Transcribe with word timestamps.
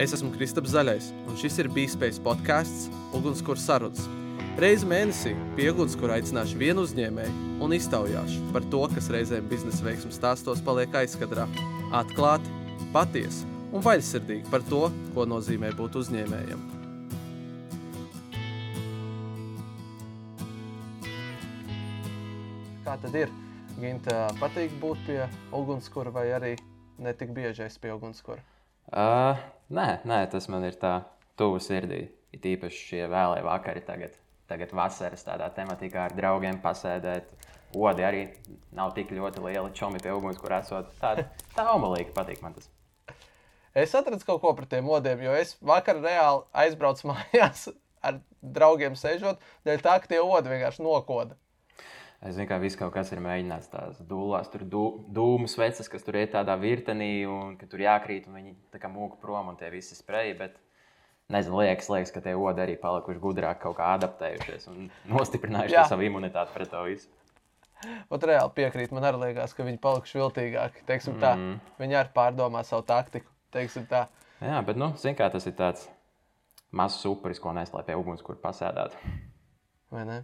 Es 0.00 0.14
esmu 0.16 0.30
Kristaps 0.32 0.70
Zaļais, 0.72 1.10
un 1.28 1.34
šis 1.36 1.58
ir 1.60 1.66
Bīspējas 1.76 2.22
podkāsts 2.24 2.86
Ugunskura 3.12 3.60
sarunas. 3.60 4.06
Reizi 4.56 4.86
mēnesī 4.88 5.34
pie 5.58 5.66
ugunskura 5.74 6.14
aicināšu 6.16 6.56
vienu 6.56 6.86
uzņēmēju 6.86 7.58
un 7.60 7.74
iztaujāšu 7.76 8.46
par 8.54 8.64
to, 8.72 8.80
kas 8.94 9.10
reizēm 9.12 9.50
biznesa 9.50 9.84
veiksmju 9.84 10.14
stāstos 10.16 10.62
paliek 10.64 10.94
aizkadrā. 11.02 11.44
Atklāti, 11.98 12.48
patiesi 12.94 13.44
un 13.76 13.84
vaļsirdīgi 13.84 14.48
par 14.48 14.64
to, 14.70 14.86
ko 15.12 15.26
nozīmē 15.28 15.74
būt 15.76 15.98
uzņēmējam. 16.00 16.62
Kā 22.86 22.96
tad 23.04 23.20
ir? 23.20 23.36
Ginta, 23.76 24.30
patīk 24.40 24.72
būt 24.80 25.04
pie 25.10 25.20
ugunskura 25.60 26.14
vai 26.16 26.30
arī 26.38 26.54
ne 26.96 27.12
tik 27.12 27.36
bieži 27.36 27.68
esi 27.68 27.84
pie 27.84 27.92
ugunskura? 27.92 28.40
Uh, 28.90 29.38
nē, 29.70 30.00
nē, 30.08 30.24
tas 30.32 30.48
man 30.50 30.66
ir 30.66 30.74
tā 30.80 31.00
tuvu 31.38 31.60
sirdī. 31.62 32.08
Ir 32.34 32.46
īpaši 32.54 32.82
šie 32.88 33.04
vēlēji 33.10 33.46
vakari 33.46 33.82
tagad. 33.86 34.16
Tagad 34.50 34.72
vasaras 34.74 35.22
tādā 35.26 35.46
tematikā 35.54 36.08
ar 36.08 36.14
draugiem 36.16 36.58
pasēdēt. 36.62 37.30
Odi 37.78 38.02
arī 38.02 38.24
nav 38.74 38.96
tik 38.96 39.12
ļoti 39.14 39.44
liela 39.44 39.70
čomi 39.74 40.02
pie 40.02 40.10
uguns, 40.10 40.40
kur 40.42 40.56
esot. 40.56 40.90
Tā, 40.98 41.14
tā 41.54 41.66
omalīgi 41.70 42.10
patīk 42.16 42.42
man 42.42 42.56
tas. 42.56 42.66
Es 43.70 43.94
atradu 43.94 44.26
kaut 44.26 44.40
ko 44.42 44.50
par 44.58 44.66
tiem 44.66 44.88
modiem, 44.90 45.22
jo 45.22 45.36
es 45.38 45.54
vakar 45.62 46.00
reāli 46.02 46.42
aizbraucu 46.64 47.06
mājās 47.12 47.68
ar 48.02 48.18
draugiem 48.42 48.96
sēžot, 48.98 49.38
dēļ 49.68 49.84
tā, 49.84 50.00
ka 50.02 50.10
tie 50.10 50.18
odi 50.18 50.50
vienkārši 50.50 50.82
nokoda. 50.82 51.38
Es 52.20 52.34
zinu, 52.36 52.44
ka 52.50 52.58
viss 52.60 52.76
kaut 52.76 52.92
kas 52.92 53.08
ir 53.14 53.20
mēģināts 53.24 53.70
tās 53.72 54.00
dūlās, 54.04 54.50
tur 54.52 54.60
dū, 54.68 54.82
dūmu 55.16 55.46
sveces, 55.48 55.88
kas 55.88 56.02
tur 56.04 56.18
ir 56.20 56.26
tādā 56.28 56.52
virtenī, 56.60 57.24
un 57.24 57.54
ka 57.56 57.64
tur 57.66 57.80
jākrīt, 57.80 58.26
un 58.28 58.34
viņi 58.36 58.52
tā 58.74 58.80
kā 58.82 58.90
mūka 58.92 59.16
prom, 59.22 59.48
un 59.48 59.56
tie 59.56 59.70
visi 59.72 59.96
spreji. 59.96 60.34
Bet, 60.36 60.58
nezinu, 61.32 61.62
liekas, 61.62 61.88
liekas, 61.88 62.12
ka 62.12 62.20
tie 62.20 62.34
odi 62.36 62.60
arī 62.60 62.74
palikuši 62.82 63.22
gudrāk, 63.22 63.62
kaut 63.62 63.78
kā 63.78 63.94
adaptējušies 63.96 64.68
un 64.68 64.90
nostiprinājuši 65.08 65.86
savu 65.88 66.04
imunitāti 66.04 66.52
pret 66.52 66.68
to 66.74 66.82
visu. 66.84 67.08
Pat 68.10 68.26
reāli 68.28 68.52
piekrīt, 68.58 68.92
man 68.92 69.06
arī 69.08 69.22
liekas, 69.22 69.54
ka 69.56 69.64
viņi 69.64 69.80
palikuši 69.80 70.18
viltīgāki. 70.20 70.84
Teiksim, 70.90 71.14
tā, 71.22 71.30
Mhm. 71.38 71.54
viņi 71.80 71.96
arī 72.02 72.12
pārdomā 72.12 72.60
savu 72.68 72.82
taktiku. 72.84 73.32
Teiksim, 73.50 73.86
tā. 73.88 74.08
Jā, 74.42 74.60
bet, 74.66 74.76
nu, 74.76 74.90
zinu, 75.00 75.16
kā 75.16 75.30
tas 75.32 75.46
ir 75.46 75.52
tāds 75.56 75.88
mazs 76.70 77.00
upuris, 77.08 77.40
ko 77.40 77.48
neslēpj 77.56 77.86
pie 77.86 77.96
uguns, 77.96 78.20
kur 78.22 78.36
pasēdāt. 78.36 78.92
vai 79.90 80.04
ne? 80.04 80.18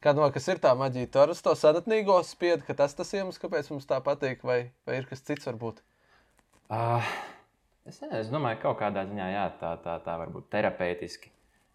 Kā 0.00 0.14
domā, 0.16 0.30
kas 0.32 0.46
ir 0.48 0.60
tā 0.62 0.70
maģija? 0.80 1.10
Tur 1.12 1.34
uz 1.34 1.42
to 1.44 1.52
sadatnīgo 1.58 2.14
spiedu, 2.24 2.64
ka 2.64 2.76
tas 2.76 2.94
tas 2.96 3.10
iemesls, 3.12 3.40
kāpēc 3.42 3.66
mums 3.68 3.88
tā 3.88 3.98
patīk, 4.04 4.40
vai, 4.48 4.70
vai 4.88 4.96
ir 4.96 5.08
kas 5.10 5.20
cits 5.20 5.48
varbūt? 5.50 5.82
Uh, 6.72 7.04
es, 7.84 7.98
nezinu, 8.00 8.14
es 8.22 8.30
domāju, 8.32 8.62
ka 8.62 8.70
kaut 8.70 8.78
kādā 8.80 9.04
ziņā 9.10 9.26
jā, 9.34 9.42
tā, 9.60 9.74
tā, 9.84 9.98
tā 10.06 10.14
var 10.22 10.32
būt 10.32 10.48
terapeitiski. 10.54 11.28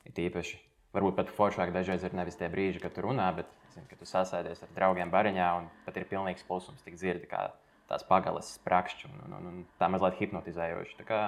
Ir 0.09 0.23
īpaši, 0.25 0.57
varbūt 0.97 1.19
pat 1.19 1.29
foršāk 1.37 1.73
dažreiz 1.75 2.07
ir 2.07 2.17
nevis 2.17 2.39
tie 2.39 2.49
brīži, 2.49 2.81
kad 2.81 2.97
tu 2.97 3.05
runā, 3.05 3.27
bet 3.37 3.51
zin, 3.75 3.85
kad 3.91 4.01
tu 4.01 4.09
sasēdies 4.09 4.65
ar 4.65 4.73
draugiem 4.73 5.13
bariņā 5.13 5.51
un 5.59 5.69
pat 5.85 6.01
ir 6.01 6.09
pilnīgs 6.09 6.47
klusums, 6.49 6.81
tik 6.85 6.97
dzirdi 6.97 7.29
kā 7.29 7.51
tās 7.91 8.05
pagalas 8.09 8.55
sprakšķi 8.57 9.09
un, 9.11 9.21
un, 9.27 9.37
un, 9.37 9.47
un 9.51 9.63
tā 9.77 9.89
mazliet 9.93 10.17
hipnotizējoši. 10.23 10.97
Tā 11.03 11.05
kā 11.05 11.21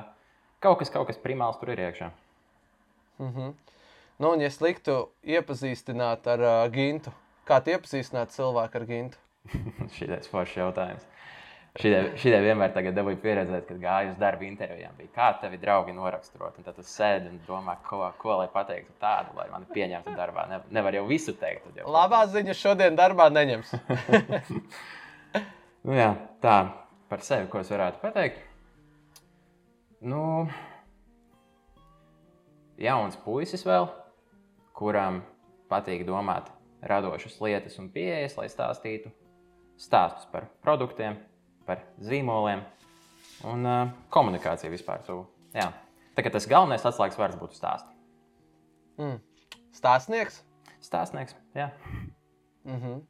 kaut 0.66 0.82
kas, 0.82 0.90
kaut 0.94 1.12
kas 1.12 1.22
primāls 1.22 1.62
tur 1.62 1.76
ir 1.76 1.86
iekšā. 1.86 2.10
Mhm. 3.22 3.54
Nu, 4.18 4.32
un, 4.34 4.42
ja 4.42 4.50
es 4.50 4.58
liktu 4.64 5.12
iepazīstināt 5.30 6.26
ar 6.32 6.42
uh, 6.42 6.64
Gintu, 6.74 7.12
kā 7.46 7.60
tu 7.62 7.74
iepazīstināt 7.76 8.34
cilvēku 8.34 8.80
ar 8.80 8.86
Gintu? 8.90 9.20
Šitais 9.98 10.30
foršs 10.32 10.58
jautājums. 10.58 11.06
Šitai 11.78 12.40
vienmēr 12.42 12.74
dabūju 12.74 13.20
pieredzēt, 13.22 13.68
kad 13.68 13.78
gāju 13.78 14.16
uz 14.16 14.18
darba 14.18 14.48
intervijām. 14.48 14.96
Bija, 14.98 15.12
kā 15.14 15.28
tevi 15.44 15.60
draugi 15.62 15.94
noraksturot? 15.94 16.58
Un 16.58 16.66
tad 16.66 16.80
tu 16.80 16.86
sēdi 16.86 17.30
un 17.30 17.38
domā, 17.46 17.76
ko, 17.86 18.02
ko 18.18 18.40
lai 18.40 18.48
pateiktu 18.50 18.96
tādu, 18.98 19.36
lai 19.38 19.46
mani 19.52 19.70
pieņemtu 19.76 20.16
darbā. 20.18 20.48
Ne, 20.50 20.60
nevar 20.74 20.98
jau 20.98 21.06
visu 21.06 21.36
teikt. 21.38 21.70
Jau, 21.78 21.86
Labā 21.94 22.24
ziņa 22.34 22.58
šodien 22.58 22.98
darbā 22.98 23.30
neņems. 23.34 23.76
Nu, 25.88 25.94
jā, 25.96 26.10
tā 26.44 26.56
par 27.08 27.22
sevi, 27.24 27.46
ko 27.48 27.62
es 27.62 27.70
varētu 27.72 28.02
pateikt. 28.02 28.42
Nu, 30.04 30.50
jauns 32.82 33.16
puisis 33.24 33.64
vēl, 33.64 33.88
kuram 34.78 35.22
patīk 35.72 36.06
domāt 36.08 36.52
radošas 36.88 37.40
lietas 37.42 37.78
un 37.82 37.90
pieejas, 37.94 38.38
lai 38.38 38.48
stāstītu 38.52 39.12
stāstus 39.78 40.28
par 40.32 40.48
produktiem, 40.66 41.18
par 41.66 41.84
zīmoliem 42.02 42.64
un 43.48 43.68
uh, 43.68 43.92
komunikāciju 44.14 44.74
vispār. 44.74 45.04
Tu, 45.06 45.18
jā. 45.58 45.70
Tā 46.18 46.26
kā 46.26 46.32
tas 46.34 46.48
galvenais 46.50 46.86
atslēgas 46.86 47.20
vārds 47.20 47.38
būtu 47.38 47.58
stāsts. 47.58 47.94
Mm. 48.98 49.20
Stāstnieks? 49.78 50.42
Stāstnieks, 50.82 51.36
jā. 51.58 51.70
Mhm. 52.66 53.04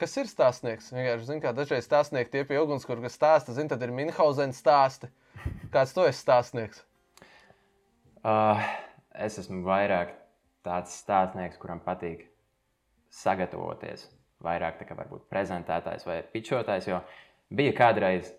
Kas 0.00 0.14
ir 0.16 0.30
stāstnieks? 0.30 0.92
Vienkārši 0.94 1.26
zinu, 1.28 1.42
kā 1.44 1.50
dažreiz 1.52 1.84
stāstnieki 1.84 2.32
tie 2.32 2.44
pie 2.48 2.56
ugunskura, 2.62 3.02
kas 3.04 3.18
stāsta, 3.18 3.52
zinu, 3.52 3.68
tad 3.68 3.82
ir 3.84 3.92
Minhausena 3.92 4.56
stāsti. 4.56 5.10
Kāds 5.74 5.92
to 5.96 6.06
ir 6.08 6.16
stāstnieks? 6.16 6.80
Uh, 8.24 8.62
es 9.12 9.36
esmu 9.40 9.60
vairāk 9.66 10.14
tāds 10.66 10.96
stāstnieks, 11.02 11.58
kuram 11.60 11.80
patīk 11.84 12.26
sagatavoties. 13.14 14.06
Vairāk 14.44 14.78
tā 14.80 14.86
kā 14.88 14.96
varbūt 14.96 15.26
prezentētājs 15.32 16.06
vai 16.08 16.20
pičotājs. 16.32 16.88
Jo 16.88 17.00
bija 17.52 17.74
kādreiz, 17.76 18.30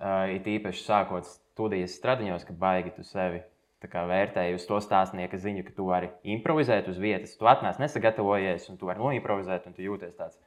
uh, 0.00 0.26
it 0.32 0.48
īpaši 0.48 0.84
sākot 0.84 1.28
studijas 1.28 1.96
stradiņos, 1.96 2.44
ka 2.48 2.56
baigi 2.56 2.92
tu 2.96 3.06
sevi 3.06 3.40
kā 3.86 4.02
vērtēji 4.10 4.56
uz 4.58 4.64
to 4.66 4.80
stāstnieka 4.82 5.38
ziņu, 5.38 5.62
ka 5.68 5.72
tu 5.76 5.86
vari 5.86 6.10
improvizēt 6.26 6.88
uz 6.90 6.98
vietas. 6.98 7.36
Tu 7.38 7.46
atnāc 7.46 7.78
nesagatavojies, 7.78 8.66
un 8.72 8.78
tu 8.80 8.88
vari 8.88 8.98
noimprovizēt, 8.98 9.68
un 9.68 9.76
tu 9.76 9.84
jūties 9.84 10.16
tāds 10.18 10.38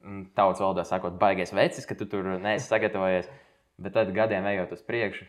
mm, 0.00 0.30
tautas 0.38 0.62
valodā 0.64 0.86
sakot, 0.88 1.18
baigies 1.20 1.52
vecis, 1.52 1.84
ka 1.84 1.96
tu 1.98 2.08
tur 2.08 2.24
neesi 2.40 2.70
sagatavojies. 2.70 3.28
Bet 3.84 3.96
tad 3.98 4.14
gadiem 4.16 4.46
ejot 4.48 4.72
uz 4.76 4.84
priekšu, 4.86 5.26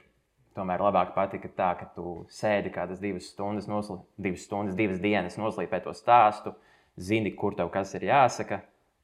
tomēr 0.56 0.82
labāk 0.82 1.14
patika 1.16 1.50
tā, 1.52 1.72
ka 1.80 1.90
tu 1.96 2.24
sēdi 2.32 2.72
kādas 2.74 3.02
divas 3.04 3.28
stundas, 3.32 3.68
nosli, 3.70 3.98
divas, 4.18 4.46
stundas 4.48 4.78
divas 4.78 5.02
dienas, 5.04 5.38
noslīpē 5.40 5.82
to 5.84 5.94
stāstu, 5.96 6.56
zini, 6.96 7.34
kur 7.36 7.58
tev 7.58 7.72
kas 7.74 7.94
ir 7.98 8.08
jāsaka, 8.08 8.62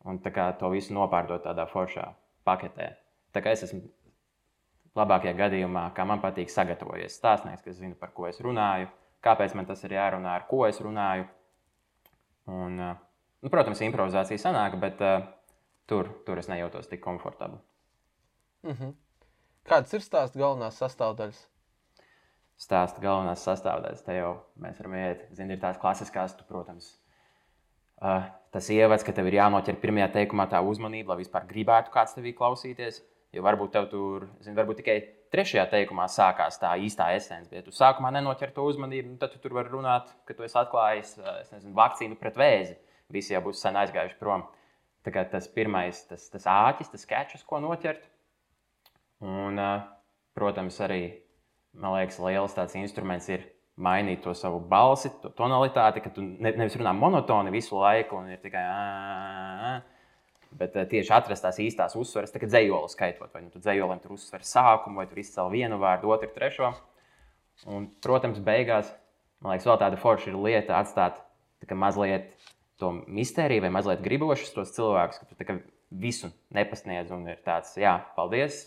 un 0.08 0.20
to 0.24 0.70
visu 0.72 0.96
nopārdot 0.96 1.44
tādā 1.44 1.68
foršā 1.70 2.08
paketē. 2.48 2.96
Tā 3.32 3.44
kā 3.44 3.52
es 3.52 3.64
esmu 3.68 3.84
labākajā 4.98 5.36
gadījumā, 5.38 5.86
kā 5.96 6.06
man 6.08 6.24
patīk 6.24 6.52
sagatavojies 6.52 7.16
stāstnieks, 7.20 7.64
kas 7.64 7.78
zina, 7.80 7.96
par 7.96 8.12
ko 8.16 8.28
es 8.28 8.42
runāju, 8.44 8.90
kāpēc 9.24 9.56
man 9.56 9.68
tas 9.70 9.84
ir 9.88 9.96
jārunā, 9.96 10.36
ar 10.36 10.48
ko 10.50 10.66
es 10.68 10.82
runāju. 10.84 11.28
Un, 12.52 12.80
uh, 12.80 12.98
nu, 13.44 13.52
protams, 13.54 13.84
improvizācija 13.86 14.42
sanāk, 14.42 14.76
bet 14.82 15.00
uh, 15.06 15.22
tur, 15.88 16.10
tur 16.26 16.42
es 16.42 16.50
nejūtos 16.52 16.90
tik 16.92 17.04
komfortabli. 17.04 17.62
Mhm. 18.68 18.98
Kādas 19.68 19.94
ir 19.94 20.04
stāsta 20.04 20.42
galvenās 20.42 20.80
sastāvdaļas? 20.82 21.40
Stāsta 22.62 23.02
galvenās 23.04 23.44
sastāvdaļas. 23.46 24.04
Te 24.06 24.18
jau 24.18 24.34
mēs 24.62 24.82
varam 24.82 24.98
iet, 24.98 25.24
zini, 25.38 25.56
ir 25.56 25.62
tās 25.62 25.80
klasiskās, 25.82 26.36
tu, 26.38 26.46
protams, 26.50 26.92
uh, 28.02 28.28
tas 28.54 28.70
ievads, 28.74 29.06
ka 29.06 29.16
tev 29.18 29.30
ir 29.30 29.40
jānoķer 29.40 29.80
pirmajā 29.82 30.12
teikumā 30.18 30.48
tā 30.52 30.62
uzmanība, 30.66 31.14
lai 31.14 31.24
vispār 31.24 31.48
gribētu 31.50 31.94
kāds 31.94 32.18
tevī 32.18 32.36
klausīties. 32.38 33.02
Jo 33.32 33.46
varbūt 33.46 33.72
tev 33.72 33.86
tur, 33.88 34.26
zini, 34.44 34.58
varbūt 34.58 34.82
tikai 34.82 34.98
trešajā 35.32 35.64
teikumā 35.72 36.10
sākās 36.12 36.58
tā 36.60 36.74
īstā 36.84 37.14
esence, 37.16 37.48
bet 37.48 37.64
tu 37.64 37.72
sākumā 37.72 38.12
nenoķer 38.18 38.52
to 38.58 38.66
uzmanību, 38.68 39.14
nu, 39.14 39.20
tad 39.22 39.32
tu 39.32 39.40
tur 39.40 39.56
vari 39.56 39.72
runāt, 39.72 40.10
ka 40.28 40.36
tu 40.36 40.44
esi 40.44 40.58
atklājis, 40.60 41.14
uh, 41.22 41.38
es 41.46 41.54
nezinu, 41.54 41.78
vakcīnu 41.78 42.20
pret 42.20 42.40
vēzi. 42.42 42.76
Visi 43.12 43.34
jau 43.34 43.46
būs 43.46 43.64
sen 43.64 43.80
aizgājuši 43.80 44.20
prom. 44.20 44.44
Tā 45.06 45.14
kā 45.16 45.24
tas 45.32 45.48
pirmais, 45.52 46.04
tas, 46.10 46.28
tas 46.34 46.44
āķis, 46.48 46.92
tas 46.92 47.08
sketčs, 47.08 47.48
ko 47.48 47.64
noķert. 47.64 48.11
Un, 49.22 49.60
protams, 50.38 50.78
arī 50.82 51.02
man 51.78 51.96
liekas, 51.96 52.20
liels 52.24 52.56
tāds 52.58 52.76
instruments 52.80 53.30
ir 53.32 53.46
mainīt 53.82 54.22
to 54.26 54.34
savu 54.38 54.60
balsi, 54.60 55.12
to 55.22 55.32
tonalitāti, 55.38 56.04
ka 56.04 56.12
tu 56.14 56.24
ne, 56.24 56.54
nevis 56.58 56.76
runā 56.80 56.94
monotoni 56.96 57.54
visu 57.54 57.80
laiku 57.80 58.20
un 58.20 58.32
ir 58.34 58.42
tikai. 58.44 58.66
Bet 60.60 60.76
tieši 60.92 61.14
atrast 61.16 61.46
tās 61.46 61.62
īstās 61.64 61.96
uzsveres, 61.96 62.34
kā 62.36 62.48
dzējoli 62.50 62.92
skaitot, 62.92 63.30
vai 63.32 63.46
nu 63.46 63.54
tu 63.54 63.62
dzējolim 63.64 64.02
tur 64.04 64.18
uzsver 64.18 64.44
sākumu, 64.44 65.00
vai 65.00 65.06
tur 65.08 65.22
izcēl 65.22 65.52
vienu 65.54 65.78
vārdu, 65.80 66.12
otru, 66.12 66.28
trešo. 66.36 66.74
Un, 67.72 67.86
protams, 68.04 68.42
beigās, 68.44 68.90
man 69.40 69.54
liekas, 69.54 69.70
vēl 69.70 69.80
tāda 69.80 70.00
forša 70.02 70.34
ir 70.34 70.42
lieta 70.44 70.76
atstāt 70.82 71.22
tā 71.64 71.78
mazliet 71.78 72.34
to 72.82 72.92
mistēriju 73.08 73.64
vai 73.64 73.72
mazliet 73.78 74.04
gribošus 74.04 74.52
tos 74.56 74.74
cilvēkus, 74.76 75.22
ka 75.22 75.38
tu 75.38 75.60
visu 76.02 76.32
nepasniedz 76.56 77.14
un 77.14 77.28
ir 77.30 77.40
tāds, 77.46 77.76
jā, 77.80 77.94
paldies, 78.18 78.64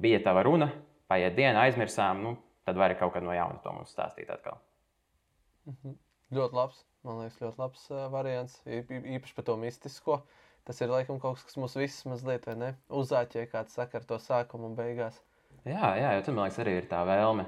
bija 0.00 0.20
tava 0.24 0.42
runa, 0.46 0.70
paiet 1.10 1.36
diena, 1.36 1.64
aizmirsām, 1.66 2.22
nu, 2.24 2.34
tad 2.66 2.78
vari 2.80 2.96
kaut 2.98 3.14
kad 3.14 3.24
no 3.26 3.34
jauna 3.36 3.60
to 3.64 3.72
mums 3.76 3.92
stāstīt 3.94 4.32
atkal. 4.34 4.60
Ļoti 6.34 6.58
labs. 6.58 6.80
Man 7.04 7.20
liekas, 7.20 7.40
ļoti 7.42 7.60
labs 7.60 7.84
variants. 8.12 8.56
Īpaši 8.66 9.36
par 9.36 9.46
to 9.46 9.58
mistisko. 9.60 10.22
Tas 10.64 10.78
ir 10.80 10.88
laikam 10.88 11.18
kaut 11.20 11.36
kas, 11.36 11.50
kas 11.50 11.58
mums 11.60 11.76
visus 11.76 12.06
mazliet? 12.08 12.48
Uzāķē, 12.88 13.44
kāds 13.52 13.76
saka 13.76 14.00
ar 14.00 14.06
to 14.08 14.16
sākumu 14.22 14.70
un 14.70 14.78
beigās. 14.78 15.20
Jā, 15.68 15.92
jā, 16.00 16.14
jo 16.16 16.24
tam, 16.24 16.38
man 16.38 16.48
liekas, 16.48 16.62
arī 16.64 16.78
ir 16.80 16.88
tā 16.88 17.02
vēlme 17.08 17.44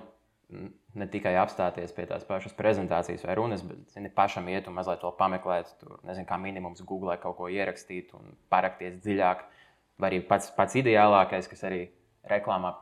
ne 0.97 1.07
tikai 1.11 1.35
apstāties 1.41 1.93
pie 1.97 2.07
tās 2.09 2.25
pašas 2.27 2.55
prezentācijas 2.57 3.25
vai 3.27 3.35
runas, 3.39 3.65
bet 3.67 3.81
zini, 3.93 4.11
pašam 4.15 4.47
iet 4.53 4.69
un 4.71 4.77
mazliet 4.79 5.03
to 5.03 5.11
pameklēt. 5.19 5.73
Tur, 5.81 5.99
nezinu, 6.07 6.27
kā 6.29 6.39
minimums 6.41 6.85
Google 6.87 7.17
kaut 7.23 7.37
ko 7.41 7.51
ierakstīt 7.53 8.15
un 8.17 8.37
parakties 8.53 9.01
dziļāk. 9.03 9.43
Vai 10.01 10.11
arī 10.11 10.21
pats, 10.29 10.51
pats 10.57 10.77
ideālākais, 10.77 11.49
kas 11.49 11.65
arī 11.65 11.87
reklāmā, 12.29 12.75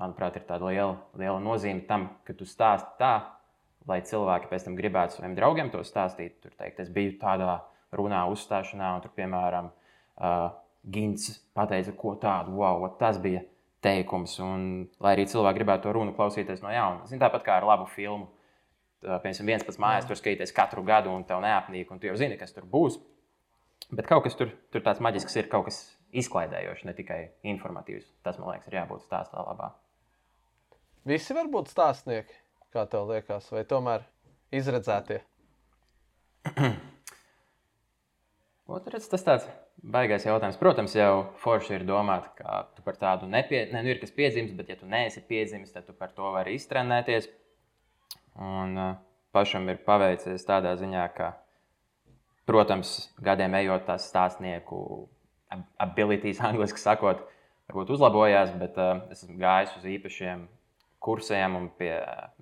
manuprāt, 0.00 0.36
ir 0.36 0.44
tāda 0.48 0.68
liela, 0.68 0.98
liela 1.16 1.38
nozīme 1.40 1.86
tam, 1.88 2.10
ka 2.26 2.36
tu 2.36 2.48
stāsti 2.48 2.98
tā, 3.00 3.14
lai 3.88 4.02
cilvēki 4.04 4.50
pēc 4.50 4.66
tam 4.66 4.76
gribētu 4.76 5.16
saviem 5.16 5.36
draugiem 5.38 5.72
to 5.72 5.80
stāstīt. 5.86 6.40
Tur 6.42 6.52
teikt, 6.58 6.82
es 6.84 6.92
biju 6.92 7.16
tādā 7.22 7.60
runā, 7.96 8.26
uzstāšanā, 8.32 8.96
un 8.96 9.04
tur, 9.04 9.14
piemēram, 9.16 9.72
uh, 9.72 10.48
Gins 10.86 11.32
pateica, 11.56 11.90
ko 11.98 12.12
tādu, 12.20 12.52
wow, 12.60 12.84
tas 13.00 13.16
bija 13.18 13.40
teikums. 13.82 14.36
Un, 14.42 14.86
lai 15.02 15.16
arī 15.16 15.24
cilvēki 15.30 15.58
gribētu 15.58 15.86
to 15.86 15.94
runu 15.96 16.14
klausīties 16.14 16.62
no 16.62 16.70
jauna. 16.70 17.08
Zin, 17.10 17.18
tāpat 17.22 17.42
kā 17.46 17.56
ar 17.58 17.66
labu 17.66 17.88
filmu. 17.90 18.28
Piemēram, 19.02 19.48
viens 19.48 19.64
pats 19.66 19.80
mājās, 19.82 20.06
tur 20.06 20.18
skaties 20.18 20.54
katru 20.54 20.84
gadu, 20.86 21.10
un 21.14 21.26
tev 21.26 21.42
neapnīk, 21.42 21.90
un 21.90 21.98
tu 22.02 22.08
jau 22.08 22.16
zini, 22.18 22.38
kas 22.38 22.54
tur 22.54 22.66
būs. 22.70 23.00
Bet 23.94 24.08
kaut 24.10 24.24
kas 24.26 24.34
tur, 24.38 24.50
tur 24.74 24.82
tāds 24.82 25.02
maģisks 25.04 25.36
ir, 25.38 25.50
kaut 25.50 25.68
kas 25.68 25.78
izklaidējošs, 26.16 26.86
ne 26.88 26.94
tikai 26.96 27.20
informatīvs. 27.46 28.08
Tas, 28.26 28.38
man 28.40 28.54
liekas, 28.54 28.70
ir 28.70 28.78
jābūt 28.80 29.04
stāstā 29.06 29.44
labā. 29.46 29.70
Visi 31.06 31.36
var 31.36 31.46
būt 31.52 31.70
stāstnieki, 31.70 32.34
kā 32.74 32.82
tev 32.90 33.06
liekas, 33.12 33.46
vai 33.54 33.62
tomēr 33.68 34.02
izredzētie? 34.54 35.20
Otrs, 38.76 39.06
tas 39.12 39.22
tāds 39.22 39.46
Baigais 39.76 40.24
jautājums. 40.24 40.56
Protams, 40.58 40.94
jau 40.96 41.26
forši 41.42 41.76
ir 41.76 41.82
domāt, 41.86 42.30
ka 42.38 42.64
tu 42.74 42.82
par 42.82 42.96
tādu 42.98 43.28
nepie... 43.30 43.66
ne, 43.70 43.82
nu 43.84 43.92
ir 43.92 44.00
kas 44.00 44.14
piedzimis, 44.16 44.54
bet, 44.56 44.70
ja 44.72 44.76
tu 44.80 44.88
neesi 44.88 45.20
piedzimis, 45.28 45.74
tad 45.74 45.84
tu 45.86 45.94
par 45.94 46.14
to 46.16 46.30
vari 46.34 46.56
iztrenēties. 46.56 47.28
Un 48.40 48.72
uh, 48.80 48.94
pašam 49.36 49.68
ir 49.70 49.82
paveicies 49.84 50.48
tādā 50.48 50.72
ziņā, 50.80 51.04
ka, 51.14 51.34
protams, 52.46 52.96
gadiem 53.22 53.54
ejot, 53.60 53.86
tās 53.88 54.08
stāstnieku 54.10 54.78
abilities, 55.82 56.40
angļuiski 56.48 56.82
sakot, 56.82 57.24
varbūt 57.70 57.96
uzlabojās, 57.96 58.54
bet 58.60 58.78
uh, 58.80 59.02
es 59.10 59.24
esmu 59.24 59.38
gājis 59.42 59.74
uz 59.80 59.88
īpašiem 59.96 60.46
kursiem 61.06 61.58
un 61.58 61.68
pie 61.78 61.92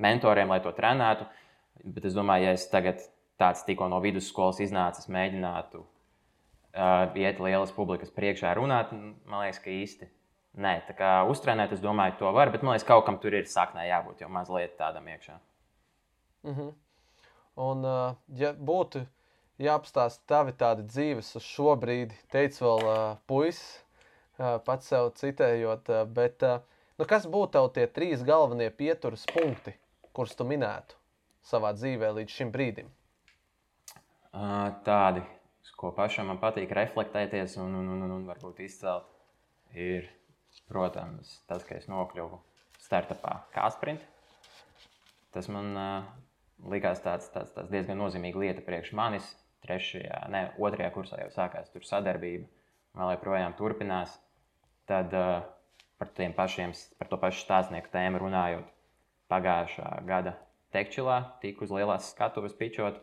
mentoriem, 0.00 0.52
lai 0.52 0.60
to 0.64 0.72
trenētu. 0.76 1.26
Bet 1.84 2.06
es 2.06 2.14
domāju, 2.16 2.48
ja 2.48 2.56
es 2.56 2.68
tagad 2.70 3.02
tāds 3.40 3.64
tikko 3.66 3.88
no 3.90 3.98
vidusskolas 4.00 4.60
iznācis, 4.62 5.10
mēģinātu 5.12 5.80
uh, 6.74 7.08
iet 7.18 7.40
lielas 7.42 7.72
publikas 7.74 8.12
priekšā 8.14 8.54
runāt, 8.56 8.92
man 8.94 9.42
liekas, 9.42 9.60
ka 9.64 9.72
īsti. 9.72 10.08
Nē, 10.64 10.76
tā 10.86 10.94
kā 10.94 11.10
uztrenēt, 11.26 11.72
es 11.74 11.82
domāju, 11.82 12.14
to 12.20 12.30
var, 12.30 12.52
bet 12.54 12.62
man 12.62 12.76
liekas, 12.76 12.86
kaut 12.86 13.02
kam 13.08 13.18
tur 13.18 13.34
ir 13.34 13.48
saknē 13.50 13.88
jābūt 13.88 14.22
jau 14.22 14.30
mazliet 14.30 14.76
tādam 14.78 15.08
iekšā. 15.10 15.34
Mm 16.44 16.54
-hmm. 16.54 16.72
Un, 17.64 17.84
uh, 17.84 18.14
ja 18.38 18.52
būtu 18.52 19.06
jāapstāsta 19.62 20.24
tavi 20.30 20.54
tādi 20.58 20.86
dzīves 20.88 21.34
uz 21.38 21.46
šo 21.46 21.76
brīdi, 21.80 22.16
teicu 22.32 22.64
vēl 22.66 22.84
uh, 22.88 23.04
puisis, 23.30 23.84
uh, 24.38 24.58
pats 24.66 24.90
sev 24.90 25.12
citējot, 25.20 25.92
uh, 25.92 26.02
bet 26.08 26.42
uh, 26.46 26.58
nu, 26.98 27.06
kas 27.06 27.28
būtu 27.30 27.54
tev 27.58 27.70
tie 27.76 27.86
trīs 27.86 28.26
galvenie 28.26 28.70
pieturas 28.70 29.26
punkti, 29.30 29.76
kurus 30.12 30.34
tu 30.38 30.48
minētu 30.48 30.98
savā 31.44 31.74
dzīvē 31.76 32.14
līdz 32.18 32.40
šim 32.40 32.52
brīdim? 32.54 32.90
Uh, 34.34 34.74
tādi 34.86 35.22
ko 35.84 35.90
pašam 35.92 36.30
man 36.30 36.40
patīk 36.40 36.72
reflektēties 36.72 37.58
un, 37.60 37.74
un, 37.76 37.88
un, 37.92 38.04
un, 38.16 38.26
varbūt 38.28 38.62
izcelt, 38.64 39.08
ir, 39.76 40.06
protams, 40.70 41.40
tas, 41.48 41.64
ka 41.66 41.76
es 41.76 41.88
nokļuvu 41.90 42.38
startupā 42.80 43.34
Kāsprint. 43.52 44.04
Tas 45.34 45.50
man 45.52 45.72
uh, 45.76 46.06
likās 46.72 47.02
tāds, 47.04 47.28
tāds, 47.34 47.52
tāds 47.56 47.72
diezgan 47.72 48.00
nozīmīga 48.00 48.40
lieta 48.40 48.64
priekš 48.64 48.94
manis. 48.96 49.26
Trešajā, 49.64 50.26
ne, 50.32 50.44
otrajā 50.60 50.90
kursā 50.92 51.22
jau 51.22 51.30
sākās 51.32 51.70
tur 51.72 51.86
sadarbība, 51.88 52.44
vēl 52.98 53.14
joprojām 53.14 53.56
turpinās. 53.56 54.18
Tad 54.88 55.14
uh, 55.16 55.46
par, 55.98 56.10
pašiem, 56.36 56.74
par 56.98 57.08
to 57.08 57.18
pašu 57.20 57.46
stāstnieku 57.46 57.88
tēmu 57.92 58.20
runājot, 58.20 58.68
pagājušā 59.32 59.88
gada 60.08 60.36
tekčilā 60.74 61.18
tika 61.40 61.64
uz 61.64 61.72
lielās 61.72 62.10
skatuves 62.12 62.56
pičot. 62.58 63.00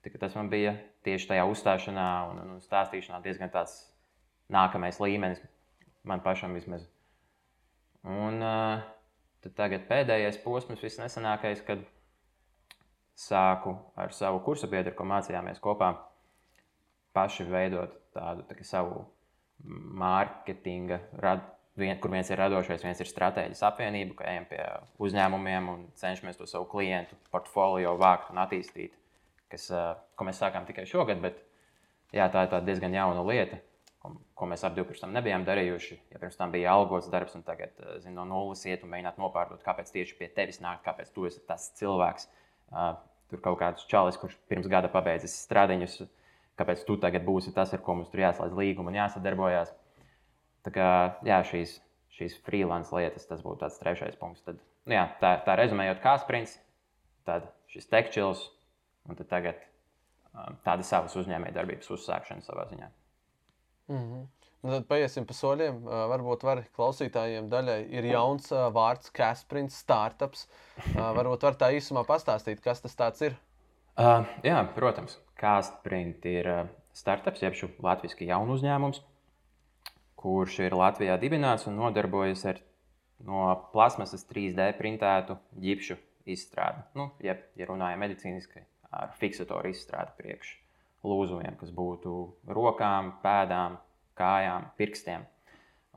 Tas 0.00 0.36
man 0.38 0.48
bija 0.48 0.78
tieši 1.04 1.34
tajā 1.34 1.44
uzstāšanā 1.50 2.08
un, 2.30 2.38
un 2.46 2.62
stāstīšanā 2.64 3.20
diezgan 3.24 3.52
tāds 3.52 3.82
nākamais 4.48 4.96
līmenis 5.02 5.42
man 6.08 6.22
pašam 6.24 6.56
vismaz. 6.56 6.86
Un 8.08 8.40
uh, 8.40 8.80
tagad 9.56 9.84
pēdējais 9.90 10.40
posms, 10.44 10.80
visnesenākais, 10.80 11.60
kad 11.66 11.84
sāku 13.20 13.74
ar 14.00 14.14
savu 14.16 14.40
kursu 14.44 14.70
biedru, 14.70 14.94
ko 14.96 15.06
mācījāmies 15.08 15.60
kopā, 15.62 15.92
paši 17.16 17.46
veidot 17.48 17.96
tādu 18.16 18.46
tā 18.48 18.56
savu 18.66 19.04
mārketinga, 20.00 21.00
rad, 21.20 21.42
vien, 21.76 21.98
kur 22.00 22.12
viens 22.14 22.30
ir 22.30 22.40
radošais, 22.40 22.84
viens 22.84 23.00
ir 23.02 23.08
stratēģis 23.10 23.60
apvienība, 23.68 24.16
ka 24.20 24.30
ejam 24.32 24.46
pie 24.48 24.62
uzņēmumiem 25.04 25.68
un 25.72 25.84
cenšamies 26.00 26.40
to 26.40 26.48
savu 26.48 26.68
klientu 26.70 27.18
portfolio 27.32 27.92
vākt 28.00 28.32
un 28.32 28.40
attīstīt 28.40 28.96
kas, 29.50 29.66
ko 30.16 30.26
mēs 30.28 30.40
sākām 30.40 30.66
tikai 30.68 30.86
šogad, 30.88 31.20
bet 31.22 31.42
jā, 32.14 32.28
tā 32.32 32.46
ir 32.46 32.64
diezgan 32.66 32.94
jauna 32.94 33.24
lieta, 33.26 33.60
ko, 34.02 34.14
ko 34.38 34.48
mēs 34.50 34.64
abi 34.66 34.84
pirms 34.86 35.02
tam 35.02 35.14
nebijām 35.16 35.44
darījuši. 35.48 35.98
Ja 36.14 36.22
pirms 36.22 36.38
tam 36.38 36.54
bija 36.54 36.74
algots 36.76 37.10
darbs, 37.12 37.36
un 37.38 37.44
tagad 37.46 37.74
zin, 38.04 38.14
no 38.16 38.26
nulles 38.28 38.64
iet 38.68 38.84
un 38.86 38.92
mēģināt 38.94 39.20
nopārdot, 39.20 39.62
kāpēc 39.66 39.92
tieši 39.94 40.18
pie 40.20 40.30
tevis 40.36 40.62
nāk, 40.64 40.84
kāpēc 40.86 41.12
tu 41.14 41.26
esi 41.28 41.42
tas 41.48 41.70
cilvēks. 41.80 42.28
Tur 43.30 43.42
kaut 43.44 43.60
kāds 43.60 43.86
čalis, 43.90 44.18
kurš 44.18 44.34
pirms 44.50 44.66
gada 44.70 44.90
pabeidzis 44.90 45.36
strādiņus, 45.46 46.00
kāpēc 46.58 46.82
tu 46.86 46.96
tagad 47.00 47.24
būsi 47.26 47.54
tas, 47.54 47.72
ar 47.74 47.82
ko 47.84 47.94
mums 47.98 48.10
tur 48.10 48.24
jāslēdz 48.24 48.56
līguma 48.58 48.90
un 48.90 48.98
jāsadarbojās. 48.98 49.72
Tā 50.66 50.72
kā 50.74 50.88
jā, 51.24 51.38
šīs, 51.46 51.76
šīs 52.18 52.36
freelance 52.44 52.92
lietas, 52.94 53.28
tas 53.30 53.44
būtu 53.44 53.62
tāds 53.62 53.78
trešais 53.80 54.18
punkts. 54.20 54.42
Tad, 54.44 54.58
nu 54.90 54.98
jā, 54.98 55.06
tā, 55.22 55.36
tā 55.46 55.56
rezumējot, 55.60 56.02
kā 56.02 56.16
sprints, 56.20 56.58
tad 57.28 57.48
šis 57.70 57.88
tekčils, 57.92 58.42
un 59.08 59.16
tagad 59.22 59.62
um, 60.34 60.58
tāda 60.66 60.84
savas 60.86 61.16
uzņēmējdarbības 61.22 61.94
uzsākšana 61.96 62.44
savā 62.44 62.66
ziņā. 62.72 62.90
Mm 63.90 64.02
-hmm. 64.02 64.26
Nu, 64.60 64.74
tad 64.74 64.84
paiesim 64.90 65.24
pa 65.24 65.34
soļiem. 65.36 65.78
Uh, 65.86 66.02
varbūt 66.10 66.42
var 66.44 66.64
klausītājiem 66.76 67.48
daļai 67.52 67.78
ir 67.96 68.10
jauns 68.10 68.50
uh, 68.52 68.66
vārds, 68.74 69.08
Kasprints, 69.16 69.78
startups. 69.80 70.44
Uh, 70.90 71.10
varbūt 71.16 71.46
var 71.48 71.56
tā 71.60 71.70
īsumā 71.76 72.04
pastāstīt, 72.08 72.60
kas 72.64 72.84
tas 72.84 73.24
ir. 73.24 73.38
Uh, 73.96 74.26
jā, 74.44 74.58
protams, 74.76 75.16
Kasprints 75.40 76.28
ir 76.28 76.50
uh, 76.50 76.66
startups, 76.92 77.40
jeb 77.40 77.56
latviešu 77.80 78.28
jaunu 78.28 78.58
uzņēmums, 78.58 79.00
kurš 80.20 80.60
ir 80.66 80.76
Latvijā 80.76 81.16
dibināts 81.20 81.66
un 81.70 81.80
nodarbojas 81.80 82.44
ar 82.52 82.60
no 83.24 83.48
plasmasas 83.72 84.24
3D 84.28 84.72
printētu 84.78 85.36
ģipšu 85.60 85.96
izstrādi. 86.30 86.84
Nu, 86.96 87.10
ja, 87.24 87.36
ja 87.56 87.68
runājam 87.68 88.04
medicīniski, 88.04 88.64
ar 88.92 89.12
fiksatoru 89.20 89.72
izstrādi 89.72 90.16
priekš 90.20 90.56
lūzumiem, 91.06 91.56
kas 91.60 91.72
būtu 91.72 92.16
rokām, 92.52 93.14
pēdām, 93.24 93.78
kājām, 94.20 94.68
pirkstiem. 94.78 95.26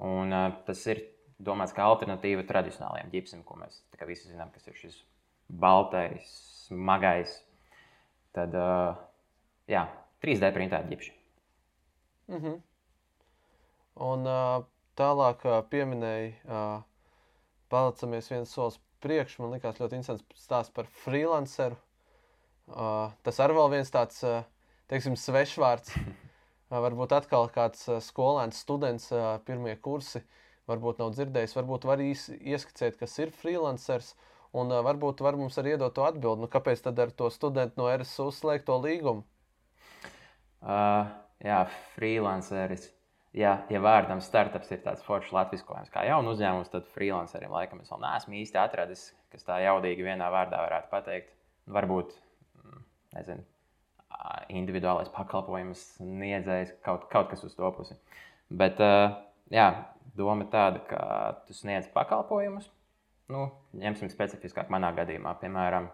Un, 0.04 0.34
uh, 0.34 0.50
tas 0.68 0.82
ir 0.90 1.04
domāts 1.44 1.76
kā 1.76 1.86
alternatīva 1.86 2.46
tradicionālajiem 2.48 3.12
ģipsim, 3.14 3.44
ko 3.46 3.58
mēs 3.60 3.82
visi 4.08 4.30
zinām, 4.32 4.52
kas 4.54 4.68
ir 4.68 4.78
šis 4.80 5.00
baltais, 5.48 6.30
smagais. 6.68 7.36
Tad, 8.34 8.56
uh, 8.58 8.96
jā, 9.70 9.86
3D 10.24 10.50
printēta 10.56 10.90
ģipša. 10.90 11.14
Mm 12.32 12.40
-hmm. 12.40 12.62
Un 13.96 14.28
uh, 14.28 14.66
tālāk 14.98 15.46
uh, 15.46 15.60
pieminēja, 15.70 16.34
uh, 16.48 16.82
palicamies 17.70 18.32
viens 18.32 18.54
solis 18.54 18.80
priekš. 19.00 19.40
Man 19.40 19.52
liekas, 19.52 19.80
ļoti 19.80 20.00
interesants 20.00 20.26
stāsts 20.36 20.74
par 20.74 20.86
freelanceru. 20.86 21.78
Uh, 22.68 23.12
tas 23.24 23.40
arī 23.40 23.54
vēl 23.54 23.70
viens 23.70 23.92
tāds, 23.92 24.24
uh, 24.24 24.44
teiksim, 24.88 25.16
svešvārds. 25.16 25.94
Varbūt 26.74 27.14
atkal 27.14 27.50
kāds 27.54 27.86
skolēns, 28.02 28.62
students, 28.66 29.12
pirmie 29.46 29.76
kursi, 29.78 30.24
varbūt 30.70 31.04
nav 31.04 31.12
dzirdējis, 31.14 31.54
varbūt 31.60 31.86
var 31.86 32.02
ieskicēt, 32.02 32.98
kas 32.98 33.18
ir 33.22 33.34
freelancers. 33.36 34.14
Un 34.54 34.70
varbūt 34.86 35.22
var 35.26 35.38
mums 35.38 35.58
arī 35.58 35.74
iedot 35.74 35.94
to 35.98 36.06
atbildi, 36.06 36.46
nu, 36.46 36.50
kāpēc 36.50 36.84
tad 36.86 37.00
ar 37.02 37.14
to 37.18 37.30
studentu 37.34 37.82
no 37.82 37.88
RSU 37.90 38.28
slēgt 38.34 38.68
to 38.68 38.76
līgumu? 38.82 39.24
Uh, 40.62 41.10
jā, 41.42 41.64
freelanceris. 41.96 42.92
Ja, 43.34 43.56
ja 43.74 43.82
vārdam 43.82 44.22
startups 44.22 44.70
ir 44.76 44.84
tāds 44.84 45.02
foršs 45.08 45.34
latviskojums 45.34 45.90
kā 45.94 46.04
jaunu 46.06 46.36
uzņēmums, 46.36 46.70
tad 46.70 46.86
freelancerim 46.94 47.54
laikam 47.54 47.82
es 47.82 47.90
vēl 47.90 48.04
neesmu 48.06 48.38
īsti 48.44 48.62
atradis, 48.62 49.08
kas 49.34 49.48
tā 49.48 49.58
jaudīgi 49.66 50.06
vienā 50.06 50.30
vārdā 50.34 50.62
varētu 50.62 50.92
pateikt. 50.94 51.34
Varbūt 51.74 52.14
nezinu, 53.18 53.42
individuālais 54.54 55.12
pakalpojums 55.14 55.82
sniedzējs, 55.98 56.76
kaut, 56.86 57.08
kaut 57.12 57.32
kas 57.32 57.44
uz 57.48 57.56
to 57.58 57.70
pusi. 57.76 57.98
Bet 58.54 58.80
jā, 59.54 59.68
doma 60.18 60.48
tāda, 60.52 60.84
ka 60.88 61.02
tu 61.48 61.56
sniedz 61.58 61.90
pakalpojumus, 61.94 62.70
nu, 63.34 63.48
ņemsim 63.80 64.12
specifiskāk, 64.12 64.70
manā 64.74 64.92
gadījumā, 64.98 65.36
piemēram, 65.42 65.90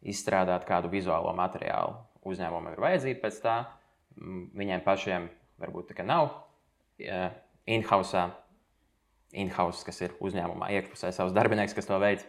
izstrādāt 0.00 0.66
kādu 0.68 0.90
vizuālo 0.92 1.32
materiālu. 1.36 1.96
Uzņēmumam 2.26 2.74
ir 2.74 2.82
vajadzība 2.84 3.22
pēc 3.24 3.40
tā, 3.44 3.56
viņiem 4.56 4.82
pašiem 4.84 5.28
varbūt 5.60 5.94
tā 5.94 6.04
nav 6.04 6.34
in-house, 7.70 8.24
in-house, 9.32 9.84
kas 9.86 10.00
ir 10.04 10.16
uzņēmumā 10.20 10.70
iekšpusē 10.76 11.12
savs 11.16 11.32
darbinieks, 11.36 11.76
kas 11.76 11.88
to 11.88 11.98
veids. 12.02 12.26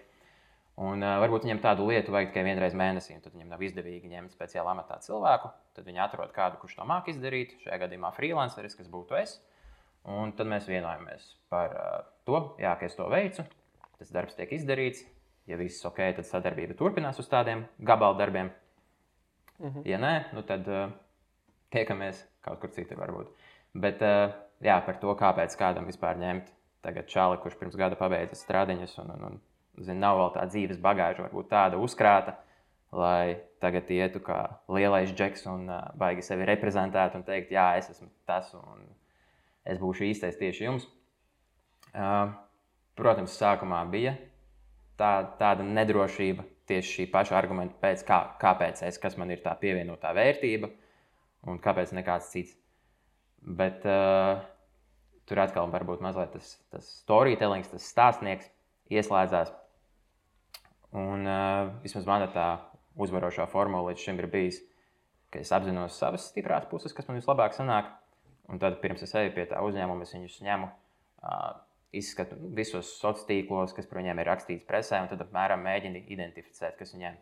Un, 0.79 1.03
uh, 1.03 1.17
varbūt 1.21 1.43
viņam 1.45 1.59
tādu 1.61 1.85
lietu 1.89 2.13
vajag 2.13 2.31
tikai 2.31 2.45
vienreiz 2.47 2.75
mēnesī, 2.77 3.17
un 3.17 3.23
tad 3.23 3.35
viņam 3.35 3.51
nav 3.51 3.63
izdevīgi 3.65 4.09
ņemt 4.11 4.33
speciāli 4.33 4.71
amatā 4.71 4.97
cilvēku. 5.03 5.51
Tad 5.75 5.87
viņi 5.87 6.03
atrod 6.05 6.31
kādu, 6.35 6.61
kurš 6.61 6.77
to 6.79 6.87
māki 6.87 7.11
izdarīt. 7.11 7.57
Šajā 7.65 7.81
gadījumā 7.83 8.13
freelanceris, 8.15 8.77
kas 8.79 8.87
būtu 8.91 9.19
es. 9.19 9.35
Un 10.07 10.31
tad 10.33 10.49
mēs 10.49 10.69
vienojamies 10.71 11.27
par 11.51 11.75
uh, 11.75 11.97
to, 12.25 12.39
jā, 12.61 12.71
ka 12.79 12.87
es 12.87 12.95
to 12.97 13.09
veicu. 13.11 13.45
Tas 13.99 14.15
darbs 14.15 14.39
tiek 14.39 14.55
izdarīts. 14.55 15.03
Ja 15.49 15.59
viss 15.59 15.85
ok, 15.85 15.99
tad 16.17 16.25
sadarbība 16.25 16.77
turpinās 16.79 17.19
uz 17.21 17.27
tādiem 17.29 17.65
gabalu 17.83 18.17
darbiem. 18.17 18.51
Mhm. 19.59 19.85
Ja 19.85 19.99
nē, 20.01 20.13
nu 20.33 20.45
tad 20.47 20.65
uh, 20.71 20.87
tiekamies 21.73 22.23
kaut 22.45 22.63
kur 22.63 22.73
citur 22.73 22.97
varbūt. 23.01 23.29
Bet 23.77 24.01
uh, 24.05 24.33
jā, 24.63 24.79
par 24.85 24.97
to, 25.03 25.13
kāpēc 25.19 25.53
kādam 25.59 25.85
vispār 25.89 26.17
ņemt 26.21 26.49
tagad 26.81 27.09
čāli, 27.11 27.37
kurš 27.43 27.59
pirms 27.59 27.77
gada 27.77 27.97
pabeidza 27.99 28.39
strādiņus 28.39 28.97
un, 29.03 29.13
un, 29.13 29.25
un 29.29 29.39
zin, 29.79 29.99
nav 30.01 30.19
vēl 30.19 30.31
tā 30.35 30.45
dzīves 30.49 30.79
bagāža, 30.83 31.25
varbūt 31.27 31.49
tāda 31.51 31.79
uzkrāta, 31.81 32.35
lai 32.91 33.39
tagad 33.63 33.89
ietu 33.93 34.19
kā 34.23 34.39
lielais 34.71 35.13
džeks 35.15 35.45
un 35.51 35.69
uh, 35.69 35.83
baigi 35.97 36.25
sevi 36.25 36.47
reprezentēt 36.49 37.15
un 37.15 37.23
teikt, 37.27 37.53
jā, 37.55 37.71
es 37.79 37.91
esmu 37.93 38.09
tas 38.27 38.51
un 38.57 38.83
es 39.63 39.79
būšu 39.79 40.07
īstais 40.09 40.39
tieši 40.39 40.65
jums. 40.65 40.87
Uh, 41.91 42.33
protams, 42.99 43.35
sākumā 43.37 43.83
bija 43.91 44.15
tā, 44.99 45.11
tāda 45.39 45.65
nedrošība 45.65 46.45
tieši 46.71 46.95
šī 46.95 47.09
paša 47.11 47.35
argumenta 47.39 47.77
pēc, 47.81 48.03
kā, 48.07 48.21
kāpēc 48.41 48.83
es, 48.87 48.99
kas 49.01 49.17
man 49.19 49.31
ir 49.33 49.43
tā 49.43 49.53
pievienotā 49.59 50.13
vērtība 50.15 50.71
un 51.49 51.59
kāpēc 51.63 51.93
nekāds 51.97 52.31
cits. 52.33 52.57
Bet 53.41 53.85
uh, 53.89 54.41
tur 55.29 55.41
atkal 55.41 55.71
varbūt 55.73 56.03
mazliet 56.03 56.35
tas, 56.35 56.53
tas 56.73 56.89
storytelling, 57.01 57.65
tas 57.71 57.87
stāstnieks 57.87 58.51
ieslēdzās. 58.91 59.53
Un 60.98 61.24
uh, 61.24 61.71
vismaz 61.86 62.07
mana 62.07 62.27
tā 62.31 62.48
uzvarošā 63.00 63.48
formula 63.51 63.91
līdz 63.91 64.05
šim 64.05 64.19
ir 64.19 64.27
bijis, 64.31 64.60
ka 65.31 65.39
es 65.39 65.51
apzinos 65.55 65.95
savas 66.00 66.27
stiprās 66.27 66.67
puses, 66.71 66.93
kas 66.95 67.07
man 67.07 67.19
vislabāk 67.19 67.55
sanāk. 67.55 67.93
Un 68.51 68.60
tad, 68.60 68.81
pirms 68.83 69.03
es 69.05 69.13
eju 69.15 69.31
pie 69.36 69.45
tā 69.48 69.62
uzņēmuma, 69.63 70.03
es 70.03 70.12
viņus 70.15 70.41
ņemu, 70.43 70.67
uh, 71.24 71.51
izskatu 71.95 72.36
visos 72.55 72.89
sociālos 72.98 73.27
tīklos, 73.27 73.75
kas 73.75 73.88
par 73.88 74.01
viņiem 74.01 74.19
ir 74.19 74.29
rakstīts 74.31 74.67
presē, 74.67 75.01
un 75.03 75.12
tad 75.12 75.24
apmēram 75.24 75.63
mēģinu 75.63 76.03
identificēt, 76.12 76.77
kas 76.79 76.91
viņiem 76.95 77.15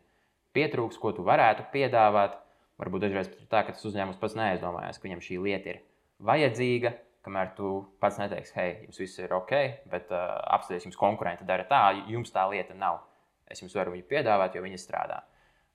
pietrūks, 0.57 0.97
ko 1.01 1.13
tu 1.13 1.25
varētu 1.27 1.67
piedāvāt. 1.73 2.37
Varbūt 2.79 3.03
dažreiz 3.03 3.29
ir 3.33 3.47
tā, 3.51 3.65
ka 3.67 3.75
tas 3.75 3.85
uzņēmums 3.89 4.19
pats 4.21 4.37
neaizdomājās, 4.39 4.97
ka 4.97 5.09
viņam 5.09 5.23
šī 5.25 5.39
lieta 5.43 5.73
ir 5.73 5.79
vajadzīga, 6.23 6.93
kamēr 7.29 7.53
tu 7.55 7.75
pats 8.01 8.17
neteiksi, 8.17 8.57
hei, 8.57 8.73
jums 8.87 8.99
viss 9.05 9.21
ir 9.21 9.37
ok, 9.37 9.53
bet 9.93 10.09
uh, 10.09 10.33
apstāties, 10.57 10.89
jums 10.89 10.99
konkurenti 10.99 11.45
dara 11.47 11.69
tā, 11.69 11.83
jums 12.09 12.33
tā 12.33 12.49
lieta 12.49 12.73
nav 12.73 13.05
es 13.49 13.63
jums 13.63 13.75
varu 13.75 13.93
viņu 13.95 14.07
piedāvāt, 14.09 14.55
jo 14.55 14.63
viņi 14.63 14.79
strādā. 14.79 15.23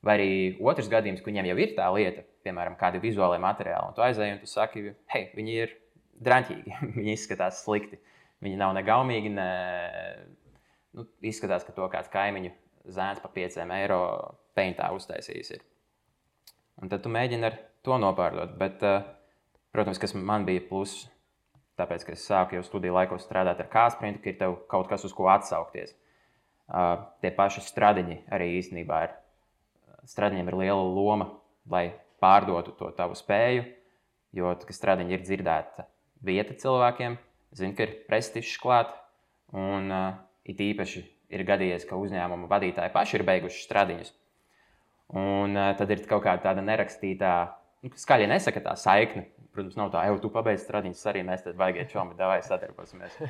Vai 0.04 0.16
arī 0.18 0.30
otrs 0.62 0.90
gadījums, 0.92 1.22
ka 1.24 1.30
viņiem 1.30 1.48
jau 1.50 1.58
ir 1.64 1.74
tā 1.76 1.86
lieta, 1.94 2.24
piemēram, 2.44 2.76
kāda 2.80 3.00
vizuālā 3.02 3.38
materiāla, 3.42 3.90
un 3.90 3.96
tu 3.96 4.04
aizēji 4.04 4.36
un 4.36 4.42
tu 4.42 4.50
saki, 4.50 4.84
hei, 5.14 5.28
viņi 5.36 5.56
ir 5.64 5.74
drāmīgi, 6.24 6.76
viņi 6.98 7.14
izskatās 7.16 7.62
slikti. 7.64 8.00
Viņi 8.44 8.58
nav 8.60 8.74
negaumīgi, 8.76 9.30
ne 9.32 9.48
nu, 10.94 11.06
izskatās, 11.24 11.64
ka 11.64 11.72
to 11.72 11.86
kāds 11.92 12.12
kaimiņu 12.12 12.52
zēns 12.92 13.22
par 13.22 13.32
5 13.32 13.62
eiro 13.78 14.00
peintā 14.54 14.90
uztaisījis. 14.92 15.54
Ir. 15.56 15.62
Un 16.82 16.92
tad 16.92 17.00
tu 17.00 17.12
mēģini 17.14 17.48
ar 17.48 17.56
to 17.86 17.96
nopārdot. 18.02 18.52
Bet, 18.60 18.84
uh, 18.84 19.06
protams, 19.72 20.02
kas 20.02 20.12
man 20.18 20.44
bija 20.44 20.66
pluss, 20.68 21.06
tāpēc, 21.80 22.06
ka 22.06 22.14
es 22.14 22.24
sāku 22.28 22.58
jau 22.58 22.64
studiju 22.66 22.94
laikos 22.96 23.24
strādāt 23.26 23.60
ar 23.62 23.68
kāsprintu, 23.72 24.22
ka 24.22 24.30
ir 24.30 24.38
tev 24.40 24.56
kaut 24.70 24.88
kas, 24.90 25.04
uz 25.06 25.14
ko 25.16 25.28
atsaukties. 25.32 25.94
Uh, 26.64 27.04
tie 27.20 27.28
paši 27.34 27.60
stradiņi 27.64 28.22
arī 28.32 28.54
īstenībā 28.58 29.00
ir. 29.04 29.16
Stradiņiem 30.08 30.48
ir 30.48 30.58
liela 30.60 30.84
loma, 30.84 31.30
lai 31.70 31.90
pārdotu 32.20 32.72
to 32.78 32.90
tavu 32.96 33.16
spēju, 33.16 33.64
jo 34.36 34.52
stradiņi 34.68 35.16
ir 35.16 35.24
dzirdēta 35.24 35.86
vieta 36.24 36.56
cilvēkiem, 36.56 37.18
zina, 37.56 37.76
ka 37.76 37.86
ir 37.86 37.96
prestižs 38.08 38.56
klāt. 38.60 38.92
Un 39.54 39.92
uh, 39.92 40.16
it 40.48 40.60
īpaši 40.60 41.04
ir 41.34 41.44
gadījies, 41.46 41.84
ka 41.88 41.98
uzņēmuma 42.00 42.48
vadītāji 42.50 42.92
paši 42.94 43.18
ir 43.20 43.26
beiguši 43.28 43.66
stradiņus. 43.66 44.14
Un 45.14 45.54
uh, 45.54 45.74
tad 45.78 45.92
ir 45.92 46.02
kaut 46.08 46.24
kāda 46.24 46.64
nerakstītā, 46.64 47.34
nu, 47.84 47.92
skaļi 48.00 48.28
nesaka 48.32 48.64
tā 48.64 48.74
saikne 48.80 49.28
Protams, 49.54 49.76
nav 49.78 49.92
tā, 49.94 50.00
jau 50.08 50.16
tu 50.18 50.28
pabeidz 50.34 50.64
strādāt, 50.64 50.98
arī 51.12 51.20
mēs 51.22 51.44
tad 51.44 51.54
vajag 51.58 51.86
čomi, 51.92 52.16
vai 52.18 52.40
sadarbosimies. 52.42 53.20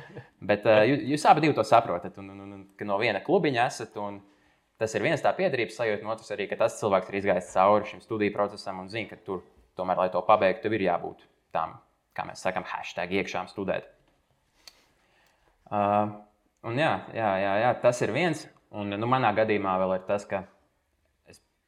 Bet 0.41 0.63
uh, 0.65 0.81
jūs, 1.11 1.25
abi 1.29 1.51
to 1.53 1.65
saprotat, 1.65 2.17
un, 2.17 2.31
un, 2.33 2.39
un, 2.41 2.55
un 2.55 2.63
ka 2.77 2.87
no 2.89 2.97
viena 3.01 3.21
klubiņa 3.21 3.67
esat. 3.69 3.99
Tas 4.81 4.91
ir 4.97 5.05
viens 5.05 5.21
tā 5.23 5.31
piedarības 5.37 5.77
sajūta, 5.77 6.03
un 6.03 6.11
otrs 6.11 6.33
arī, 6.33 6.49
ka 6.49 6.57
tas 6.59 6.79
cilvēks 6.81 7.11
ir 7.11 7.19
izgājis 7.21 7.51
cauri 7.53 7.91
šim 7.91 8.01
studiju 8.03 8.33
procesam 8.33 8.81
un 8.81 8.89
zina, 8.91 9.07
ka 9.13 9.21
tur 9.23 9.45
tomēr, 9.77 10.01
lai 10.01 10.09
to 10.11 10.19
pabeigtu, 10.25 10.65
tev 10.65 10.75
ir 10.75 10.87
jābūt 10.89 11.21
tam, 11.55 11.77
kā 12.17 12.25
mēs 12.27 12.41
sakām, 12.43 12.65
hashtag 12.67 13.13
iekšām 13.21 13.47
studēt. 13.47 13.87
Uh, 15.69 16.09
un 16.67 16.81
jā, 16.81 16.91
jā, 17.15 17.29
jā, 17.39 17.53
jā, 17.61 17.71
tas 17.85 18.01
ir 18.03 18.11
viens. 18.17 18.43
Un 18.75 18.91
nu, 18.97 19.07
manā 19.07 19.29
gadījumā 19.37 19.77
vēl 19.79 19.95
ir 19.99 20.03
tas, 20.09 20.25
ka 20.27 20.41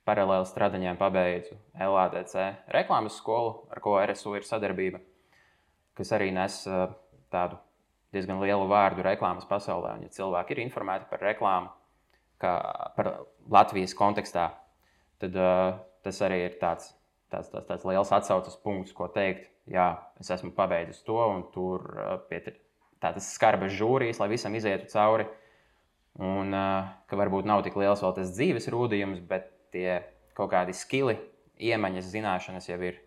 paralēli 0.08 0.48
stradiņiem 0.48 0.98
pabeidzu 1.00 1.60
LADC 1.76 2.36
reklāmas 2.74 3.20
skolu, 3.20 3.68
ar 3.74 3.84
ko 3.84 3.98
RSU 4.00 4.38
ir 4.40 4.48
sadarbība, 4.48 5.04
kas 6.00 6.16
arī 6.16 6.32
nes 6.36 6.64
tādu 7.34 7.60
diezgan 8.16 8.40
lielu 8.42 8.68
vārdu 8.70 9.04
reklāmas 9.06 9.48
pasaulē. 9.50 9.98
Un, 9.98 10.06
ja 10.08 10.14
cilvēki 10.16 10.56
ir 10.56 10.64
informēti 10.66 11.10
par 11.10 11.24
reklāmu, 11.24 11.72
kā 12.42 12.54
par 12.96 13.12
Latvijas 13.52 13.96
kontekstā, 13.98 14.50
tad 15.22 15.36
uh, 15.40 15.80
tas 16.06 16.22
arī 16.26 16.44
ir 16.46 16.56
tāds, 16.62 16.94
tāds, 17.34 17.52
tāds, 17.52 17.68
tāds 17.70 17.88
liels 17.88 18.14
atsauces 18.16 18.58
punkts, 18.64 18.96
ko 18.96 19.10
teikt. 19.12 19.50
Jā, 19.68 19.90
es 20.22 20.30
esmu 20.32 20.54
pabeidzis 20.56 21.02
to, 21.04 21.18
un 21.20 21.44
tur 21.52 21.84
uh, 21.98 22.16
pie 22.30 22.40
tādas 23.04 23.28
skarbas 23.36 23.76
žūrijas, 23.76 24.22
lai 24.22 24.32
visam 24.32 24.56
izietu 24.56 24.88
cauri. 24.94 25.28
Un 26.24 26.56
uh, 26.56 26.88
ka 27.10 27.20
varbūt 27.20 27.46
nav 27.46 27.66
tik 27.66 27.76
liels 27.78 28.02
vēl 28.02 28.16
tas 28.16 28.32
dzīves 28.34 28.72
rūdījums, 28.74 29.20
bet 29.28 29.52
tie 29.74 30.02
kaut 30.38 30.52
kādi 30.54 30.76
skili, 30.78 31.18
iemaņas, 31.58 32.12
zināšanas 32.14 32.70
jau 32.70 32.78
ir, 32.86 33.02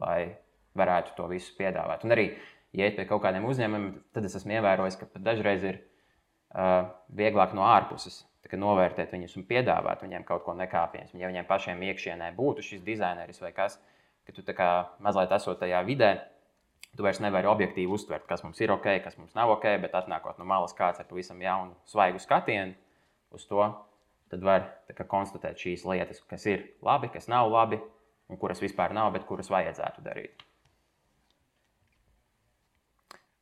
lai 0.00 0.36
varētu 0.78 1.14
to 1.16 1.26
visu 1.30 1.52
piedāvāt. 1.58 2.06
Un 2.06 2.14
arī, 2.16 2.30
ja 2.76 2.88
iet 2.88 2.96
pie 2.96 3.06
kaut 3.08 3.22
kādiem 3.24 3.46
uzņēmumiem, 3.50 3.92
tad 4.14 4.26
es 4.28 4.38
esmu 4.38 4.56
ievērojis, 4.56 4.98
ka 5.00 5.08
dažreiz 5.20 5.66
ir 5.66 5.80
uh, 5.80 6.90
vieglāk 7.16 7.54
no 7.56 7.66
ārpuses 7.68 8.24
novērtēt 8.50 9.12
viņus 9.14 9.36
un 9.38 9.44
piedāvāt 9.46 10.02
viņiem 10.02 10.24
kaut 10.26 10.42
ko 10.42 10.54
nekāpienas. 10.58 11.12
Ja 11.14 11.28
viņiem 11.30 11.46
pašiem 11.46 11.82
iekšienē 11.86 12.32
būtu 12.34 12.64
šis 12.66 12.82
dizaineris 12.82 13.38
vai 13.42 13.52
kas, 13.54 13.78
ka 14.26 14.32
tu 14.34 14.42
mazliet 14.98 15.30
esot 15.32 15.60
tajā 15.60 15.82
vidē, 15.86 16.10
tu 16.96 17.04
vairs 17.06 17.20
nevari 17.22 17.46
objektīvi 17.46 17.92
uztvert, 17.92 18.26
kas 18.26 18.42
mums 18.42 18.60
ir 18.60 18.72
ok, 18.74 18.88
kas 19.04 19.18
mums 19.18 19.34
nav 19.38 19.52
ok, 19.54 19.66
bet 19.82 19.94
atnākot 19.94 20.38
no 20.38 20.44
malas 20.44 20.74
kāds 20.74 20.98
ar 20.98 21.06
pavisam 21.06 21.40
jaunu, 21.42 21.76
svaigu 21.86 22.18
skatienu 22.18 22.74
uz 23.30 23.46
to, 23.46 23.62
tad 24.30 24.44
var 24.46 24.68
kā, 24.94 25.06
konstatēt 25.08 25.58
šīs 25.60 25.84
lietas, 25.88 26.22
kas 26.30 26.46
ir 26.50 26.68
labi, 26.86 27.10
kas 27.12 27.28
nav 27.30 27.50
labi, 27.50 27.80
un 28.30 28.38
kuras 28.38 28.62
vispār 28.62 28.94
nav, 28.96 29.10
bet 29.14 29.26
kuras 29.28 29.50
vajadzētu 29.50 30.06
darīt. 30.06 30.46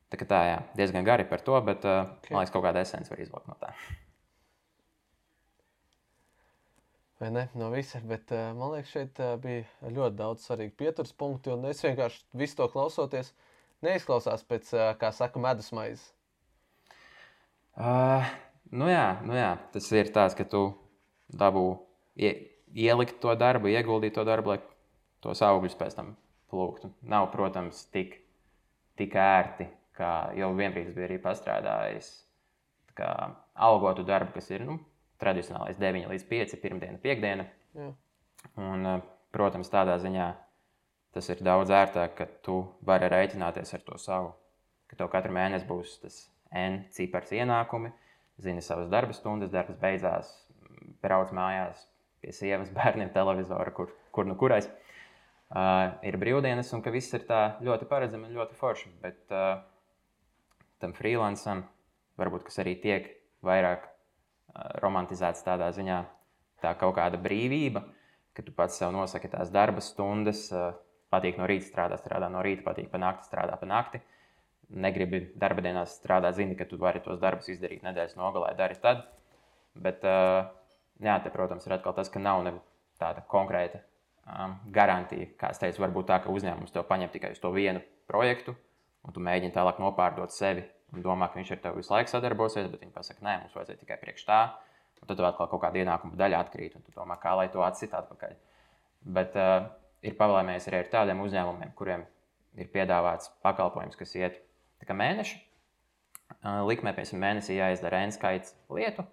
Tā, 0.08 0.16
tā 0.24 0.40
jā, 0.48 0.60
diezgan 0.78 1.04
gari 1.04 1.26
par 1.28 1.42
to, 1.44 1.56
bet 1.64 1.84
uh, 1.84 2.06
okay. 2.16 2.32
man 2.32 2.40
liekas, 2.40 2.54
kaut 2.54 2.64
kāda 2.64 2.80
esence 2.80 3.12
var 3.12 3.20
izvilkt 3.20 3.50
no 3.50 3.56
tā. 3.60 3.74
Vai 7.18 7.32
ne? 7.34 7.44
No 7.58 7.68
visa, 7.74 8.00
bet 8.08 8.32
uh, 8.32 8.54
man 8.56 8.72
liekas, 8.76 8.94
šeit 8.94 9.20
uh, 9.20 9.34
bija 9.42 9.66
ļoti 9.84 10.16
daudz 10.16 10.46
svarīgu 10.48 10.76
pieturas 10.80 11.12
punktu, 11.12 11.58
un 11.58 11.68
es 11.68 11.84
vienkārši 11.84 12.24
visu 12.40 12.56
to 12.60 12.70
klausoties, 12.72 13.34
neizklausās 13.84 14.46
pēc, 14.48 14.72
uh, 14.72 14.92
kā 15.00 15.12
saka, 15.12 15.42
medus 15.44 15.68
maizes. 15.76 16.06
Uh, 17.76 18.24
Nu 18.70 18.88
jā, 18.90 19.18
nu 19.24 19.36
jā, 19.36 19.54
tas 19.72 19.86
ir 19.96 20.10
tāds, 20.12 20.36
ka 20.36 20.44
tu 20.44 20.62
dabū 21.32 21.64
ie, 22.20 22.32
ielikt 22.76 23.20
to 23.22 23.32
darbu, 23.38 23.70
ieguldīt 23.72 24.16
to 24.18 24.24
darbu, 24.28 24.54
lai 24.54 24.60
tos 25.24 25.40
augļus 25.44 25.76
pēc 25.78 25.96
tam 25.96 26.14
plūktu. 26.52 26.90
Nav, 27.08 27.30
protams, 27.32 27.86
tik, 27.94 28.18
tik 29.00 29.14
ērti, 29.16 29.68
kā 29.96 30.12
jau 30.36 30.50
vienbrīd 30.56 30.92
bija 30.96 31.08
arī 31.08 31.20
pastrādājis. 31.22 32.10
Algotu 32.98 34.04
darbu, 34.04 34.34
kas 34.36 34.50
ir 34.50 34.64
nu, 34.66 34.78
tradicionālais 35.22 35.78
9 35.80 36.10
līdz 36.10 36.26
5, 36.28 36.56
pirmdiena, 36.62 36.98
piekdiena. 37.02 37.46
Jā. 37.78 37.92
Un, 38.58 38.86
eh, 38.86 39.00
protams, 39.34 39.70
tādā 39.70 39.96
ziņā 40.02 40.28
tas 41.14 41.28
ir 41.30 41.40
daudz 41.42 41.70
ērtāk, 41.70 42.14
ka 42.18 42.26
tu 42.44 42.58
vari 42.84 43.08
rēķināties 43.08 43.74
ar 43.74 43.80
to 43.86 43.98
savu, 43.98 44.34
ka 44.90 44.98
tev 44.98 45.08
katru 45.14 45.32
mēnesi 45.32 45.66
būs 45.66 46.00
tas 46.02 46.18
N 46.52 46.84
cipars 46.92 47.32
ienākumi 47.32 47.92
zini 48.42 48.62
savas 48.62 48.90
darba 48.92 49.16
stundas, 49.16 49.52
darbs 49.52 49.78
beidzās, 49.80 50.30
brauc 51.02 51.32
mājās 51.34 51.86
pie 52.22 52.34
sievas, 52.34 52.70
bērniem, 52.78 53.12
televizora, 53.14 53.72
kur, 53.74 53.92
kur 54.14 54.28
nu 54.28 54.38
kurais. 54.38 54.70
Uh, 55.48 55.94
ir 56.04 56.18
brīvdienas, 56.20 56.74
un 56.76 56.82
ka 56.84 56.92
viss 56.92 57.14
ir 57.16 57.24
tā 57.28 57.56
ļoti 57.64 57.88
paredzami 57.88 58.28
un 58.28 58.36
ļoti 58.36 58.56
forši. 58.58 58.90
Bet 59.00 59.32
uh, 59.32 59.62
tam 60.82 60.92
freelancam, 60.96 61.64
varbūt 62.20 62.44
kas 62.48 62.60
arī 62.60 62.74
tiek 62.82 63.08
vairāk 63.46 63.86
uh, 63.86 64.66
romantizēts 64.82 65.46
tādā 65.46 65.70
ziņā, 65.72 66.02
tā 66.60 66.74
kaut 66.76 66.98
kāda 66.98 67.20
brīvība, 67.22 67.86
ka 68.36 68.44
tu 68.44 68.52
pats 68.52 68.76
sev 68.76 68.92
nosaki 68.92 69.30
tās 69.32 69.48
darba 69.54 69.80
stundas, 69.80 70.44
uh, 70.52 70.76
patīk 71.08 71.40
no 71.40 71.48
rīta 71.48 71.64
strādāt, 71.70 72.04
strādā 72.04 72.28
no 72.28 72.44
rīta, 72.44 72.66
patīk 72.66 72.92
pa 72.92 73.00
nakti, 73.00 73.30
strādā 73.30 73.56
pa 73.56 73.68
nakti. 73.68 74.02
Negribi 74.68 75.22
darba 75.40 75.62
dienās 75.64 75.94
strādāt, 75.96 76.36
zini, 76.36 76.56
ka 76.58 76.66
tu 76.68 76.76
vari 76.80 77.00
tos 77.04 77.20
darbus 77.22 77.48
izdarīt 77.48 77.86
nedēļas 77.86 78.18
nogalē, 78.18 78.52
dari 78.58 78.76
tad. 78.82 79.06
Bet, 79.78 80.02
jā, 80.04 81.14
te, 81.24 81.32
protams, 81.32 81.64
ir 81.68 81.78
atkal 81.78 81.96
tas, 81.96 82.10
ka 82.12 82.20
nav 82.20 82.44
tāda 83.00 83.22
konkrēta 83.30 83.80
garantija. 84.74 85.30
Kā 85.40 85.52
es 85.54 85.60
teicu, 85.62 85.82
varbūt 85.84 86.10
tā, 86.10 86.18
ka 86.24 86.32
uzņēmums 86.32 86.74
to 86.74 86.82
paņem 86.84 87.12
tikai 87.14 87.32
uz 87.32 87.40
to 87.40 87.52
vienu 87.54 87.80
projektu, 88.10 88.54
un 89.06 89.14
tu 89.14 89.22
mēģini 89.24 89.54
tālāk 89.54 89.80
nopārdot 89.80 90.34
sevi 90.34 90.66
un 90.92 91.04
domā, 91.04 91.28
ka 91.30 91.40
viņš 91.40 91.54
ar 91.54 91.62
tevi 91.64 91.82
visu 91.82 91.92
laiku 91.94 92.12
sadarbosies, 92.12 92.68
bet 92.72 92.84
viņi 92.84 92.94
pasakā, 92.94 93.24
nē, 93.24 93.34
mums 93.44 93.56
vajadzēja 93.56 93.82
tikai 93.82 93.98
priekš 94.02 94.24
tā. 94.28 94.40
Un 94.98 95.06
tad 95.06 95.20
tev 95.20 95.28
atkal 95.28 95.48
kaut 95.50 95.62
kāda 95.62 95.78
ienākuma 95.78 96.18
daļa 96.18 96.40
atkrīt, 96.42 96.74
un 96.76 96.82
tu 96.82 96.92
domā, 96.96 97.18
kā 97.22 97.36
lai 97.38 97.46
to 97.52 97.62
atsit 97.62 97.92
atpakaļ. 97.94 98.32
Bet 99.14 99.36
uh, 99.38 99.68
ir 100.02 100.16
pavālējies 100.18 100.68
arī 100.70 100.80
ar 100.82 100.88
tādiem 100.92 101.20
uzņēmumiem, 101.22 101.74
kuriem 101.78 102.02
ir 102.58 102.70
piedāvāts 102.72 103.30
pakalpojums, 103.44 103.98
kas 104.00 104.16
iet 104.18 104.40
mēneši. 104.86 105.40
Likmē, 106.68 106.92
piemēram, 106.94 107.22
mēnesī 107.22 107.56
jāizdara 107.56 108.02
N 108.06 108.12
skaits 108.14 108.54
lietu, 108.70 109.04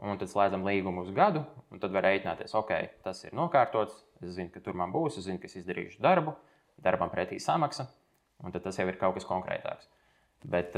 un 0.00 0.18
tad 0.20 0.30
slēdzam 0.30 0.64
līgumu 0.64 1.02
uz 1.04 1.10
gadu, 1.12 1.42
un 1.70 1.82
tad 1.82 1.92
var 1.92 2.06
rēķināties, 2.06 2.54
ok, 2.56 2.70
tas 3.04 3.24
ir 3.26 3.34
nokārtots, 3.36 3.98
es 4.22 4.36
zinu, 4.38 4.52
ka 4.54 4.62
tur 4.64 4.78
man 4.78 4.94
būs, 4.94 5.18
es 5.18 5.26
zinu, 5.26 5.40
ka 5.42 5.50
es 5.50 5.58
izdarīšu 5.60 6.00
darbu, 6.00 6.36
darbam 6.80 7.10
pretī 7.12 7.40
samaksa, 7.42 7.88
un 8.40 8.54
tas 8.54 8.78
jau 8.78 8.86
ir 8.88 8.96
kaut 9.00 9.18
kas 9.18 9.28
konkrētāks. 9.28 9.90
Bet 10.40 10.72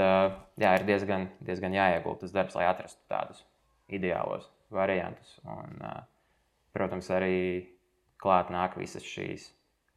jā, 0.58 0.72
ir 0.74 0.86
diezgan, 0.88 1.28
diezgan 1.44 1.76
jāiegulda 1.76 2.24
tas 2.24 2.34
darbs, 2.34 2.56
lai 2.58 2.66
atrastu 2.66 3.04
tādus 3.12 3.44
ideālos 3.92 4.48
variantus. 4.74 5.36
Un, 5.46 5.76
protams, 6.74 7.10
arī 7.14 7.68
klāt 8.22 8.50
nāk 8.50 8.74
visas 8.80 9.06
šīs 9.06 9.52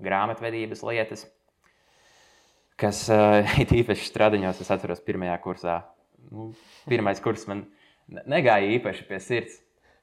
grāmatvedības 0.06 0.84
lietas, 0.86 1.26
kas 2.80 3.06
uh, 3.14 3.58
ir 3.62 3.76
īpaši 3.82 4.10
stradiņos. 4.10 4.64
Es 4.64 4.72
atceros, 4.74 5.04
pirmajā 5.06 5.38
kursā, 5.44 5.82
nu, 6.32 6.52
pirmais 6.90 7.22
kurs 7.24 7.48
man 7.50 7.66
negāja 8.30 8.74
īpaši 8.78 9.08
pie 9.10 9.22
sirds. 9.24 9.62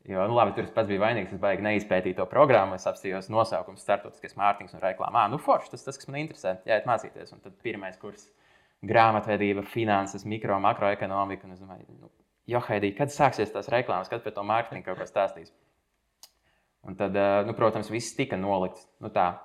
Jo, 0.08 0.24
nu, 0.26 0.34
labi, 0.34 0.50
tur 0.56 0.66
es 0.66 0.72
pats 0.74 0.88
biju 0.90 0.98
vainīgs. 0.98 1.30
Es 1.30 1.40
baigi 1.42 1.62
neizpētīju 1.62 2.16
to 2.18 2.24
programmu. 2.26 2.74
Es 2.74 2.88
apstājos 2.90 3.28
nosaukumu, 3.30 3.78
startautiskais 3.78 4.34
mārketinga 4.38 4.74
un 4.74 4.82
reklāmā. 4.82 5.28
Nu, 5.30 5.38
forši, 5.38 5.70
tas, 5.76 5.84
tas, 5.86 5.98
kas 6.00 6.10
man 6.10 6.18
interesē, 6.24 6.56
jāiet 6.66 6.88
mācīties. 6.90 7.30
Un 7.36 7.42
tad 7.44 7.54
pirmais 7.62 8.00
kurs- 8.02 8.26
grāmatvedība, 8.90 9.62
finanses, 9.62 10.26
mikro, 10.26 10.58
makroekonomika. 10.58 11.46
Un 11.46 11.54
es 11.54 11.62
domāju, 11.62 11.86
nu, 12.00 12.10
jo, 12.50 12.58
Haidī, 12.66 12.90
kad 12.98 13.14
sāksies 13.14 13.54
tās 13.54 13.70
reklāmas, 13.70 14.10
kad 14.10 14.24
par 14.24 14.34
to 14.34 14.42
mārketingu 14.42 14.88
kaut 14.88 14.98
ko 14.98 15.06
stāstīs? 15.06 15.54
Un 16.82 16.98
tad, 16.98 17.14
nu, 17.46 17.54
protams, 17.54 17.90
viss 17.94 18.16
tika 18.18 18.34
nolikts. 18.34 18.88
Nu, 18.98 19.06
tā, 19.14 19.36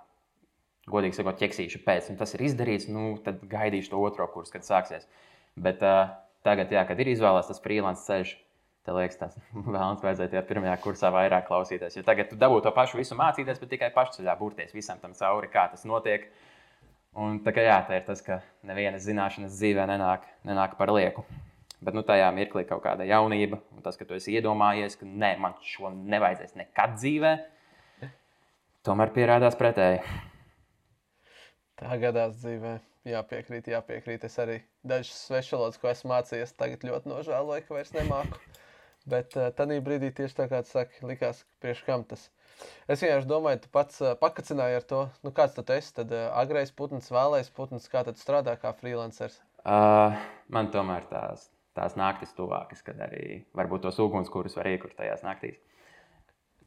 godīgi 0.89 1.19
sakot, 1.19 1.39
ķeksīšu 1.41 1.83
pēc. 1.85 2.11
Un 2.11 2.19
tas 2.19 2.33
ir 2.35 2.45
izdarīts, 2.47 2.89
nu, 2.91 3.13
tad 3.23 3.43
gaidīšu 3.51 3.93
to 3.93 4.01
otro 4.03 4.27
kursu, 4.31 4.55
kad 4.55 4.67
sāksies. 4.67 5.07
Bet 5.59 5.83
uh, 5.85 6.13
tagad, 6.47 6.71
jā, 6.71 6.83
kad 6.87 6.99
ir 7.03 7.11
izvēlēts 7.15 7.51
tas 7.51 7.63
freelance 7.63 8.05
ceļš, 8.07 8.35
Tev 8.87 8.95
liekas, 8.95 9.17
tas 9.19 9.33
vēlams 9.75 10.03
vajadzēja 10.03 10.31
tajā 10.31 10.43
pirmajā 10.47 10.77
kursā 10.79 11.09
vairāk 11.11 11.49
klausīties. 11.49 11.97
Jo 11.99 12.05
tagad 12.07 12.29
tu 12.31 12.37
dabū 12.39 12.61
to 12.63 12.71
pašu 12.71 13.01
visu 13.01 13.17
mācīties, 13.19 13.59
bet 13.59 13.73
tikai 13.73 13.89
pašceļā 13.91 14.35
burties 14.39 14.71
visam 14.75 15.01
tam 15.01 15.15
cauri, 15.17 15.49
kā 15.51 15.65
tas 15.73 15.83
notiek. 15.89 16.29
Un 17.17 17.41
tā 17.43 17.51
kā 17.51 17.65
jā, 17.65 17.81
tā 17.83 17.97
ir 17.99 18.05
tas, 18.07 18.21
ka 18.23 18.39
nevienas 18.67 19.03
zināšanas 19.03 19.57
dzīvē 19.57 19.89
nenāk, 19.89 20.23
nenāk 20.47 20.77
par 20.79 20.93
lieku. 20.95 21.25
Bet 21.83 21.97
nu, 21.97 22.03
tajā 22.05 22.29
mirklī 22.33 22.63
kaut 22.69 22.79
kāda 22.85 23.05
jaunība, 23.09 23.59
un 23.75 23.83
tas, 23.83 23.99
ka 23.99 24.07
tu 24.07 24.15
esi 24.15 24.37
iedomājies, 24.37 24.95
ka 25.01 25.09
nē, 25.09 25.33
man 25.41 25.57
šo 25.65 25.91
nevajadzēs 25.91 26.55
nekad 26.61 26.95
dzīvē, 26.95 27.33
tomēr 28.87 29.11
pierādās 29.13 29.57
pretēji. 29.59 29.99
Tā 31.77 31.97
gadās 32.01 32.39
dzīvē. 32.41 32.77
Jāpiekrīt, 33.07 33.69
jāpiekrīt. 33.71 34.23
Es 34.27 34.35
arī 34.41 34.57
dažas 34.87 35.15
svešvalodas, 35.27 35.77
ko 35.79 35.91
esmu 35.91 36.11
mācījies, 36.11 36.55
tagad 36.59 36.83
ļoti 36.83 37.11
nožēloju, 37.11 37.63
ka 37.67 37.75
vairs 37.77 37.93
nemāku. 37.95 38.39
Bet 39.07 39.37
uh, 39.39 39.51
tajā 39.55 39.77
brīdī 39.85 40.09
tieši 40.15 40.35
tā 40.41 40.47
kā 40.51 40.59
tu 40.65 40.73
saki, 40.73 40.99
likās, 41.07 41.45
ka 41.45 41.63
priekš 41.63 41.83
kam 41.87 42.03
tas. 42.09 42.25
Es 42.89 42.99
vienkārši 42.99 43.29
domāju, 43.29 43.61
tu 43.63 43.71
pats 43.71 44.01
uh, 44.03 44.15
pakacināji 44.19 44.79
ar 44.81 44.87
to, 44.89 45.03
nu, 45.23 45.31
kāds 45.37 45.55
tu 45.55 45.63
esi. 45.77 45.93
Tad 45.95 46.11
uh, 46.11 46.25
agrais 46.35 46.73
putns, 46.75 47.07
vēlais 47.13 47.51
putns, 47.55 47.87
kā 47.93 48.03
tad 48.07 48.19
strādā 48.19 48.57
kā 48.59 48.73
freelanceris? 48.75 49.37
Uh, 49.61 50.17
man 50.51 50.71
tomēr 50.73 51.07
tās, 51.11 51.47
tās 51.77 51.95
naktis 51.99 52.35
tuvākas, 52.35 52.83
kad 52.83 52.99
arī 53.05 53.45
varbūt 53.55 53.85
tos 53.87 54.01
ugunskurus 54.03 54.57
var 54.59 54.67
iekurt 54.73 54.97
tajās 54.99 55.23
naktīs. 55.23 55.61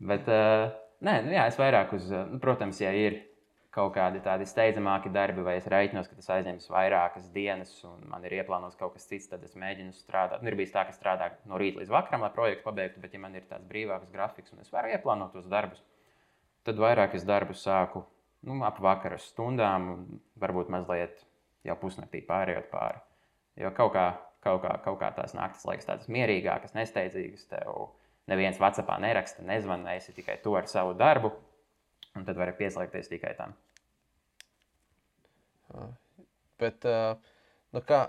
Bet, 0.00 0.30
uh, 0.30 0.70
nē, 1.04 1.18
nu, 1.26 1.34
jā, 1.36 1.50
es 1.50 1.60
vairāk 1.60 1.92
uz, 1.98 2.08
nu, 2.08 2.40
protams, 2.40 2.80
ja 2.80 2.94
ir 2.96 3.20
kaut 3.74 3.92
kādi 3.94 4.18
tādi 4.24 4.46
steidzamāki 4.50 5.12
darbi, 5.14 5.44
vai 5.46 5.54
es 5.60 5.66
reiķinos, 5.70 6.08
ka 6.10 6.18
tas 6.18 6.30
aizņems 6.36 6.66
vairākas 6.72 7.28
dienas, 7.34 7.72
un 7.86 8.02
man 8.10 8.24
ir 8.26 8.34
ieplānots 8.40 8.78
kaut 8.78 8.96
kas 8.96 9.06
cits, 9.06 9.28
tad 9.30 9.44
es 9.46 9.54
mēģinu 9.58 9.94
strādāt. 9.94 10.42
Nu, 10.42 10.50
ir 10.50 10.58
bijis 10.58 10.72
tā, 10.74 10.82
ka 10.88 10.94
strādāju 10.96 11.38
no 11.50 11.58
rīta 11.60 11.78
līdz 11.78 11.92
vakaram, 11.94 12.24
lai 12.26 12.32
projektu 12.34 12.66
pabeigtu, 12.66 13.02
bet, 13.02 13.14
ja 13.14 13.22
man 13.22 13.36
ir 13.38 13.46
tāds 13.50 13.68
brīvāks 13.70 14.10
grafiks 14.10 14.54
un 14.54 14.64
es 14.64 14.72
varu 14.74 14.90
ieplānot 14.90 15.36
tos 15.36 15.46
darbus, 15.50 15.84
tad 16.66 16.82
vairāk 16.82 17.14
es 17.18 17.26
darbus 17.28 17.62
sāku 17.62 18.02
nu, 18.46 18.56
ap 18.66 18.80
vakaras 18.82 19.28
stundām, 19.30 19.86
un 19.94 20.24
varbūt 20.42 20.72
mazliet 20.74 21.22
jau 21.66 21.76
pusnaktī 21.78 22.24
pārējot 22.26 22.66
pāri. 22.72 22.98
Jo 23.60 23.70
kaut 23.76 23.92
kā, 23.94 24.06
kaut 24.42 24.64
kā, 24.64 24.74
kaut 24.82 24.98
kā 24.98 25.12
tās 25.14 25.36
naktas 25.36 25.66
liekas 25.68 25.86
tādas 25.86 26.10
mierīgākas, 26.10 26.74
nesteidzīgas. 26.74 27.46
Tev 27.52 27.90
neviens 28.30 28.58
Vācijā 28.58 28.98
neraksta, 29.02 29.44
nezvanīja, 29.46 30.00
esi 30.00 30.16
tikai 30.16 30.40
to 30.42 30.56
ar 30.58 30.66
savu 30.70 30.96
darbu 30.98 31.32
Un 32.18 32.26
tad 32.26 32.38
var 32.40 32.52
pieslēgties 32.58 33.10
tikai 33.10 33.34
tam. 33.38 33.54
Bet, 36.60 36.86
nu 37.74 37.82
kā 37.86 38.00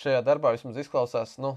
šajā 0.00 0.22
darbā 0.26 0.54
vismaz 0.54 0.78
izklausās, 0.80 1.36
nu, 1.42 1.54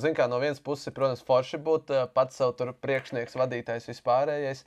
zin 0.00 0.14
kā 0.16 0.28
no 0.30 0.38
vienas 0.42 0.62
puses, 0.64 0.94
protams, 0.94 1.24
forši 1.26 1.60
būt 1.66 1.92
pats 2.16 2.40
sev 2.40 2.54
tur 2.58 2.72
priekšnieks, 2.84 3.36
vadītājs 3.40 3.90
vispārējais. 3.90 4.64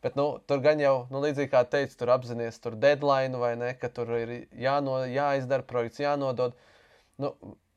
Bet 0.00 0.16
nu, 0.16 0.26
tur 0.48 0.62
gan 0.64 0.80
jau, 0.80 0.94
nu, 1.12 1.20
līdzīgi 1.20 1.52
kā 1.52 1.60
teicu, 1.68 1.98
tur 2.00 2.12
apzināties 2.14 2.60
tur 2.64 2.76
deadline 2.80 3.36
vai 3.40 3.52
ne, 3.60 3.74
ka 3.76 3.90
tur 3.92 4.08
ir 4.16 4.30
jāno, 4.56 5.02
jāizdara 5.04 5.66
projekts, 5.68 6.00
jānodod. 6.00 6.56
Nu, 7.20 7.34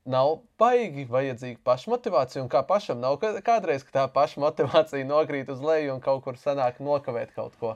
nav 0.07 0.37
baigi 0.59 1.03
vajadzīga 1.11 1.59
pašmotivācija, 1.67 2.43
un 2.43 2.51
kā 2.51 2.63
pašam 2.67 3.01
nav 3.03 3.19
kādreiz, 3.19 3.83
ka 3.87 3.97
tā 3.99 4.05
pašmotivācija 4.15 5.07
nokrīt 5.13 5.51
uz 5.51 5.63
leju 5.63 5.97
un 5.97 6.03
kaut 6.03 6.23
kur 6.23 6.39
sanāk 6.39 6.79
nokavēt 6.83 7.35
kaut 7.35 7.59
ko. 7.59 7.75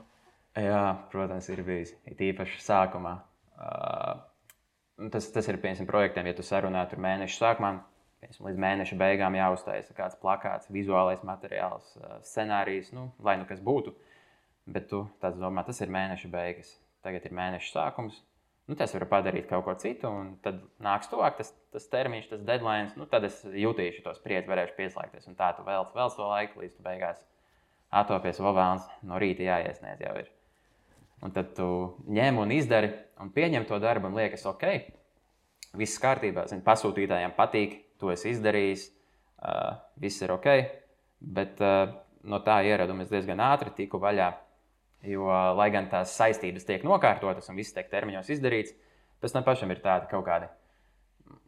Jā, 0.56 0.84
protams, 1.12 1.48
ir 1.52 1.62
bijis. 1.66 1.92
It 2.08 2.20
īpaši 2.24 2.58
sākumā. 2.64 3.18
Uh, 3.58 5.08
tas, 5.12 5.28
tas 5.34 5.48
ir 5.50 5.60
piemēram 5.62 5.86
projektiem, 5.86 6.30
ja 6.30 6.36
tu 6.38 6.46
sarunā 6.46 6.82
tur 6.90 7.02
mēneša 7.04 7.38
sākumā. 7.38 7.72
Piemēram, 8.18 8.46
līdz 8.48 8.62
mēneša 8.64 8.98
beigām 8.98 9.36
jāuztaisa 9.38 9.94
kāds 9.94 10.18
plakāts, 10.18 10.70
vizuālais 10.74 11.22
materiāls, 11.26 11.92
uh, 12.00 12.16
scenārijs, 12.26 12.90
nu, 12.96 13.10
lai 13.22 13.36
nu 13.38 13.46
kas 13.50 13.62
būtu. 13.62 13.94
Bet 14.68 14.88
tu 14.90 15.04
domā, 15.22 15.64
tas 15.64 15.78
ir 15.84 15.92
mēneša 15.94 16.30
beigas. 16.32 16.74
Tagad 17.06 17.28
ir 17.28 17.36
mēneša 17.38 17.70
sākums. 17.72 18.18
Nu, 18.68 18.76
tas 18.76 18.92
var 18.92 19.06
padarīt 19.08 19.46
kaut 19.48 19.64
ko 19.64 19.72
citu, 19.80 20.10
un 20.12 20.34
tad 20.44 20.58
nāks 20.84 21.08
tuvāk 21.08 21.38
tas, 21.38 21.54
tas 21.72 21.86
termiņš, 21.88 22.26
tas 22.34 22.42
deadline. 22.44 22.90
Nu, 23.00 23.06
tad 23.08 23.24
es 23.24 23.38
jutīšu 23.48 24.02
to 24.04 24.12
spriedzi, 24.18 24.50
varēšu 24.50 24.76
pieslēgties. 24.76 25.30
Un 25.30 25.38
tā 25.38 25.54
tu 25.56 25.64
vēl, 25.64 25.88
vēl 25.94 26.12
to 26.12 26.26
laiku, 26.28 26.64
līdz 26.64 26.82
beigās 26.84 27.22
atopies, 28.02 28.42
vēl 28.42 28.58
vēlams 28.58 28.90
no 29.08 29.22
rīta 29.22 29.46
jāiesniedz 29.46 30.04
jau 30.04 30.18
ir. 30.20 30.28
Un 31.24 31.34
tad 31.34 31.50
tu 31.56 31.68
ņem 32.14 32.38
un 32.38 32.52
izdari 32.54 32.92
un 33.18 33.32
pieņem 33.34 33.66
to 33.66 33.78
darbu 33.82 34.10
un 34.10 34.18
liekas, 34.20 34.44
ok, 34.46 34.64
viss 35.78 36.00
kārtībā. 36.02 36.46
Zin, 36.50 36.62
pasūtītājiem 36.66 37.34
patīk, 37.36 37.74
to 37.98 38.12
es 38.14 38.22
izdarīju, 38.28 38.76
uh, 39.42 39.78
viss 39.98 40.22
ir 40.22 40.34
ok. 40.34 40.50
Bet 41.18 41.58
uh, 41.64 41.90
no 42.28 42.38
tā 42.46 42.60
ieraduma 42.66 43.02
es 43.02 43.10
diezgan 43.10 43.42
ātri 43.42 43.74
tiku 43.82 44.00
vaļā. 44.02 44.30
Jo, 45.08 45.26
uh, 45.26 45.50
lai 45.58 45.68
gan 45.74 45.90
tās 45.90 46.14
saistības 46.18 46.66
tiek 46.66 46.86
nokārtotas 46.86 47.50
un 47.50 47.58
viss 47.58 47.74
tiek 47.74 47.90
termiņos 47.90 48.30
izdarīts, 48.34 48.74
pēc 49.22 49.34
tam 49.34 49.46
pašam 49.46 49.74
ir 49.74 49.82
tādi 49.82 50.10
kaut 50.10 50.26
kādi 50.26 50.48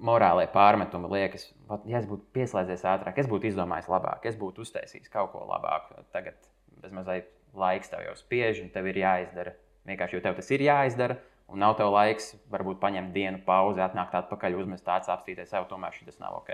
morālie 0.02 0.46
pārmetumi. 0.50 1.10
Liekas, 1.14 1.48
ja 1.88 2.00
es 2.02 2.08
būtu 2.10 2.26
pieslēdzies 2.34 2.86
ātrāk, 2.90 3.18
es 3.22 3.30
būtu 3.30 3.50
izdomājis 3.50 3.90
labāk, 3.90 4.26
es 4.28 4.38
būtu 4.38 4.66
uztaisījis 4.66 5.12
kaut 5.12 5.32
ko 5.34 5.46
labāku. 5.48 6.02
Tagad 6.14 6.38
bez 6.82 6.94
mazliet 6.94 7.30
laiks 7.56 7.90
tev 7.90 8.04
jau 8.06 8.14
spiež, 8.18 8.62
un 8.64 8.70
tev 8.74 8.88
ir 8.90 9.00
jāizdara. 9.02 9.54
Vienkārši 9.88 10.18
jo 10.18 10.22
tev 10.24 10.36
tas 10.38 10.50
ir 10.52 10.64
jāizdara, 10.64 11.16
un 11.50 11.62
nav 11.62 11.76
tev 11.78 11.90
laiks, 11.94 12.34
varbūt 12.52 12.80
paņemt 12.82 13.14
dienu 13.14 13.40
pauzi, 13.46 13.82
atnākt 13.82 14.14
atpakaļ, 14.20 14.58
uzmest 14.60 14.86
tāds 14.86 15.10
apstīties 15.10 15.50
sev, 15.50 15.66
tomēr 15.70 15.94
šis 15.96 16.20
nav 16.22 16.40
ok. 16.42 16.52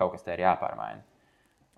Kaut 0.00 0.14
kas 0.14 0.24
te 0.24 0.32
ir 0.32 0.44
jāpārmaina. 0.46 1.02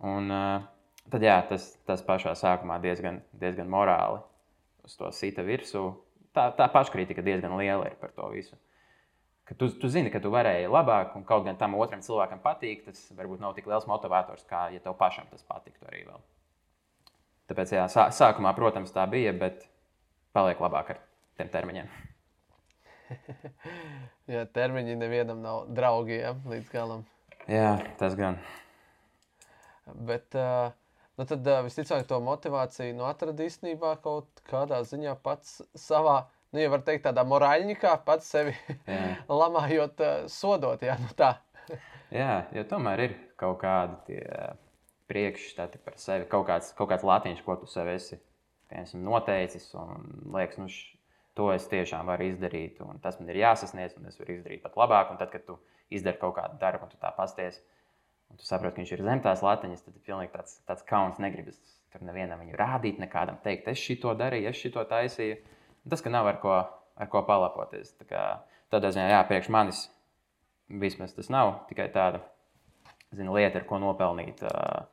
Un, 0.07 0.31
uh, 0.31 0.66
tad 1.11 1.25
jā, 1.27 1.38
tas, 1.48 1.72
tas 1.88 2.03
pašā 2.07 2.35
sākumā 2.38 2.79
diezgan, 2.83 3.20
diezgan 3.38 3.70
morāli 3.70 4.20
uz 4.87 4.98
to 4.98 5.11
sita 5.14 5.44
virsū. 5.46 5.88
Tā, 6.35 6.48
tā 6.57 6.68
paškritika 6.72 7.25
diezgan 7.25 7.57
liela 7.59 7.90
ir 7.90 7.98
par 8.01 8.14
to 8.16 8.29
visu. 8.33 8.57
Ka 9.48 9.57
tu, 9.59 9.68
tu 9.75 9.90
zini, 9.90 10.11
ka 10.11 10.20
tu 10.22 10.31
varēji 10.33 10.70
labāk, 10.70 11.16
un 11.18 11.27
kaut 11.29 11.44
gan 11.46 11.59
tam 11.59 11.75
otram 11.75 12.03
cilvēkam 12.05 12.40
patīk, 12.44 12.87
tas 12.87 13.03
varbūt 13.18 13.42
nav 13.42 13.57
tik 13.57 13.66
liels 13.66 13.88
motivators, 13.90 14.46
kā 14.48 14.68
ja 14.72 14.81
tev 14.81 14.94
pašam 15.01 15.27
tas 15.31 15.42
patiktu 15.46 15.88
arī 15.90 16.07
vēl. 16.07 16.22
Tāpēc, 17.50 17.74
jā, 17.74 17.87
sā, 17.90 18.07
sākumā, 18.14 18.52
protams, 18.57 18.92
tā 18.94 19.05
bija, 19.11 19.33
bet 19.37 19.66
paliek 20.37 20.61
labāk 20.62 20.94
ar 20.94 21.00
tiem 21.38 21.50
termiņiem. 21.52 21.88
jā, 24.35 24.44
termiņi 24.55 24.96
nevienam 25.00 25.42
nav 25.42 25.64
draugi 25.74 26.20
ja, 26.20 26.35
līdz 26.48 26.70
galam. 26.72 27.02
Jā, 27.50 27.74
tas 27.98 28.14
gan. 28.18 28.38
Bet, 30.07 30.31
uh, 30.38 30.70
nu 31.18 31.26
tad 31.28 31.48
uh, 31.50 31.64
visticamāk 31.66 32.07
to 32.09 32.20
motivāciju 32.22 32.94
nu, 32.96 33.07
atrada 33.09 33.44
īstenībā 33.44 33.96
kaut 34.05 34.42
kādā 34.48 34.78
ziņā 34.87 35.16
pats 35.24 35.59
savā, 35.78 36.22
nu, 36.55 36.62
ja 36.62 36.70
var 36.72 36.85
teikt, 36.87 37.09
tādā 37.09 37.26
morāļņikā, 37.28 37.96
pats 38.07 38.31
sevi 38.33 38.55
lamājot, 39.42 40.05
uh, 40.07 40.28
sodot. 40.31 40.87
Jā, 40.87 40.96
nu 41.02 41.11
tā. 41.18 41.35
jā, 42.22 42.44
jo 42.55 42.66
tomēr 42.70 43.09
ir 43.09 43.18
kaut 43.40 43.59
kādi 43.64 43.98
tie 44.12 44.22
priekšstati 45.12 45.85
par 45.85 46.01
sevi, 46.01 46.27
kaut 46.33 46.48
kāds, 46.48 46.72
kaut 46.79 46.90
kāds 46.90 47.05
latiņš, 47.07 47.44
ko 47.46 47.61
tu 47.61 47.68
sev 47.70 47.92
esi 47.92 48.16
piemēram, 48.72 49.05
noteicis 49.05 49.68
un 49.79 50.09
liekas, 50.35 50.59
nu, 50.61 50.68
to 51.37 51.51
es 51.53 51.68
tiešām 51.70 52.09
varu 52.09 52.29
izdarīt, 52.31 52.81
un 52.85 53.01
tas 53.05 53.18
man 53.20 53.31
ir 53.33 53.42
jāsasniedz, 53.42 53.96
un 53.98 54.09
es 54.09 54.18
varu 54.20 54.37
izdarīt 54.37 54.62
pat 54.64 54.77
labāk. 54.81 55.12
Un 55.12 55.20
tad, 55.20 55.33
kad 55.33 55.44
tu 55.46 55.59
izdari 55.92 56.20
kaut 56.20 56.37
kādu 56.37 56.59
darbu, 56.61 56.87
un 56.87 56.92
tu 56.92 57.01
tā 57.01 57.12
pasties, 57.16 57.61
un 58.31 58.40
tu 58.40 58.48
saproti, 58.48 58.77
ka 58.77 58.83
viņš 58.83 58.92
ir 58.96 59.05
zem 59.09 59.22
tās 59.25 59.44
latiņas, 59.44 59.85
tad 59.87 59.96
ir 59.96 60.05
pilnīgi 60.07 60.33
tāds, 60.35 60.59
tāds 60.68 60.85
kauns. 60.88 61.20
Negribas 61.22 61.59
tur 61.92 62.05
nevienam 62.09 62.40
viņu 62.40 62.57
rādīt, 62.61 63.01
nekādam 63.01 63.40
teikt, 63.44 63.68
es 63.72 63.81
šito 63.81 64.14
darīju, 64.16 64.53
es 64.53 64.61
šito 64.61 64.85
taisīju. 64.88 65.40
Tas, 65.88 66.05
ka 66.05 66.12
nav 66.12 66.29
ar 66.31 66.38
ko, 66.40 66.61
ar 66.96 67.11
ko 67.12 67.25
palapoties. 67.29 67.96
Tā 68.01 68.09
kā, 68.09 68.22
tādā 68.72 68.92
ziņā, 68.94 69.09
jā, 69.12 69.25
priekš 69.29 69.51
manis 69.53 69.87
vismaz 70.72 71.12
tas 71.12 71.29
nav 71.29 71.66
tikai 71.68 71.90
tāda 71.92 72.22
zinu, 73.12 73.35
lieta, 73.37 73.61
ar 73.61 73.66
ko 73.68 73.81
nopelnīt 73.83 74.40
uh, 74.46 74.87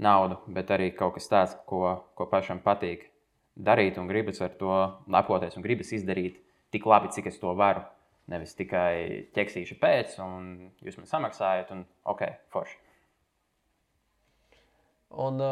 naudu, 0.00 0.40
bet 0.48 0.70
arī 0.74 0.90
kaut 0.96 1.16
kas 1.18 1.28
tāds, 1.30 1.56
ko, 1.68 2.00
ko 2.16 2.26
pašam 2.30 2.62
patīk 2.64 3.08
darīt 3.56 3.98
un 4.00 4.08
gribas 4.08 4.40
ar 4.44 4.54
to 4.60 4.74
lepoties 5.10 5.56
un 5.58 5.66
gribas 5.66 5.92
izdarīt 5.96 6.38
tik 6.72 6.86
labi, 6.86 7.10
cik 7.14 7.30
es 7.30 7.40
to 7.42 7.54
varu. 7.58 7.82
Nevis 8.30 8.54
tikai 8.54 9.26
ķeksīšu 9.34 9.76
pēc, 9.80 10.14
un 10.22 10.70
jūs 10.86 11.00
man 11.00 11.08
samaksājat, 11.10 11.72
un 11.74 11.82
ok, 12.12 12.22
forši. 12.54 12.76
Un, 15.10 15.42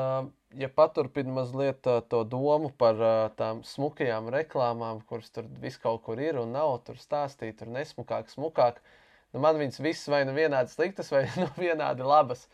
ja 0.54 0.68
paturpinām 0.70 1.40
mazliet 1.40 1.82
to 1.82 2.20
domu 2.22 2.70
par 2.78 3.00
tām 3.40 3.64
smukajām 3.66 4.30
reklāmām, 4.30 5.00
kuras 5.10 5.32
tur 5.34 5.48
vis 5.64 5.80
kaut 5.82 6.04
kur 6.06 6.22
ir 6.22 6.38
un 6.38 6.54
nav, 6.54 6.76
tur 6.86 7.00
stāstīt, 7.02 7.58
tur 7.58 7.72
nesmukāk, 7.74 8.30
smukāk, 8.30 8.78
nu 9.34 9.42
man 9.42 9.58
viņas 9.58 9.82
visas 9.82 10.12
vai 10.14 10.22
nu 10.28 10.36
vienādi 10.38 10.70
sliktas, 10.70 11.10
vai 11.10 11.24
nu 11.42 11.50
vienādi 11.58 12.06
labas. 12.06 12.46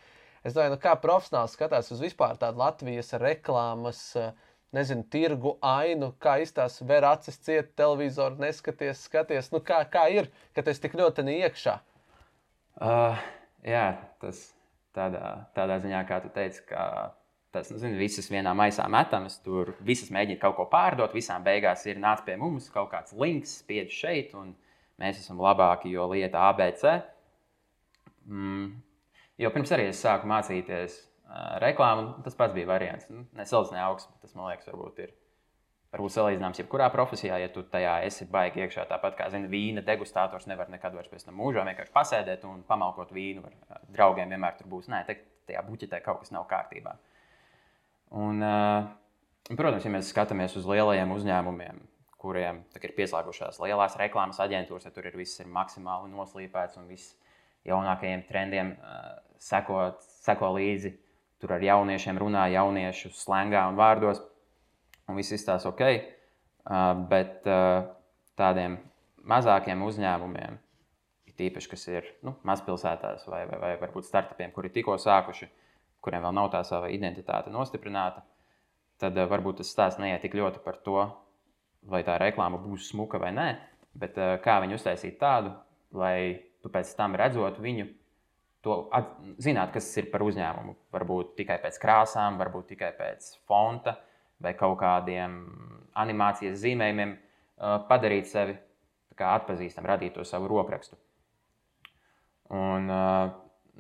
Es 0.45 0.53
domāju, 0.53 0.75
nu 0.75 0.81
kā 0.81 0.93
profesionāls 1.01 1.55
skatās 1.57 1.89
uz 1.95 2.03
vispār 2.05 2.37
tādu 2.41 2.61
Latvijas 2.61 3.15
reklāmas 3.21 4.01
uh, 4.21 4.35
nezinu, 4.75 5.05
tirgu 5.11 5.55
ainu, 5.65 6.11
kā 6.23 6.37
izstāsta, 6.43 6.87
ver 6.89 7.07
acis 7.09 7.39
ciet, 7.47 7.73
televizoru 7.79 8.41
neskaties, 8.43 9.07
skaties. 9.09 9.51
Nu, 9.55 9.63
kā, 9.65 9.81
kā 9.91 10.07
ir, 10.13 10.31
ka 10.57 10.65
tas 10.67 10.83
tik 10.83 10.97
ļoti 10.99 11.25
neiekšā? 11.29 11.79
Uh, 12.83 13.21
jā, 13.67 13.87
tas 14.23 14.49
tādā, 14.97 15.37
tādā 15.57 15.79
ziņā, 15.85 16.03
kā 16.09 16.21
tu 16.25 16.33
teici, 16.35 16.65
ka 16.69 17.15
tas 17.55 17.71
nu, 17.71 17.79
zini, 17.79 17.99
visas 18.01 18.29
vienā 18.33 18.55
maisā 18.59 18.87
metamas. 18.91 19.39
Tur 19.45 19.77
visas 19.87 20.11
mēģina 20.15 20.43
kaut 20.43 20.59
ko 20.59 20.69
pārdot, 20.71 21.15
visām 21.15 21.45
beigās 21.47 21.87
ir 21.87 22.03
nāc 22.03 22.25
pie 22.27 22.37
mums, 22.41 22.67
kaut 22.75 22.91
kāds 22.95 23.15
links, 23.19 23.61
spiedz 23.63 23.95
šeit, 23.95 24.35
un 24.39 24.53
mēs 25.01 25.23
esam 25.23 25.43
labāki, 25.43 25.95
jo 25.95 26.09
lieta 26.11 26.49
ABC. 26.51 26.99
Mm. 28.27 28.75
Jo 29.41 29.51
pirms 29.51 29.73
arī 29.75 29.89
es 29.91 30.01
sāku 30.03 30.29
mācīties 30.31 31.01
reklāmu. 31.63 32.23
Tas 32.25 32.37
pats 32.39 32.55
bija 32.55 32.69
variants. 32.71 33.11
Nu, 33.11 33.27
Nesalīdzināja 33.39 33.91
augsts, 33.91 34.11
bet 34.13 34.27
tas 34.27 34.35
man 34.39 34.51
liekas, 34.51 34.69
varbūt 34.71 35.05
ir. 35.05 35.15
Varbūt 35.95 36.11
salīdzināms 36.11 36.59
jebkurā 36.59 36.89
profesijā, 36.91 37.37
ja 37.39 37.51
tu 37.55 37.63
tajā 37.71 38.01
esi 38.07 38.27
baigi 38.31 38.65
iekšā. 38.65 38.87
Tāpat 38.91 39.15
kā 39.19 39.29
zini, 39.31 39.47
vīna 39.51 39.85
degustātors 39.87 40.49
nevar 40.51 40.71
nekad 40.73 40.97
vairs 40.97 41.11
pēc 41.11 41.29
tam 41.29 41.39
mūžā 41.39 41.63
vienkārši 41.69 41.95
pasēdēt 41.95 42.47
un 42.51 42.65
pamalkot 42.67 43.15
vīnu. 43.15 43.47
Ar 43.71 43.85
draugiem 43.95 44.35
vienmēr 44.35 44.59
tur 44.59 44.71
būs. 44.73 44.91
Nē, 44.91 45.05
te, 45.07 45.21
tajā 45.47 45.63
buķetē 45.69 46.03
kaut 46.03 46.25
kas 46.25 46.35
nav 46.35 46.49
kārtībā. 46.51 46.97
Un, 48.19 48.43
protams, 49.51 49.87
ja 49.87 49.93
mēs 49.95 50.11
skatāmies 50.11 50.59
uz 50.59 50.67
lielajiem 50.67 51.15
uzņēmumiem, 51.15 51.79
kuriem 52.19 52.65
ir 52.81 52.97
pieslēgušās 52.99 53.63
lielās 53.63 53.95
reklāmas 54.01 54.43
aģentūras, 54.43 54.89
ja 54.89 54.95
tur 54.95 55.07
ir 55.07 55.19
viss 55.19 55.43
ir 55.43 55.51
maksimāli 55.51 56.11
noslīpēts 56.11 56.79
un 56.81 56.91
viss 56.91 57.15
jaunākajiem 57.69 58.27
trendiem 58.29 58.75
seko, 59.41 59.95
seko 60.25 60.53
līdzi 60.57 60.95
tur 61.45 61.59
ar 61.59 61.65
jauniešiem 61.65 62.19
runā 62.21 62.47
jauniešu 62.55 63.11
slēngā 63.13 63.67
un 63.69 63.77
vārdos, 63.77 64.23
un 65.09 65.19
viss 65.21 65.35
izstāsta 65.37 65.69
ok. 65.69 65.83
Uh, 66.65 66.95
bet 67.11 67.45
uh, 67.45 67.83
tādiem 68.41 68.79
mazākiem 69.29 69.83
uzņēmumiem, 69.85 70.57
tīpaši, 71.37 71.69
kas 71.69 71.83
ir 71.91 72.07
nu, 72.25 72.33
mazpilsētās 72.49 73.27
vai, 73.29 73.43
vai, 73.51 73.59
vai 73.61 73.73
varbūt 73.83 74.07
startupiem, 74.09 74.55
kuri 74.55 74.71
tikko 74.73 74.95
sākuši, 75.03 75.51
kuriem 76.05 76.25
vēl 76.25 76.33
nav 76.39 76.49
tā 76.55 76.63
sava 76.65 76.89
identitāte 76.95 77.53
nostiprināta, 77.53 78.23
tad 79.03 79.21
uh, 79.21 79.29
varbūt 79.29 79.61
tas 79.61 79.75
stāsts 79.77 80.01
neiet 80.01 80.25
tik 80.25 80.39
ļoti 80.41 80.65
par 80.65 80.81
to, 80.87 81.05
vai 81.85 82.01
tā 82.07 82.17
reklāma 82.23 82.63
būs 82.63 82.89
smuka 82.95 83.21
vai 83.21 83.35
nē, 83.37 83.49
bet 84.01 84.17
uh, 84.17 84.39
kā 84.41 84.57
viņu 84.65 84.81
uztaisīt 84.81 85.21
tādu, 85.21 85.53
lai 85.93 86.41
tu 86.65 86.73
pēc 86.73 86.95
tam 86.97 87.17
redzot 87.21 87.61
viņu 87.61 87.87
to 88.65 88.79
at, 88.97 89.13
zināt, 89.45 89.75
kas 89.75 89.91
ir 90.01 90.09
par 90.13 90.25
uzņēmumu. 90.25 90.75
Varbūt 90.95 91.35
tikai 91.39 91.59
pēc 91.61 91.79
krāsām, 91.83 92.41
varbūt 92.41 92.73
tikai 92.73 92.91
pēc 92.97 93.35
fonta 93.49 93.99
vai 94.43 94.55
kaut 94.59 94.79
kādiem 94.81 95.37
animācijas 96.01 96.59
zīmējumiem, 96.65 97.15
uh, 97.15 97.77
padarīt 97.89 98.29
sevi 98.31 98.57
atpazīstamu, 99.15 99.87
radīt 99.87 100.17
to 100.17 100.25
savu 100.27 100.49
rokrakstu. 100.51 100.97
Un 102.55 102.91
uh, 102.91 103.29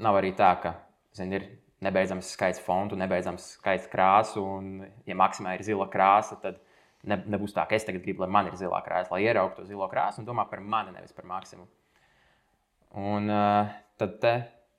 nav 0.05 0.18
arī 0.20 0.31
tā, 0.37 0.53
ka 0.62 0.77
zin, 1.16 1.33
ir 1.35 1.49
nebeidzams 1.85 2.31
skaits 2.37 2.62
fontu, 2.64 2.97
nebeidzams 2.99 3.55
skaits 3.59 3.88
krāsu, 3.92 4.44
un, 4.44 4.85
ja 5.09 5.16
maksimā 5.18 5.57
ir 5.57 5.64
zila 5.66 5.88
krāsa, 5.90 6.38
tad 6.40 6.61
ne, 7.03 7.18
nebūs 7.35 7.57
tā, 7.57 7.66
ka 7.68 7.77
es 7.77 7.87
tagad 7.87 8.05
gribu, 8.05 8.25
lai 8.25 8.31
man 8.37 8.49
ir 8.51 8.59
zilā 8.61 8.81
krāsa, 8.87 9.12
lai 9.14 9.25
ieraugtu 9.27 9.62
to 9.62 9.68
zilo 9.68 9.88
krāsu 9.90 10.23
un 10.23 10.29
domā 10.29 10.47
par 10.51 10.62
mani, 10.62 10.94
nevis 10.94 11.12
par 11.16 11.29
maksimumu. 11.29 11.68
Un 12.94 13.30
uh, 13.30 13.72
tad 13.98 14.18
te 14.22 14.35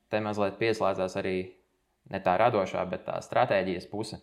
te 0.09 0.21
mazliet 0.23 0.59
pieslēdzās 0.59 1.17
arī 1.19 1.37
ne 2.13 2.21
tā 2.23 2.35
radošā, 2.39 2.83
bet 2.89 3.05
tā 3.07 3.17
stratēģijas 3.23 3.89
puse, 3.91 4.19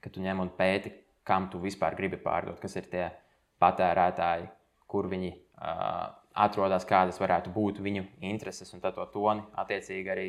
ka 0.00 0.12
tu 0.14 0.22
ņem 0.24 0.44
un 0.44 0.52
pēti, 0.56 0.92
kam 1.28 1.50
tu 1.52 1.60
vispār 1.60 1.96
gribi 1.98 2.20
pārdot, 2.22 2.60
kas 2.62 2.78
ir 2.78 2.88
tie 2.88 3.08
patērētāji, 3.60 4.46
kur 4.88 5.10
viņi 5.10 5.32
uh, 5.34 6.06
atrodas, 6.38 6.86
kādas 6.88 7.18
varētu 7.20 7.52
būt 7.52 7.82
viņu 7.84 8.04
intereses, 8.30 8.70
un 8.72 8.84
to 8.84 9.08
toni 9.12 9.44
attiecīgi 9.58 10.14
arī 10.14 10.28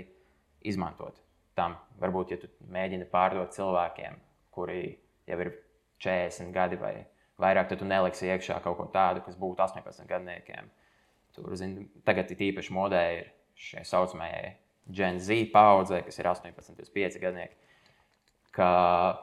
izmantot. 0.67 1.21
Tam 1.55 1.77
varbūt, 2.01 2.33
ja 2.33 2.41
tu 2.41 2.49
mēģini 2.71 3.07
pārdot 3.11 3.53
cilvēkiem, 3.55 4.17
kuri 4.55 4.81
jau 5.29 5.39
ir 5.45 5.53
40 6.03 6.51
gadi 6.55 6.79
vai 6.79 6.93
vairāk, 7.39 7.69
tad 7.69 7.79
tu 7.79 7.87
neliksi 7.87 8.27
iekšā 8.31 8.59
kaut 8.63 8.77
ko 8.79 8.89
tādu, 8.91 9.23
kas 9.23 9.37
būtu 9.39 9.63
18 9.63 10.07
gadniekiem. 10.09 10.71
Tur, 11.39 11.55
zin, 11.55 11.75
tagad 12.03 12.31
ir 12.33 12.41
īpaši 12.49 12.73
modē 12.75 13.03
ir 13.15 13.27
šai 13.59 13.85
saucamajai 13.87 14.55
Gen 14.91 15.19
Z 15.23 15.45
paudzei, 15.53 16.01
kas 16.03 16.17
ir 16.19 16.27
18, 16.27 16.73
25 16.75 17.19
gadnieki, 17.21 17.55
ka 18.55 18.69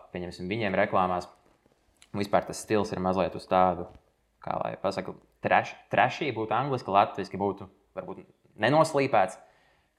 viņiem 0.08 0.78
reklāmās 0.78 1.26
vispār 2.16 2.46
tas 2.46 2.62
stils 2.62 2.94
ir 2.94 3.02
mazliet 3.04 3.34
uz 3.36 3.44
tādu, 3.50 3.88
kā 4.40 4.54
lai 4.62 4.76
pasaktu, 4.80 5.16
trešī 5.44 6.30
būtu 6.36 6.56
angliski, 6.56 6.94
latviešu 6.94 7.42
būtu 7.42 7.68
varbūt 7.98 8.24
nenoslīpēts. 8.62 9.42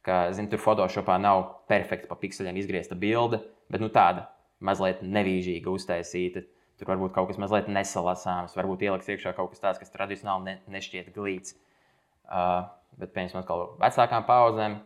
Ka, 0.08 0.32
zin, 0.32 0.48
tur 0.48 0.62
Photoshopā 0.64 1.18
nav 1.20 1.44
perfekta 1.68 2.08
pa 2.08 2.16
pikseliem 2.16 2.56
izgriezta 2.58 2.96
bilde, 2.96 3.42
bet 3.68 3.84
nu, 3.84 3.92
tāda 3.92 4.30
mazliet 4.64 5.04
nevīžīga 5.04 5.68
uztaisīta. 5.68 6.46
Tur 6.80 6.94
varbūt 6.94 7.12
kaut 7.12 7.28
kas 7.28 7.42
mazliet 7.42 7.68
nesalasāms, 7.68 8.56
varbūt 8.56 8.86
ieliks 8.88 9.10
iekšā 9.12 9.36
kaut 9.36 9.52
kas 9.52 9.66
tāds, 9.66 9.82
kas 9.82 9.92
tradicionāli 9.92 10.48
ne, 10.48 10.56
nešķiet 10.78 11.12
glīts. 11.12 11.58
Uh, 11.58 11.67
Bet, 12.28 13.14
piemēram, 13.14 13.42
atkal 13.44 13.66
vecākām 13.82 14.26
paudzēm 14.28 14.78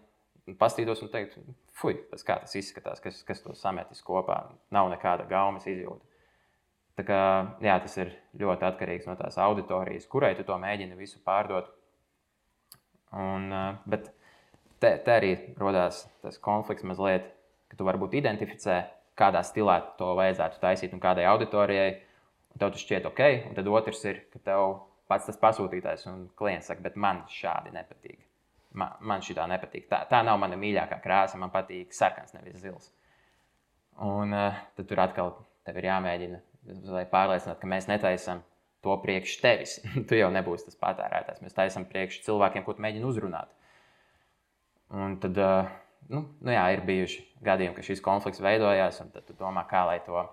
pastītos 0.60 1.02
un 1.06 1.12
teikt, 1.14 1.38
fuck, 1.78 2.08
tas 2.12 2.26
kā 2.28 2.38
tas 2.42 2.56
izskatās, 2.60 3.02
kas, 3.04 3.22
kas 3.28 3.44
to 3.44 3.56
sametis 3.58 4.04
kopā. 4.06 4.42
Nav 4.74 4.90
nekāda 4.92 5.28
gaumas 5.30 5.68
izjūta. 5.70 6.04
Tā 7.00 7.06
kā, 7.08 7.20
jā, 7.64 7.78
tas 7.82 7.96
ir 8.02 8.12
ļoti 8.38 8.68
atkarīgs 8.68 9.08
no 9.08 9.16
tās 9.20 9.38
auditorijas, 9.40 10.10
kurai 10.12 10.34
tu 10.36 10.44
to 10.48 10.58
mēģini 10.60 10.98
visu 11.00 11.22
pārdot. 11.26 11.70
Un, 13.16 13.48
bet 13.90 14.12
te, 14.84 14.92
te 15.06 15.16
arī 15.16 15.32
radās 15.60 16.04
tas 16.24 16.40
konflikts 16.44 16.86
mazliet, 16.88 17.32
ka 17.72 17.80
tu 17.80 17.88
varbūt 17.88 18.18
identificē, 18.20 18.84
kādā 19.20 19.44
stilā 19.48 19.80
to 20.00 20.12
vajadzētu 20.20 20.60
taisīt 20.62 20.96
un 20.96 21.04
kādai 21.04 21.28
auditorijai. 21.32 21.92
Un 22.52 22.60
tev 22.60 22.74
tas 22.74 22.84
šķiet 22.84 23.06
ok, 23.08 23.22
un 23.48 23.56
tad 23.56 23.70
otrs 23.72 24.02
ir, 24.10 24.26
ka 24.34 24.42
tev 24.44 24.74
pats 25.12 25.28
tas 25.28 25.40
pasūtītājs 25.42 26.08
un 26.12 26.28
klients 26.40 26.72
saka, 26.72 26.84
bet 26.88 26.98
man 27.00 27.26
šādi 27.32 27.74
nepatīk. 27.76 28.20
Man, 28.80 28.96
man 29.04 29.24
šī 29.24 29.36
tā 29.36 29.46
nepatīk. 29.52 29.90
Tā, 29.92 30.06
tā 30.08 30.22
nav 30.24 30.40
mana 30.40 30.56
mīļākā 30.60 31.02
krāsa. 31.04 31.40
Man 31.40 31.52
patīk 31.52 31.92
sarkans, 31.96 32.32
nevis 32.38 32.62
zils. 32.64 32.88
Un 34.00 34.32
uh, 34.32 34.62
tad 34.78 34.88
tur 34.88 35.02
atkal 35.04 35.34
ir 35.68 35.88
jāmēģina, 35.90 36.40
lai 36.94 37.04
pārliecinātu, 37.12 37.60
ka 37.62 37.70
mēs 37.70 37.90
netaisām 37.92 38.42
to 38.82 38.96
priekš 39.04 39.36
tevis. 39.44 39.78
tu 40.08 40.18
jau 40.18 40.32
nebūsi 40.34 40.70
tas 40.70 40.80
patērētājs. 40.82 41.44
Mēs 41.44 41.58
taisām 41.58 41.86
priekš 41.90 42.22
cilvēkiem, 42.28 42.66
ko 42.66 42.78
tu 42.78 42.86
mēģini 42.86 43.08
uzrunāt. 43.08 43.52
Un 44.96 45.20
tad, 45.24 45.38
uh, 45.40 45.68
nu, 46.12 46.26
nu 46.40 46.56
jā, 46.56 46.64
ir 46.76 46.86
bijuši 46.88 47.26
gadījumi, 47.44 47.76
ka 47.76 47.86
šis 47.86 48.04
konflikts 48.04 48.44
veidojās, 48.44 49.04
un 49.04 49.12
tad 49.12 49.28
tu 49.28 49.36
domā, 49.40 49.66
kā 49.70 49.84
lai 49.90 50.00
to 50.08 50.24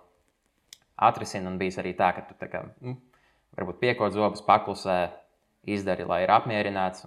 atrisina. 1.09 1.51
Un 1.51 1.59
bija 1.61 1.83
arī 1.83 1.95
tā, 1.99 2.13
ka 2.17 2.25
tu 2.31 2.39
tā 2.39 2.51
kā, 2.55 2.65
nu, 2.87 2.97
varbūt 3.57 3.81
piekot 3.81 4.13
zobus, 4.15 4.43
paklusē, 4.45 4.99
izdari, 5.69 6.07
lai 6.09 6.23
ir 6.25 6.33
apmierināts. 6.35 7.07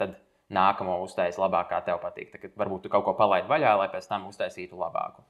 Tad 0.00 0.16
nākamo 0.52 0.98
uztaisīt 1.04 1.40
labāk, 1.42 1.70
kā 1.72 1.80
tev 1.86 2.00
patīk. 2.02 2.32
Tad, 2.34 2.52
varbūt 2.58 2.86
tu 2.86 2.92
kaut 2.92 3.06
ko 3.06 3.16
palaidi 3.18 3.50
vaļā, 3.50 3.74
lai 3.80 3.88
pēc 3.92 4.08
tam 4.10 4.28
uztaisītu 4.30 4.78
labāku. 4.78 5.24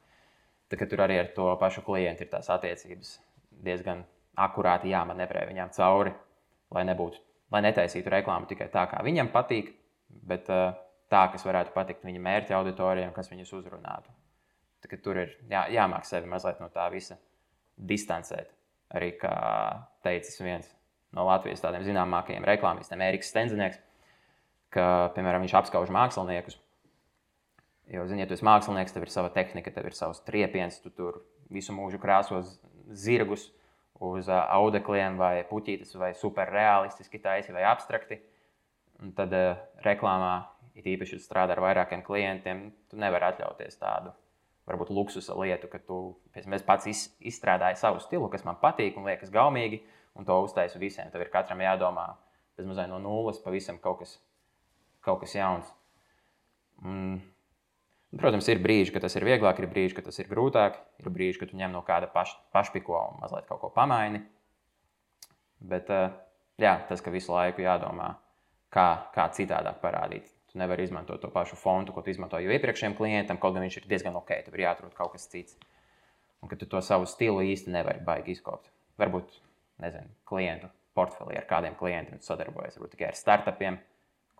Tad, 0.71 0.83
tur 0.91 1.05
arī 1.05 1.21
ar 1.23 1.31
to 1.37 1.53
pašu 1.61 1.85
klientu 1.87 2.27
ir 2.27 2.33
tās 2.33 2.51
attiecības 2.53 3.17
diezgan 3.67 4.03
akurāti 4.37 4.91
jāmanevrē 4.93 5.47
viņām 5.49 5.71
cauri, 5.77 6.13
lai, 6.75 6.83
nebūtu, 6.89 7.23
lai 7.55 7.63
netaisītu 7.65 8.13
reklāmu 8.13 8.51
tikai 8.51 8.69
tā, 8.73 8.85
kā 8.91 9.01
viņam 9.07 9.31
patīk, 9.33 9.73
bet 10.29 10.51
uh, 10.53 10.75
tā, 11.13 11.23
kas 11.33 11.47
varētu 11.47 11.73
patikt 11.75 12.05
viņa 12.07 12.23
mērķa 12.27 12.59
auditorijai 12.59 13.09
un 13.09 13.15
kas 13.17 13.31
viņus 13.33 13.55
uzrunātu. 13.61 14.13
Tad, 14.85 14.99
tur 15.03 15.23
ir 15.23 15.33
jā, 15.51 15.65
jāmāk 15.73 16.05
sevi 16.09 16.29
mazliet 16.31 16.61
no 16.61 16.69
tā 16.75 16.89
visa 16.93 17.17
distancēt. 17.77 18.53
Arī 18.95 19.11
kā 19.19 19.35
teicis 20.07 20.39
viens 20.39 20.69
no 21.17 21.25
Latvijas 21.27 21.63
tādiem 21.65 21.85
zināmākajiem 21.87 22.45
reklāmistiem, 22.47 23.03
Eriks 23.07 23.33
Stenzinieks, 23.33 23.81
ka, 24.75 25.11
piemēram, 25.17 25.43
viņš 25.47 25.57
apskauž 25.63 25.91
māksliniekus. 25.95 26.59
Jo, 27.91 28.05
ziniet, 28.11 28.27
ja 28.27 28.31
tu 28.31 28.37
esi 28.37 28.47
mākslinieks, 28.47 28.95
tev 28.95 29.07
ir 29.07 29.13
sava 29.15 29.31
tehnika, 29.35 29.73
tev 29.75 29.87
ir 29.89 29.95
savs 29.95 30.21
triepiens, 30.27 30.81
tu 30.83 30.91
tur 30.91 31.21
visu 31.55 31.75
mūžu 31.75 32.01
krāsos 32.03 32.57
zirgus 32.91 33.49
uz 34.03 34.29
audekliem 34.29 35.17
vai 35.19 35.41
puķītes, 35.49 35.95
vai 35.99 36.13
superrealistiski 36.19 37.23
taisi 37.23 37.55
vai 37.55 37.65
abstrakti. 37.71 38.19
Un 39.03 39.13
tad 39.17 39.33
reklāmā, 39.85 40.35
it 40.77 40.87
īpaši, 40.89 41.21
strādā 41.23 41.57
ar 41.57 41.63
vairākiem 41.65 42.03
klientiem, 42.05 42.69
tu 42.91 42.99
nevari 43.01 43.31
atļauties 43.31 43.79
tādu 43.81 44.13
varbūt 44.67 44.91
luksusa 44.91 45.37
lietu, 45.39 45.71
ka 45.71 45.79
tu 45.79 46.17
pats 46.67 46.89
iz, 46.91 47.07
izstrādāji 47.21 47.79
savu 47.81 48.03
stilu, 48.03 48.29
kas 48.33 48.45
man 48.47 48.59
patīk 48.63 48.99
un 48.99 49.07
liekas 49.07 49.31
gaumīgi, 49.35 49.83
un 50.19 50.27
to 50.27 50.37
uztaisu 50.43 50.81
visiem. 50.83 51.11
Tev 51.13 51.23
ir 51.25 51.33
katram 51.33 51.63
jādomā 51.63 52.09
bezmazliet 52.59 52.91
no 52.91 52.99
nulles, 53.03 53.41
pavisam 53.45 53.79
kaut 53.83 54.03
kas, 54.03 54.17
kaut 55.05 55.23
kas 55.23 55.37
jauns. 55.37 55.71
Un, 56.85 57.19
protams, 58.17 58.49
ir 58.53 58.61
brīži, 58.65 58.93
kad 58.95 59.07
tas 59.07 59.17
ir 59.17 59.27
vieglāk, 59.29 59.63
ir 59.63 59.71
brīži, 59.71 59.97
kad 59.97 60.09
tas 60.09 60.19
ir 60.23 60.31
grūtāk, 60.31 60.81
ir 61.03 61.11
brīži, 61.13 61.41
kad 61.41 61.53
tu 61.53 61.61
ņem 61.61 61.75
no 61.77 61.85
kāda 61.87 62.11
paš, 62.13 62.35
pašpiko 62.57 62.99
un 63.13 63.21
mazliet 63.23 63.47
kaut 63.49 63.63
ko 63.63 63.73
pamaini. 63.73 64.25
Bet 65.67 65.93
eh, 65.95 66.11
jā, 66.61 66.79
tas, 66.89 67.01
ka 67.05 67.15
visu 67.15 67.33
laiku 67.33 67.65
jādomā, 67.65 68.17
kā, 68.73 68.89
kā 69.15 69.31
citādāk 69.37 69.79
parādīt 69.85 70.36
Tu 70.57 70.61
nevari 70.61 70.87
izmantot 70.89 71.21
to 71.21 71.29
pašu 71.29 71.57
fontu, 71.61 71.93
ko 71.93 72.01
tu 72.01 72.09
izmantoji 72.09 72.47
jau 72.47 72.55
iepriekšējiem 72.55 72.95
klientam, 72.97 73.37
kaut 73.37 73.53
gan 73.53 73.67
viņš 73.67 73.75
ir 73.77 73.89
diezgan 73.91 74.15
ok, 74.17 74.31
tev 74.47 74.55
ir 74.57 74.63
jāatrod 74.63 74.95
kaut 74.97 75.13
kas 75.13 75.29
cits. 75.29 75.59
Un 76.41 76.49
ka 76.49 76.57
tu 76.57 76.65
to 76.65 76.81
savu 76.81 77.05
stilu 77.05 77.43
īsti 77.45 77.75
nevari 77.75 78.01
baigi 78.07 78.33
izkopt. 78.33 78.71
Varbūt, 78.97 79.35
nezinu, 79.85 80.09
klientu 80.25 80.71
portfelī 80.97 81.37
ar 81.37 81.45
kādiem 81.51 81.77
klientiem 81.77 82.25
sadarbojas, 82.25 82.79
varbūt 82.79 82.95
tikai 82.97 83.11
ar 83.11 83.21
startupiem, 83.21 83.77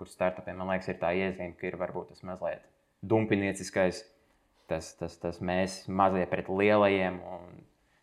kur 0.01 0.09
startupiem, 0.09 0.57
man 0.57 0.73
liekas, 0.73 0.89
ir 0.89 0.99
tā 1.05 1.13
iezīme, 1.21 1.53
ka 1.61 1.69
ir 1.69 1.77
varbūt 1.85 2.15
tas 2.15 2.25
mazliet 2.25 2.65
dumpinieciskais, 3.05 4.01
tas, 4.73 4.95
tas, 4.97 5.21
tas 5.21 5.45
mēs 5.45 5.83
mazie 5.85 6.25
pret 6.33 6.49
lielajiem. 6.49 7.21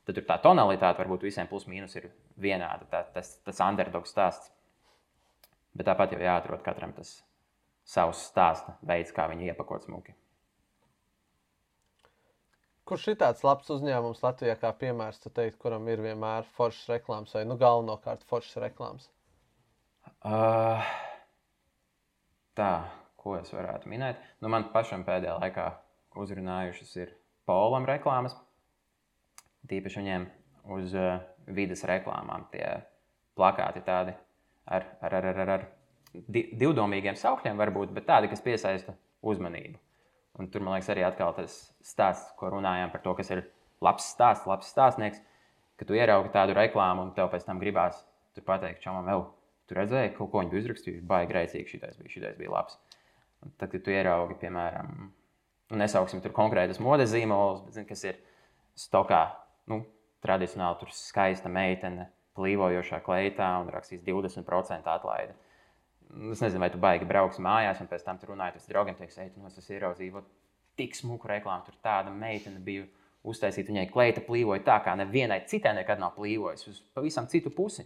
Tad 0.06 0.22
tur 0.22 0.30
tā 0.30 0.38
tonalitāte 0.46 1.02
varbūt 1.02 1.26
visiem 1.32 1.50
plus 1.50 1.66
mīnus 1.66 1.98
ir 1.98 2.12
vienāda, 2.38 2.86
tā, 2.94 3.06
tas, 3.18 3.40
tas 3.42 3.66
underdog 3.66 4.06
stāsts. 4.06 4.54
Bet 5.74 5.90
tāpat 5.90 6.14
jau 6.14 6.22
jāatrod 6.22 6.62
katram 6.62 6.94
tas 6.94 7.24
savs 7.84 8.28
stāsta 8.30 8.78
veids, 8.88 9.12
kā 9.16 9.28
viņi 9.32 9.52
iepakot 9.52 9.86
smuki. 9.88 10.16
Kurš 12.84 13.14
ir 13.14 13.20
tāds 13.20 13.44
labs 13.48 13.70
uzņēmums 13.72 14.22
Latvijā, 14.26 14.58
kā 14.60 14.74
piemērs, 14.76 15.22
teikt, 15.24 15.56
kuram 15.62 15.88
ir 15.88 16.02
vienmēr 16.04 16.48
foršas 16.58 16.90
reklāmas 16.98 17.32
vai 17.36 17.46
nu, 17.48 17.56
galvenokārt 17.60 18.26
foršas 18.28 18.60
reklāmas? 18.66 19.08
Uh, 20.24 20.84
tā, 22.60 22.72
ko 23.20 23.38
es 23.40 23.54
varētu 23.56 23.92
minēt? 23.92 24.20
Nu, 24.44 24.52
man 24.52 24.68
pašam 24.76 25.06
pēdējā 25.08 25.38
laikā 25.40 25.68
uzrunājušas 26.20 26.92
ir 27.00 27.14
polam 27.48 27.88
reklāmas. 27.88 28.36
Tīpaši 29.72 30.02
viņiem 30.02 30.28
uz 30.76 30.92
uh, 31.00 31.24
vidas 31.48 31.86
reklāmām 31.88 32.50
tie 32.52 32.68
plakāti 33.40 33.84
tādi 33.88 34.12
ar, 34.68 34.92
ar, 35.00 35.16
ar, 35.22 35.32
ar, 35.32 35.54
ar 35.56 35.66
divdomīgiem 36.14 37.18
saukļiem, 37.20 37.58
varbūt, 37.60 37.94
bet 37.96 38.08
tādi, 38.10 38.30
kas 38.32 38.44
piesaista 38.46 38.96
uzmanību. 39.26 39.80
Un 40.40 40.50
tur, 40.50 40.64
man 40.66 40.78
liekas, 40.78 40.90
arī 40.94 41.06
atkal 41.06 41.34
tas 41.38 41.56
stāsts, 41.86 42.34
ko 42.40 42.50
runājām 42.54 42.92
par 42.94 43.04
to, 43.06 43.14
kas 43.18 43.30
ir 43.34 43.44
labs 43.84 44.08
stāsts, 44.14 44.48
labs 44.50 44.70
stāstnieks, 44.74 45.22
ka 45.78 45.86
tu 45.90 45.98
ieraugi 45.98 46.32
tādu 46.34 46.56
reklāmu 46.58 47.08
un 47.08 47.14
tev 47.18 47.30
pēc 47.34 47.46
tam 47.46 47.62
gribās 47.62 48.00
tur 48.34 48.46
pateikt, 48.48 48.82
čomam, 48.82 49.10
jau 49.10 49.20
tur 49.70 49.82
redzēji, 49.82 50.14
kaut 50.18 50.32
ko 50.32 50.42
viņi 50.42 50.54
bija 50.54 50.64
uzrakstījuši, 50.64 51.06
baigi 51.10 51.30
grēcīgi, 51.32 51.70
šitais 51.70 52.00
bija, 52.00 52.14
šitais 52.16 52.40
bija 52.40 52.54
labs. 52.54 52.80
Un 53.44 53.54
tad, 53.60 53.70
kad 53.74 53.84
tu 53.86 53.94
ieraugi, 53.94 54.38
piemēram, 54.42 54.92
nu, 55.74 55.80
nesauksim 55.82 56.22
tur 56.24 56.34
konkrētas 56.36 56.82
modes 56.84 57.12
zīmolus, 57.14 57.62
bet 57.66 57.78
zini, 57.78 57.90
kas 57.90 58.04
ir 58.08 58.20
stokā, 58.80 59.24
nu, 59.72 59.84
tradicionāli 60.24 60.80
tur 60.82 60.94
skaista 60.96 61.52
meitene, 61.52 62.08
plīvojošā 62.38 63.04
kleitā 63.06 63.50
un 63.62 63.70
rakstīs 63.74 64.02
20% 64.06 64.90
atlaidi. 64.90 65.36
Es 66.14 66.42
nezinu, 66.44 66.62
vai 66.62 66.70
tu 66.70 66.80
baigi 66.82 67.08
brauks 67.10 67.40
mājās, 67.42 67.80
un 67.82 67.90
pēc 67.90 68.04
tam 68.06 68.20
tur 68.22 68.34
runājot 68.34 68.60
ar 68.60 68.66
draugiem, 68.70 68.98
teiks, 69.00 69.18
ej, 69.22 69.32
nu, 69.38 69.50
es 69.50 69.70
ieraudzīju 69.74 70.22
tik 70.78 70.98
smuku 70.98 71.30
reklāmu. 71.30 71.66
Tur 71.66 71.78
tāda 71.86 72.14
meitene 72.14 72.62
bija 72.62 72.86
uztaisīta, 73.26 73.72
viņai 73.72 73.88
kleita 73.92 74.24
plīvoja 74.26 74.64
tā, 74.68 74.78
kā 74.86 74.94
nevienai 75.00 75.42
citai 75.50 75.74
nekad 75.78 76.02
nav 76.02 76.14
plīvojusi, 76.18 76.70
uz 76.74 76.82
pavisam 76.96 77.30
citu 77.32 77.54
pusi. 77.56 77.86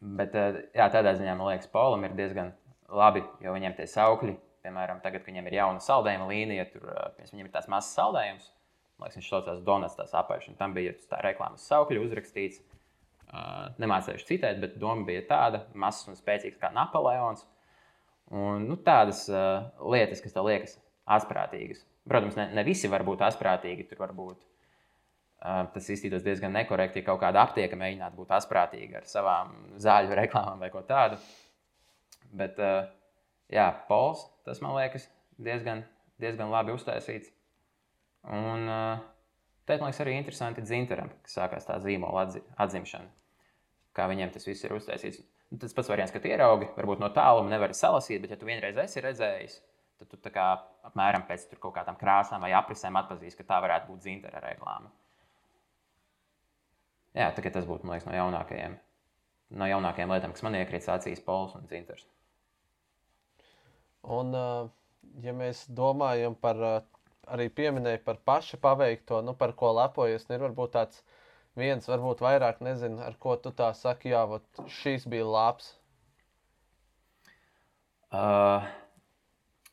Bet 0.00 0.36
eh, 0.36 0.62
jā, 0.76 0.88
tādā 0.92 1.14
ziņā 1.16 1.34
man 1.36 1.52
liekas, 1.52 1.68
Paulam 1.72 2.06
ir 2.08 2.16
diezgan 2.16 2.54
labi, 2.88 3.22
jo 3.44 3.52
viņiem 3.52 3.76
tie 3.76 3.86
saukļi, 3.90 4.34
piemēram, 4.64 5.02
tagad, 5.04 5.22
kad 5.22 5.30
viņiem 5.30 5.50
ir 5.50 5.58
jauna 5.60 5.84
saldējuma 5.84 6.28
līnija, 6.30 6.66
tur 6.72 6.88
eh, 6.88 7.28
viņiem 7.32 7.46
ir 7.46 7.54
tāds 7.54 7.68
mazs 7.72 7.92
saldējums. 7.98 8.48
Man 8.96 9.08
liekas, 9.08 9.20
viņš 9.20 9.28
saucās 9.32 9.60
Donuts, 9.64 9.96
tās 9.96 10.16
apakšas, 10.16 10.52
un 10.52 10.58
tam 10.58 10.76
bija 10.76 10.92
tā 11.08 11.20
reklāmas 11.24 11.64
saukļi 11.68 12.02
uzrakstīts. 12.02 12.60
Nemācījuši 13.30 14.26
citēt, 14.26 14.58
bet 14.62 14.76
doma 14.82 15.04
bija 15.06 15.22
tāda, 15.28 15.62
mazs 15.78 16.08
un 16.10 16.16
spēcīgs 16.18 16.58
kā 16.58 16.72
Napoleons. 16.74 17.44
Un, 18.30 18.64
nu, 18.66 18.76
tādas 18.86 19.24
uh, 19.30 19.68
lietas, 19.90 20.22
kas 20.22 20.34
tev 20.34 20.48
liekas 20.48 20.76
asprātīgas. 21.10 21.84
Protams, 22.10 22.36
ne, 22.38 22.48
ne 22.54 22.64
visi 22.66 22.90
var 22.90 23.04
būt 23.06 23.22
asprātīgi. 23.26 23.86
Tur 23.90 24.00
var 24.02 24.14
būt 24.16 24.38
uh, 24.38 25.68
tas 25.74 25.86
izskatītos 25.86 26.24
diezgan 26.26 26.54
nekorekti, 26.58 27.02
ja 27.02 27.06
kaut 27.06 27.20
kāda 27.22 27.44
aptiekā 27.46 27.78
mēģinātu 27.78 28.18
būt 28.18 28.34
asprātīga 28.38 29.02
ar 29.02 29.06
savām 29.10 29.54
zāļu 29.82 30.16
reklāmām 30.22 30.62
vai 30.62 30.72
ko 30.74 30.82
tādu. 30.86 31.20
Bet, 32.34 32.58
uh, 32.58 32.90
jā, 33.50 33.68
Pols, 33.86 34.26
tas 34.46 34.62
man 34.62 34.74
liekas 34.78 35.06
diezgan, 35.38 35.84
diezgan 36.22 36.50
labi 36.50 36.74
uztaisīts. 36.74 37.30
Un, 38.26 38.66
uh, 38.66 39.08
Tad, 39.70 39.78
man 39.78 39.92
liekas, 39.92 40.02
arī 40.02 40.16
interesanti 40.18 40.66
Zintaram, 40.66 41.12
kas 41.22 41.36
sākās 41.36 41.68
tā 41.68 41.76
zīmola 41.78 42.24
atzi, 42.24 42.40
atzimšana 42.58 43.19
kā 44.00 44.08
viņiem 44.10 44.32
tas 44.32 44.48
viss 44.48 44.64
ir 44.64 44.74
uztaisīts. 44.76 45.20
Nu, 45.50 45.58
tas 45.60 45.74
pats 45.76 45.90
variants, 45.92 46.14
ka 46.14 46.22
ieraugi, 46.24 46.70
varbūt 46.76 47.02
no 47.02 47.10
tāluma 47.14 47.52
nevar 47.52 47.74
salasīt, 47.76 48.22
bet 48.22 48.32
ja 48.32 48.38
tu 48.40 48.48
vienreiz 48.48 48.78
esi 48.80 49.02
redzējis, 49.04 49.58
tad 50.00 50.22
tu 50.24 50.32
kā, 50.32 50.46
apmēram 50.88 51.26
pēc 51.28 51.48
kaut 51.58 51.74
kādām 51.76 51.98
krāsām 52.00 52.42
vai 52.44 52.54
aprisēm 52.56 52.96
atpazīsti, 53.02 53.42
ka 53.42 53.52
tā 53.52 53.60
varētu 53.66 53.90
būt 53.90 54.04
dzintara 54.06 54.42
reklāma. 54.46 54.92
Jā, 57.18 57.32
tas 57.34 57.66
būtu 57.66 57.88
liekas, 57.90 58.06
no 58.06 58.14
jaunākajiem, 58.14 58.76
no 59.58 59.66
jaunākajiem 59.66 60.14
lietām, 60.14 60.34
kas 60.36 60.44
man 60.46 60.56
iekrīt 60.60 60.86
acīs, 60.94 61.22
pols 61.26 61.56
un 61.58 61.66
dzintars. 61.66 62.06
Un, 64.16 64.30
ja 65.24 65.34
mēs 65.36 65.64
domājam 65.74 66.36
par, 66.38 66.62
arī 67.26 67.48
pieminēju 67.52 68.04
par 68.06 68.22
pašu 68.24 68.60
paveikto, 68.62 69.20
nu, 69.26 69.34
par 69.34 69.56
ko 69.58 69.74
lepojas, 69.76 70.28
nu, 70.28 70.38
ir 70.38 70.46
varbūt 70.46 70.76
tāds 70.78 71.02
viens, 71.58 71.88
varbūt 71.88 72.22
vairāk, 72.24 72.60
nezinu, 72.64 73.00
ar 73.04 73.16
ko 73.20 73.36
tu 73.40 73.52
tā 73.56 73.70
saki, 73.76 74.12
jā, 74.14 74.22
vat, 74.28 74.62
šīs 74.80 75.06
bija 75.10 75.26
labs. 75.26 75.72
Uh, 78.10 78.66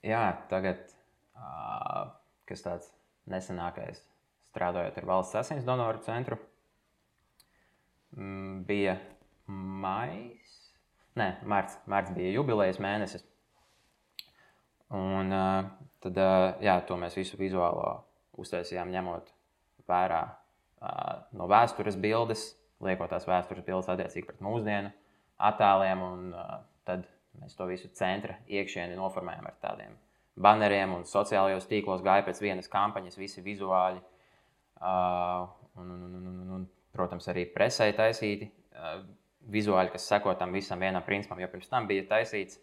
jā, 0.06 0.24
tagad, 0.52 0.84
uh, 1.38 2.14
kas 2.50 2.66
tāds 2.66 2.92
nesenākais 3.30 4.04
strādājot 4.52 4.98
ar 5.02 5.10
valsts 5.10 5.38
asins 5.42 5.66
donoru 5.68 6.02
centru. 6.06 6.38
Mm, 8.18 8.64
bija 8.70 8.98
maijs, 9.48 10.54
nē, 11.20 11.32
marts, 11.50 11.78
marts 11.90 12.14
bija 12.16 12.34
jubilejas 12.36 12.80
mēnesis. 12.82 13.26
Un 14.98 15.34
uh, 15.36 15.68
tad 16.04 16.20
uh, 16.24 16.50
jā, 16.64 16.78
to 16.88 16.98
mēs 17.00 17.18
visu 17.20 17.40
vizuālo 17.40 17.90
uztaisījām, 18.40 18.94
ņemot 18.94 19.34
vērā 19.90 20.22
no 20.82 21.48
vēstures 21.50 21.98
bildes, 22.00 22.50
liekot 22.84 23.10
tās 23.14 23.28
vēstures 23.28 23.66
bildes 23.66 23.90
attiecīgi 23.92 24.28
pret 24.30 24.44
mūsdienu 24.46 24.92
attēliem. 25.50 26.04
Un, 26.06 26.36
tad 26.88 27.08
mēs 27.42 27.58
to 27.58 27.68
visu 27.70 27.90
centra 27.98 28.38
iekšieni 28.48 28.98
noformējam 28.98 29.50
ar 29.50 29.58
tādiem 29.64 29.96
baneriem 30.38 30.94
un 30.94 31.06
sociālajos 31.08 31.68
tīklos 31.70 32.04
gāja 32.06 32.26
pēc 32.28 32.42
vienas 32.44 32.70
kampaņas, 32.72 33.18
visi 33.18 33.44
vizuāli. 33.46 34.02
Uh, 34.78 35.48
un, 35.82 35.90
un, 35.90 36.04
un, 36.06 36.26
un, 36.30 36.50
un, 36.58 36.66
protams, 36.94 37.26
arī 37.32 37.48
presē 37.50 37.90
taisīti 37.98 38.46
uh, 38.48 39.00
vizuāli, 39.50 39.90
kas 39.94 40.06
seko 40.12 40.36
tam 40.38 40.54
visam 40.54 40.82
vienam 40.82 41.06
principam, 41.06 41.42
jo 41.42 41.50
pirms 41.50 41.72
tam 41.72 41.90
bija 41.90 42.06
taisīts. 42.12 42.60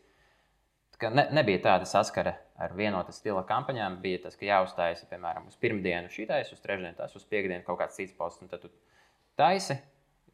Ne, 1.03 1.27
nebija 1.35 1.61
tāda 1.65 1.89
saskara 1.89 2.37
ar 2.61 2.75
vienotu 2.77 3.13
stila 3.13 3.43
kampaņām. 3.49 3.99
Bija 4.03 4.23
tas, 4.27 4.37
ka 4.39 4.47
jāuzstājas, 4.47 5.07
piemēram, 5.11 5.49
uz 5.51 5.59
pirmdienu 5.61 6.13
šī 6.13 6.29
taisa, 6.31 6.55
uz 6.55 6.63
trešdienu 6.63 6.95
tas, 6.99 7.17
uz 7.19 7.25
piekdienu 7.29 7.65
kaut 7.67 7.81
kāds 7.83 7.99
cits 7.99 8.15
posts. 8.17 8.45
Tad 8.51 8.63
tu 8.63 8.71
taisi, 9.39 9.79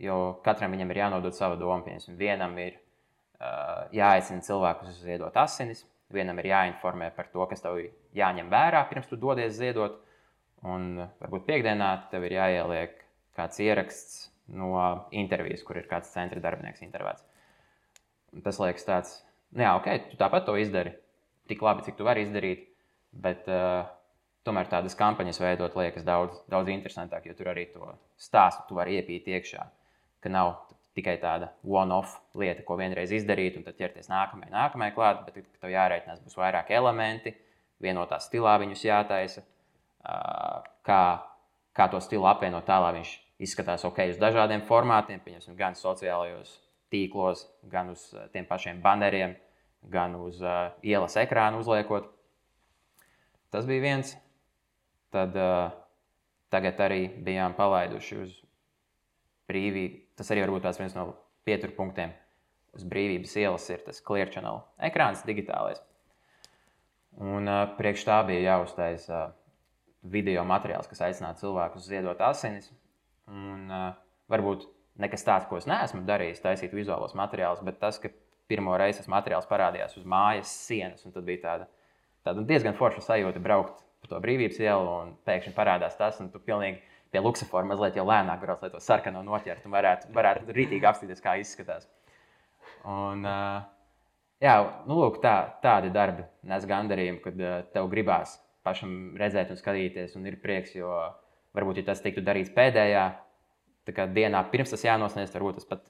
jo 0.03 0.18
katram 0.44 0.77
viņam 0.77 0.92
ir 0.92 1.05
jānodod 1.05 1.37
sava 1.37 1.57
doma. 1.61 1.81
Piemēram, 1.87 2.18
vienam 2.20 2.59
ir 2.61 2.77
uh, 2.77 3.88
jāaicina 3.96 4.44
cilvēkus 4.44 5.01
ziedot 5.01 5.40
asinis, 5.40 5.87
Vienam 6.11 6.40
ir 6.42 6.49
jāinformē 6.51 7.12
par 7.14 7.29
to, 7.31 7.44
kas 7.46 7.62
tev 7.62 7.79
jāņem 8.18 8.49
vērā 8.51 8.83
pirms 8.90 9.07
tu 9.07 9.18
dodies 9.20 9.55
ziedot. 9.55 10.01
Un 10.66 10.99
varbūt 11.23 11.46
piekdienā 11.46 11.90
tev 12.11 12.27
ir 12.27 12.35
jāieliek 12.35 12.96
kāds 13.38 13.61
ieraksts 13.62 14.16
no 14.51 14.75
intervijas, 15.14 15.62
kur 15.64 15.79
ir 15.79 15.87
kāds 15.88 16.11
centra 16.12 16.42
darbinieks 16.42 16.83
intervētas. 16.85 17.23
Tas 18.44 18.59
liekas 18.61 18.87
tāds, 18.88 19.14
nu 19.57 19.65
jā, 19.67 19.77
ok, 19.79 19.89
tu 20.13 20.19
tāpat 20.21 20.47
to 20.49 20.57
izdari. 20.61 20.95
Tik 21.51 21.63
labi, 21.67 21.87
cik 21.87 21.99
tu 21.99 22.07
vari 22.07 22.25
izdarīt. 22.27 22.67
Bet 23.11 23.49
uh, 23.51 23.89
tomēr 24.47 24.69
tādas 24.71 24.95
kampaņas 24.99 25.41
veidot 25.43 25.75
liekas 25.79 26.07
daudz, 26.07 26.37
daudz 26.51 26.71
interesantāk, 26.71 27.27
jo 27.27 27.35
tur 27.39 27.51
arī 27.53 27.67
to 27.73 27.91
stāstu 28.21 28.69
tu 28.69 28.79
vari 28.79 29.01
iepīt 29.01 29.29
iekšā. 29.31 29.65
Ka 30.23 30.33
nav 30.33 30.55
tikai 30.97 31.17
tāda 31.23 31.51
one-off 31.65 32.19
lieta, 32.39 32.65
ko 32.67 32.77
vienreiz 32.81 33.13
izdarīt, 33.15 33.57
un 33.59 33.67
tad 33.67 33.79
ķerties 33.79 34.11
nākamajai, 34.11 34.53
nākamajai 34.55 34.95
klāt, 34.95 35.25
bet 35.27 35.47
tev 35.63 35.73
jārēķinās, 35.73 36.23
būs 36.25 36.39
vairāk 36.39 36.73
elementi, 36.75 37.35
vienotā 37.83 38.19
stilā 38.23 38.57
viņus 38.61 38.85
jātaisa, 38.85 39.45
kā, 40.87 41.03
kā 41.77 41.89
to 41.93 42.01
stilu 42.05 42.27
apvienot 42.31 42.67
tā, 42.69 42.81
lai 42.83 42.97
viņš 42.99 43.13
izskatās 43.41 43.87
ok 43.89 44.03
uz 44.13 44.19
dažādiem 44.21 44.65
formātiem, 44.67 45.23
pieņemsim, 45.25 45.57
gan 45.57 45.79
sociālajos 45.79 46.59
tīklos, 46.92 47.46
gan 47.70 47.92
uz 47.94 48.09
tiem 48.35 48.48
pašiem 48.48 48.83
baneriem, 48.85 49.37
gan 49.92 50.16
uz 50.18 50.42
uh, 50.42 50.72
ielas 50.83 51.16
ekrāna 51.20 51.61
uzliekot. 51.62 52.11
Tas 53.50 53.66
bija 53.66 53.87
viens. 53.87 54.14
Tad 55.11 55.35
uh, 55.35 55.72
tagad 56.50 56.79
arī 56.83 57.09
bijām 57.24 57.57
palaiduši 57.59 58.20
uz 58.22 58.37
brīvību 59.50 60.11
Tas 60.20 60.29
arī 60.29 60.42
var 60.44 60.50
būt 60.53 60.66
viens 60.76 60.92
no 60.92 61.07
pieturpunktiem 61.48 62.11
uz 62.76 62.83
brīvības 62.85 63.38
ielas, 63.40 63.64
ir 63.72 63.79
tas 63.87 64.03
clear 64.05 64.29
channel 64.29 64.59
ekrāns, 64.85 65.22
digitālais. 65.24 65.81
Un 67.16 67.48
uh, 67.48 67.62
priekš 67.79 68.05
tā 68.05 68.18
bija 68.29 68.42
jāuztaisa 68.50 69.22
uh, 69.31 69.31
video 70.12 70.44
materiāls, 70.44 70.90
kas 70.90 71.00
aicinātu 71.07 71.46
cilvēkus 71.46 71.88
ziedot 71.88 72.20
asinis. 72.20 72.68
Un, 73.33 73.64
uh, 73.72 73.96
varbūt 74.29 74.68
nekas 75.01 75.25
tāds, 75.27 75.49
ko 75.49 75.59
es 75.61 75.69
neesmu 75.71 76.03
darījis, 76.09 76.43
taisīt 76.45 76.75
vizuālos 76.77 77.17
materiālus, 77.19 77.63
bet 77.67 77.81
tas, 77.83 77.99
ka 78.03 78.13
pirmo 78.51 78.75
reizi 78.81 79.01
tas 79.01 79.11
materiāls 79.11 79.49
parādījās 79.51 79.97
uz 80.01 80.07
mājas 80.09 80.53
sienas, 80.67 81.05
un 81.07 81.15
tad 81.15 81.27
bija 81.27 81.45
tāda, 81.45 81.69
tāda 82.27 82.45
diezgan 82.47 82.77
forša 82.79 83.07
sajūta 83.07 83.43
braukt 83.43 83.85
pa 84.01 84.11
to 84.11 84.21
brīvības 84.25 84.61
ielu, 84.63 84.95
un 85.03 85.13
pēkšņi 85.29 85.53
parādās 85.57 85.99
tas, 85.99 86.19
un 86.23 86.31
tu 86.33 86.41
pilnīgi 86.43 86.81
pie 87.13 87.23
luksafora 87.23 87.69
mazliet 87.69 87.99
jau 87.99 88.07
lēnāk 88.09 88.41
brauc, 88.43 88.63
lai 88.65 88.71
to 88.73 88.81
sarkano 88.83 89.23
noķertu 89.27 89.69
un 89.69 89.75
varētu, 89.75 90.13
varētu 90.17 90.57
rītīgi 90.57 90.89
apstīties, 90.89 91.23
kā 91.25 91.37
izskatās. 91.41 91.89
Un, 92.89 93.27
uh, 93.27 93.59
jā, 94.43 94.55
nu, 94.87 95.01
lūk, 95.03 95.19
tā, 95.25 95.35
tādi 95.65 95.91
darbi 95.95 96.25
nes 96.49 96.69
gandarījumu, 96.71 97.21
kad 97.25 97.43
uh, 97.43 97.59
tev 97.75 97.91
gribās 97.93 98.39
pašam 98.67 99.19
redzēt 99.21 99.51
un 99.53 99.59
skatīties, 99.59 100.15
un 100.17 100.29
ir 100.31 100.39
prieks, 100.41 100.77
jo 100.79 100.93
varbūt, 101.57 101.81
ja 101.81 101.91
tas 101.91 102.03
tiktu 102.05 102.25
darīts 102.25 102.55
pēdējā 102.57 103.05
dienā, 103.94 104.42
pirms 104.53 104.74
tas 104.74 104.85
jānosniedz, 104.85 105.33
varbūt 105.35 105.61
tas 105.61 105.68
pat 105.68 105.87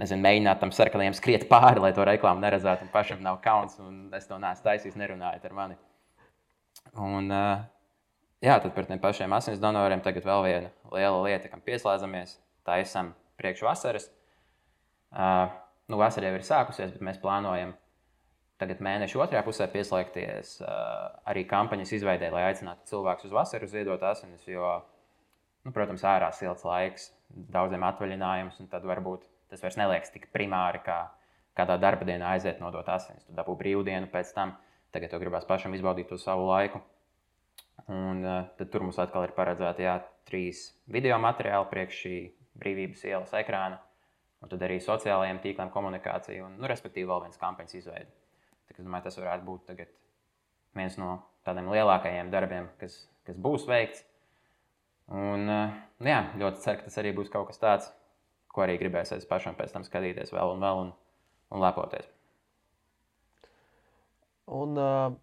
nezinu, 0.00 0.22
mēģināt 0.24 0.62
tam 0.62 0.72
sarkanajam 0.74 1.16
skriet 1.18 1.48
pāri, 1.50 1.82
lai 1.82 1.92
to 1.96 2.06
reklāmu 2.06 2.42
neredzētu, 2.44 2.88
pašam 2.94 3.22
nav 3.24 3.42
kauns, 3.44 3.76
un 3.82 4.08
es 4.16 4.26
to 4.30 4.38
neesmu 4.40 4.66
taisījis, 4.66 4.98
nerunājot 5.00 5.44
ar 5.46 5.56
mani. 5.56 5.78
Un, 6.96 7.28
Jā, 8.40 8.54
tad 8.56 8.72
par 8.72 8.86
tiem 8.88 9.00
pašiem 9.00 9.32
asins 9.36 9.60
donoriem 9.60 10.00
tagad 10.00 10.24
vēl 10.24 10.46
viena 10.46 10.68
liela 10.94 11.18
lieta, 11.26 11.50
kam 11.52 11.60
pieslēdzamies. 11.60 12.38
Tā 12.64 12.78
esam 12.80 13.10
priekš 13.36 13.66
vasaras. 13.66 14.06
Uh, 15.12 15.50
nu, 15.92 15.98
vasara 16.00 16.30
jau 16.30 16.38
ir 16.38 16.46
sākusies, 16.46 16.94
bet 16.94 17.04
mēs 17.04 17.20
plānojam 17.20 17.74
tagad 18.60 18.80
mēneša 18.84 19.20
otrajā 19.24 19.42
pusē 19.44 19.66
pieslēgties 19.72 20.54
arī 21.28 21.44
kampaņas 21.48 21.92
izveidē, 21.96 22.30
lai 22.32 22.46
aicinātu 22.48 22.88
cilvēkus 22.92 23.28
uz 23.28 23.36
vasaru 23.36 23.68
ziedot 23.68 24.02
asinis. 24.08 24.44
Jo, 24.48 24.78
nu, 25.66 25.72
protams, 25.76 26.04
ārā 26.06 26.30
silts 26.36 26.64
laiks, 26.66 27.10
daudziem 27.52 27.84
atvaļinājums, 27.88 28.60
un 28.62 28.70
tad 28.72 28.86
varbūt 28.88 29.26
tas 29.50 29.62
vairs 29.64 29.78
neliekas 29.80 30.12
tik 30.14 30.28
primāri, 30.34 30.82
kā 30.86 31.02
kādā 31.58 31.76
darba 31.80 32.06
dienā 32.08 32.34
aiziet 32.36 32.60
nodot 32.62 32.86
asinis. 32.88 33.26
Tu 33.26 33.34
dabū 33.36 33.56
brīvdienu 33.58 34.10
pēc 34.12 34.32
tam, 34.36 34.54
tagad 34.94 35.12
tev 35.12 35.22
gribās 35.24 35.46
pašam 35.48 35.74
izbaudīt 35.76 36.08
to 36.10 36.18
savu 36.20 36.46
laiku. 36.50 36.80
Un, 37.90 38.20
uh, 38.22 38.42
tad 38.58 38.70
tur 38.70 38.84
mums 38.84 38.98
atkal 39.02 39.24
ir 39.26 39.34
paredzēti 39.34 39.86
jā, 39.86 39.96
trīs 40.28 40.68
video 40.86 41.16
materiāli 41.18 41.70
priekš 41.70 42.02
šī 42.04 42.16
brīvības 42.60 43.06
ielas 43.08 43.32
ekrāna, 43.40 43.80
un 44.44 44.52
tad 44.52 44.62
arī 44.66 44.76
sociālajiem 44.84 45.40
tīkliem 45.42 45.72
komunikācija, 45.74 46.44
un, 46.46 46.58
nu, 46.60 46.68
respektīvi, 46.70 47.08
vēl 47.08 47.24
viens 47.24 47.40
kampaņas 47.40 47.78
izveide. 47.80 48.12
Tā, 48.68 48.76
es 48.76 48.84
domāju, 48.84 49.08
tas 49.08 49.18
varētu 49.18 49.48
būt 49.48 49.72
viens 50.78 50.98
no 51.00 51.16
tādiem 51.46 51.70
lielākajiem 51.72 52.30
darbiem, 52.30 52.68
kas, 52.78 53.02
kas 53.26 53.40
būs 53.40 53.66
veikts. 53.70 54.04
Un, 55.10 55.48
uh, 55.50 55.72
jā, 56.06 56.20
ļoti 56.38 56.62
ceru, 56.62 56.78
ka 56.78 56.86
tas 56.86 57.00
arī 57.02 57.14
būs 57.16 57.32
kaut 57.32 57.48
kas 57.48 57.58
tāds, 57.62 57.88
ko 58.50 58.62
arī 58.62 58.76
gribēsies 58.78 59.26
pašam 59.30 59.56
pēc 59.58 59.74
tam 59.74 59.86
skatīties 59.86 60.30
vēl 60.34 60.54
un 60.54 60.62
vēl 60.62 60.84
un, 60.84 60.92
un 61.50 61.64
lepoties. 61.64 62.06
Un, 64.50 64.78
uh 64.78 65.18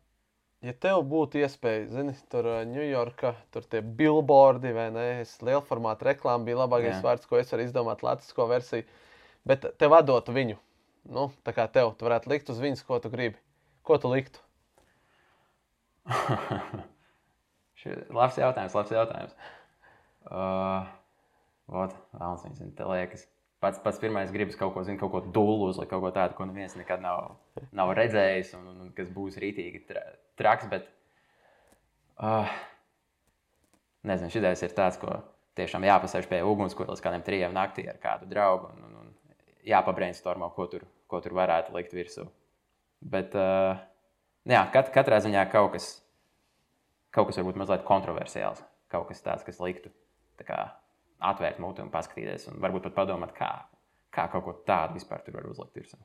ja 0.65 0.73
tev 0.73 1.03
būtu 1.07 1.41
iespēja, 1.43 1.85
zini, 1.91 2.13
tur 2.31 2.47
Ņujorka, 2.67 3.33
uh, 3.33 3.41
tur 3.53 3.67
tie 3.69 3.81
billboardi 3.81 4.71
vai 4.75 4.87
ne, 4.93 5.05
liela 5.45 5.61
formāta 5.65 6.09
reklāma 6.09 6.47
bija 6.47 6.61
labākais 6.63 6.95
Jā. 6.97 7.03
vārds, 7.05 7.27
ko 7.29 7.37
es 7.39 7.51
varu 7.53 7.67
izdomāt, 7.67 8.03
latvisko 8.05 8.47
versiju. 8.49 8.87
Bet 9.47 9.67
tev 9.79 9.95
atdotu 9.95 10.33
viņu, 10.35 10.57
nu, 11.13 11.29
tā 11.47 11.53
kā 11.55 11.67
tev, 11.71 11.93
tu 11.95 12.07
varētu 12.07 12.31
likt 12.33 12.49
uz 12.51 12.59
viņas, 12.63 12.83
ko 12.87 12.99
tu 13.03 13.11
gribi. 13.13 13.39
Ko 13.87 13.99
tu 14.01 14.11
liktu? 14.11 14.41
labs 18.17 18.39
jautājums, 18.39 18.75
labs 18.75 18.91
jautājums. 18.91 19.37
Uh, 20.27 20.87
Vot, 21.67 21.95
Vēlams, 22.15 22.45
viņas 22.47 22.75
te 22.77 22.87
liekas. 22.87 23.25
Pats, 23.63 23.79
pats 23.81 23.99
pirmais 23.99 24.29
gribas 24.31 24.55
kaut 24.55 24.75
ko, 24.75 24.83
zin, 24.85 24.99
kaut 25.01 25.11
ko 25.11 25.19
dūlu 25.33 25.71
uzlikt, 25.71 25.89
kaut 25.91 26.03
ko 26.03 26.11
tādu, 26.13 26.35
ko 26.37 26.45
neviens 26.45 26.75
nekad 26.77 27.01
nav, 27.01 27.39
nav 27.75 27.91
redzējis, 27.97 28.53
un, 28.59 28.67
un, 28.71 28.83
un 28.85 28.91
kas 28.95 29.09
būs 29.11 29.39
rītīgi 29.41 29.81
tra, 29.89 30.03
traks. 30.39 30.69
Bet, 30.71 30.85
uh, 32.21 32.53
nezinu, 34.07 34.31
šis 34.31 34.63
ir 34.63 34.77
tāds, 34.77 35.01
ko 35.01 35.17
tiešām 35.57 35.89
jāpasēž 35.89 36.29
pie 36.29 36.43
ugunskura 36.45 36.93
līdz 36.93 37.03
kādiem 37.03 37.25
trijiem 37.25 37.55
naktī 37.57 37.87
ar 37.89 37.97
kādu 37.99 38.29
draugu 38.29 38.69
un, 38.75 38.85
un, 38.85 38.97
un 39.01 39.67
jāpabrainstormo, 39.67 40.51
ko 40.55 40.69
tur, 40.71 40.85
ko 41.09 41.19
tur 41.25 41.35
varētu 41.41 41.75
likt 41.75 41.97
virsū. 41.97 42.29
Bet, 43.01 43.33
uh, 43.35 43.73
jā, 44.47 44.63
kat, 44.71 44.93
katrā 44.95 45.19
ziņā 45.25 45.49
kaut 45.51 45.73
kas, 45.75 45.95
kaut 47.09 47.31
kas 47.31 47.41
varbūt 47.41 47.57
mazliet 47.59 47.89
kontroversiāls, 47.89 48.61
kaut 48.93 49.09
kas 49.09 49.25
tāds, 49.25 49.49
kas 49.49 49.59
liktu. 49.65 49.91
Kā, 50.45 50.59
atvērt 51.31 51.57
muti 51.63 51.81
un 51.81 51.89
paskatīties, 51.93 52.49
un 52.51 52.61
varbūt 52.61 52.89
pat 52.89 52.97
padomāt, 52.99 53.33
kā, 53.37 53.49
kā 54.13 54.27
kaut 54.33 54.45
ko 54.45 54.53
tādu 54.67 54.99
vispār 54.99 55.23
tur 55.25 55.39
var 55.39 55.49
uzlikt 55.49 55.79
virsū. 55.79 55.97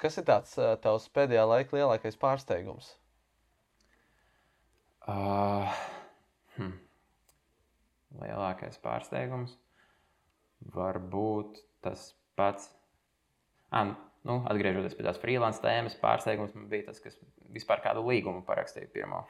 Kas 0.00 0.16
ir 0.16 0.24
tāds 0.28 0.54
tavs 0.84 1.08
pēdējā 1.12 1.42
laika 1.48 1.76
lielākais 1.76 2.16
pārsteigums? 2.20 2.94
Uh, 5.08 5.68
hm. 6.56 6.76
Lielākais 8.20 8.78
pārsteigums 8.82 9.56
var 10.74 10.98
būt 11.12 11.60
tas 11.84 12.10
pats. 12.36 12.70
Ah, 13.70 13.92
nu, 14.26 14.40
atgriežoties 14.50 14.96
pie 14.98 15.06
tās 15.06 15.20
freelance 15.20 15.62
tēmas, 15.62 15.96
pārsteigums 16.00 16.56
man 16.56 16.68
bija 16.72 16.88
tas, 16.90 17.00
kas 17.02 17.16
vispār 17.54 17.82
kādu 17.84 18.02
līgumu 18.08 18.42
parakstīja 18.46 18.90
pirmo. 18.92 19.24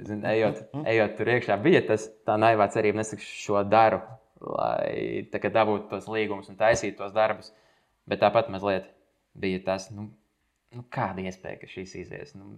Zin, 0.00 0.24
ejot, 0.26 0.62
ejot 0.88 1.16
tur 1.18 1.30
iekšā, 1.34 1.58
bija 1.62 1.82
tas 1.86 2.08
tā 2.26 2.38
naivā 2.40 2.68
cerība, 2.72 3.04
es 3.04 3.12
šo 3.26 3.60
daru, 3.68 4.00
lai 4.40 5.28
dabūtu 5.30 5.90
tos 5.90 6.08
līgumus 6.10 6.48
un 6.50 6.58
taisītu 6.60 6.98
tos 7.02 7.12
darbus. 7.14 7.52
Bet 8.08 8.22
tāpat 8.22 8.48
mazliet 8.50 8.88
bija 9.38 9.60
tas, 9.66 9.90
nu, 9.94 10.08
nu, 10.74 10.84
kāda 10.90 11.22
iespēja, 11.22 11.60
ka 11.60 11.70
šis 11.70 11.98
izies. 12.04 12.36
Nu, 12.38 12.56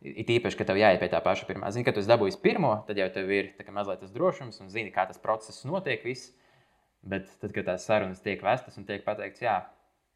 It 0.00 0.30
īpaši, 0.32 0.56
ka 0.56 0.64
tev 0.64 0.78
jāiet 0.80 0.96
pie 0.96 1.10
tā 1.12 1.18
paša 1.20 1.44
pirmā. 1.44 1.68
Zini, 1.76 1.84
kad 1.84 1.92
tu 1.92 2.00
dabūji 2.08 2.38
pirmo, 2.40 2.70
tad 2.88 2.96
jau 2.96 3.04
tev 3.12 3.28
ir 3.36 3.50
mazliet 3.68 4.00
tas 4.00 4.14
drošums 4.14 4.62
un 4.62 4.70
zini, 4.72 4.88
kā 4.94 5.04
tas 5.04 5.20
process 5.20 5.66
notiek. 5.68 6.00
Viss. 6.08 6.30
Bet 7.04 7.28
tad, 7.40 7.52
kad 7.52 7.66
tās 7.68 7.84
sarunas 7.88 8.20
tiek 8.24 8.40
vestas 8.44 8.76
un 8.80 8.86
tiek 8.88 9.04
pateikts, 9.04 9.40
jā, 9.44 9.58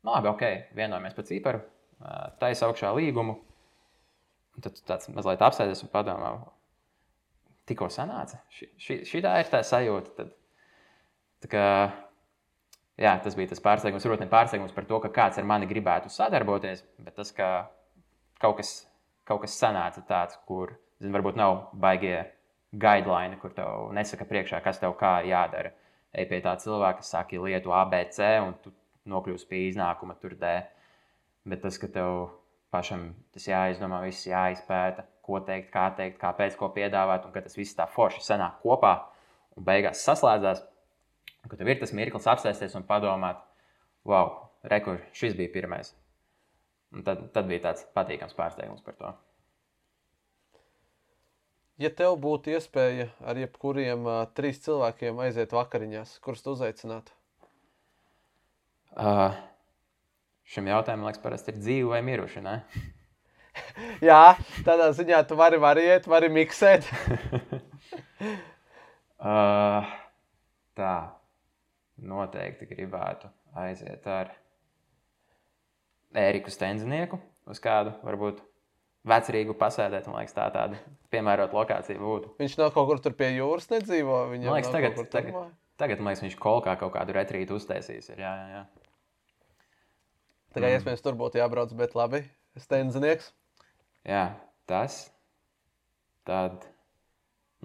nu, 0.04 0.12
labi, 0.12 0.28
ok, 0.28 0.42
vienojamies 0.76 1.16
par 1.16 1.26
ciparu, 1.28 1.60
taisa 2.40 2.68
augšā 2.68 2.90
līgumu, 2.96 3.38
tad 4.62 4.76
tu 4.76 4.84
tāds 4.86 5.10
mazliet 5.14 5.42
apsēdies 5.42 5.82
un 5.84 5.90
padomā, 5.92 6.32
tikko 7.68 7.88
sanāca. 7.92 8.40
Šī, 8.54 8.70
šī, 8.80 8.96
šī 9.08 9.22
tā 9.24 9.36
ir 9.40 9.50
tā 9.52 9.62
sajūta. 9.66 10.14
Tad, 10.18 10.32
tā 11.44 11.50
kā, 11.52 11.66
jā, 13.00 13.14
tas 13.24 13.36
bija 13.38 13.52
tas 13.52 13.62
pārsteigums, 13.64 14.06
rotni 14.10 14.30
pārsteigums 14.30 14.76
par 14.76 14.88
to, 14.88 15.00
ka 15.04 15.12
kāds 15.14 15.40
ar 15.40 15.48
mani 15.48 15.68
gribētu 15.70 16.12
sadarboties, 16.12 16.84
bet 17.00 17.16
tas, 17.18 17.32
ka 17.34 17.50
kaut 18.42 18.58
kas, 18.60 18.74
kaut 19.28 19.44
kas 19.44 19.56
sanāca 19.60 20.04
tāds, 20.08 20.38
kur, 20.48 20.76
zin, 21.02 21.14
varbūt 21.14 21.40
nav 21.40 21.70
baigie 21.72 22.20
guideline, 22.74 23.38
kur 23.40 23.54
tev 23.54 23.90
nesaka 23.94 24.26
priekšā, 24.28 24.60
kas 24.64 24.82
tev 24.82 24.96
kā 25.00 25.18
jādara 25.26 25.72
ej 26.14 26.28
pie 26.30 26.40
tā 26.44 26.54
cilvēka, 26.60 27.02
saki 27.02 27.40
lietu 27.42 27.74
ABC, 27.74 28.20
un 28.46 28.54
tu 28.62 28.72
nokļūsi 29.10 29.48
pie 29.50 29.64
iznākuma 29.68 30.16
tur 30.20 30.36
D. 30.38 30.54
Bet 31.44 31.64
tas, 31.64 31.78
ka 31.80 31.90
tev 31.92 32.28
pašam 32.74 33.08
tas 33.34 33.46
jāizdomā, 33.48 34.02
viss 34.04 34.26
jāizpēta, 34.26 35.06
ko 35.24 35.40
teikt, 35.46 35.70
kā 35.72 35.88
teikt, 35.96 36.18
kāpēc, 36.20 36.56
ko 36.60 36.68
piedāvāt, 36.74 37.26
un 37.26 37.34
ka 37.34 37.42
tas 37.46 37.56
viss 37.56 37.76
tā 37.78 37.86
forši 37.90 38.22
sanāk 38.26 38.60
kopā 38.64 38.94
un 39.56 39.66
beigās 39.66 40.02
saslēdzās, 40.04 40.64
un 41.44 41.52
ka 41.52 41.60
tev 41.60 41.70
ir 41.70 41.80
tas 41.80 41.94
mirklis 41.96 42.28
apsēsties 42.34 42.74
un 42.78 42.86
padomāt, 42.88 43.40
wow, 44.08 44.34
rekur, 44.68 45.00
šis 45.16 45.36
bija 45.38 45.52
pirmais. 45.54 45.94
Un 46.94 47.06
tad, 47.06 47.24
tad 47.34 47.48
bija 47.50 47.70
tāds 47.70 47.86
patīkams 47.94 48.36
pārsteigums 48.38 48.84
par 48.86 48.98
to. 48.98 49.14
Ja 51.82 51.90
tev 51.90 52.14
būtu 52.22 52.52
iespēja 52.54 53.08
ar 53.26 53.38
jebkuriem 53.40 54.04
uh, 54.06 54.20
trīs 54.36 54.60
cilvēkiem 54.62 55.18
aiziet 55.24 55.54
vakariņās, 55.56 56.20
kurus 56.22 56.44
tu 56.44 56.54
uzaicinātu? 56.54 57.10
Uh, 58.94 59.34
šim 60.48 60.68
jautājumam, 60.70 61.08
liekas, 61.08 61.22
parasti 61.22 61.52
ir 61.52 61.60
dzīve 61.60 61.90
vai 61.94 62.02
miruši. 62.04 62.44
Jā, 64.08 64.36
tādā 64.66 64.90
ziņā 64.96 65.20
tu 65.28 65.38
vari 65.38 65.60
variēt, 65.62 66.08
vari 66.10 66.30
miksēt. 66.32 66.88
uh, 69.22 69.92
tā, 70.78 70.94
noteikti 72.02 72.68
gribētu 72.70 73.30
aiziet 73.54 74.06
ar 74.10 74.32
Ēriku 76.14 76.50
Stenzinieku 76.52 77.18
uz 77.50 77.60
kādu, 77.62 77.94
varbūt 78.06 78.42
vecrīgu 79.08 79.56
pasēdēt. 79.58 80.06
Man 80.08 80.22
liekas, 80.22 80.36
tā 80.36 80.46
tāda 80.54 80.78
piemērota 81.12 81.56
lokācija 81.56 82.00
būtu. 82.00 82.34
Viņš 82.40 82.56
nav 82.60 82.72
kaut 82.74 82.88
kur 82.90 83.02
tur 83.02 83.16
pie 83.18 83.34
jūras 83.36 83.68
nedzīvo. 83.72 84.24
Viņam 84.32 84.50
man 84.50 84.60
liekas, 84.60 84.72
tagad, 84.74 85.00
tagad, 85.12 85.52
tagad 85.80 86.02
man 86.02 86.12
liekas, 86.12 86.24
viņš 86.26 86.38
kolkā 86.40 86.76
kaut 86.80 86.94
kādu 86.96 87.16
retrītu 87.16 87.58
uztaisīs. 87.58 88.12
Ir, 88.14 88.22
jā, 88.24 88.32
jā, 88.40 88.60
jā. 88.60 88.83
Tā 90.54 90.62
kā 90.62 90.68
mm. 90.68 90.78
iespējams 90.78 91.02
tur 91.02 91.16
būtu 91.18 91.40
jābrauc, 91.40 91.72
bet 91.74 91.96
labi, 91.98 92.22
stenzinieks. 92.62 93.32
Jā, 94.06 94.28
tas. 94.70 95.00
Tad, 96.28 96.62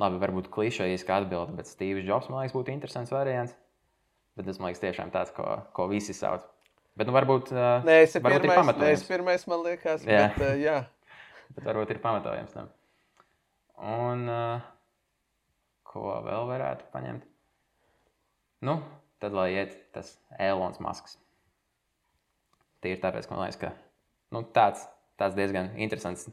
labi, 0.01 0.17
varbūt 0.23 0.49
klišejas 0.53 1.05
kā 1.05 1.19
atbilde, 1.21 1.53
bet 1.59 1.69
Steve's 1.69 2.07
Jobs 2.07 2.31
man 2.31 2.41
liekas 2.41 2.55
būtu 2.57 2.73
interesants 2.73 3.13
variants. 3.13 3.53
Bet 4.39 4.49
tas 4.49 4.57
man 4.57 4.71
liekas 4.71 4.81
tiešām 4.81 5.13
tāds, 5.13 5.35
ko, 5.35 5.45
ko 5.75 5.85
visi 5.91 6.15
sauc. 6.17 6.47
Bet, 6.97 7.07
nu, 7.07 7.13
varbūt, 7.15 7.53
Nē, 7.85 8.01
es 8.07 8.17
varbūt 8.17 8.41
pirmais, 8.41 8.49
ir 8.49 8.59
pamatojums. 8.63 8.83
Nē, 8.83 8.91
es 8.97 9.05
pirmais, 9.07 9.45
man 9.47 9.63
liekas, 9.67 10.03
jā. 10.09 10.25
bet, 10.33 10.41
uh, 10.43 10.57
jā 10.59 10.77
bet 11.55 11.69
varbūt 11.69 11.93
ir 11.93 12.01
pamatojams 12.03 12.57
tam. 12.57 12.73
Un 13.79 14.25
uh, 14.27 14.67
ko 15.87 16.09
vēl 16.25 16.49
varētu 16.49 16.89
paņemt? 16.91 17.29
Nu, 18.67 18.79
tad 19.23 19.37
lai 19.37 19.51
iet 19.53 19.77
tas 19.95 20.17
Elonas 20.35 20.81
Masks. 20.83 21.19
Ir 22.87 22.99
tāpēc, 23.01 23.27
ka 23.27 23.35
man 23.35 23.43
liekas, 23.43 23.59
ka 23.59 23.73
nu, 24.35 24.43
tāds, 24.55 24.85
tāds 25.19 25.35
diezgan 25.35 25.73
interesants 25.81 26.29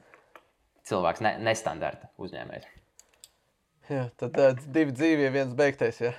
cilvēks, 0.86 1.22
ne, 1.26 1.36
nestandarta 1.42 2.10
uzņēmējs. 2.22 2.68
Jā, 3.90 4.08
tad 4.18 4.34
tāds 4.34 4.66
divi 4.74 4.94
dzīvie, 4.94 5.30
viens 5.34 5.54
beigtais. 5.58 5.98
Ja? 6.02 6.12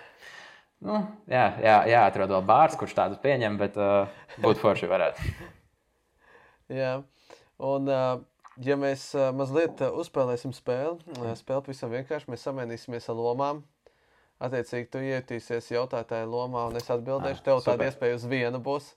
Nu, 0.84 1.00
jā, 1.32 1.46
jā, 1.64 1.78
jā, 1.90 2.02
atrod 2.08 2.32
vēl 2.32 2.44
bārs, 2.48 2.76
kurš 2.80 2.96
tādus 2.96 3.22
pieņem, 3.24 3.58
bet 3.60 3.80
uh, 3.82 4.12
būtu 4.44 4.62
forši 4.62 4.90
varētu. 4.92 5.32
jā, 6.82 6.92
un 7.72 7.90
uh, 7.92 8.20
ja 8.64 8.78
mēs 8.80 9.10
uh, 9.18 9.32
mazliet 9.36 9.82
uh, 9.84 9.96
uzspēlēsim 10.00 10.54
spēli, 10.56 11.00
uh, 11.18 11.34
spēle 11.40 11.66
pavisam 11.66 11.92
vienkārši, 11.96 12.30
mēs 12.32 12.46
samainīsimies 12.48 13.10
ar 13.12 13.20
lomām. 13.20 13.66
Attiecīgi, 14.38 14.90
tu 14.94 15.02
ietīsies 15.02 15.72
jautātāju 15.74 16.30
lomā, 16.30 16.68
un 16.70 16.78
es 16.78 16.92
atbildēšu. 16.94 17.42
Tev 17.46 17.64
tāda 17.66 17.88
iespēja 17.90 18.20
uz 18.20 18.28
vienu 18.30 18.62
būs. 18.62 18.92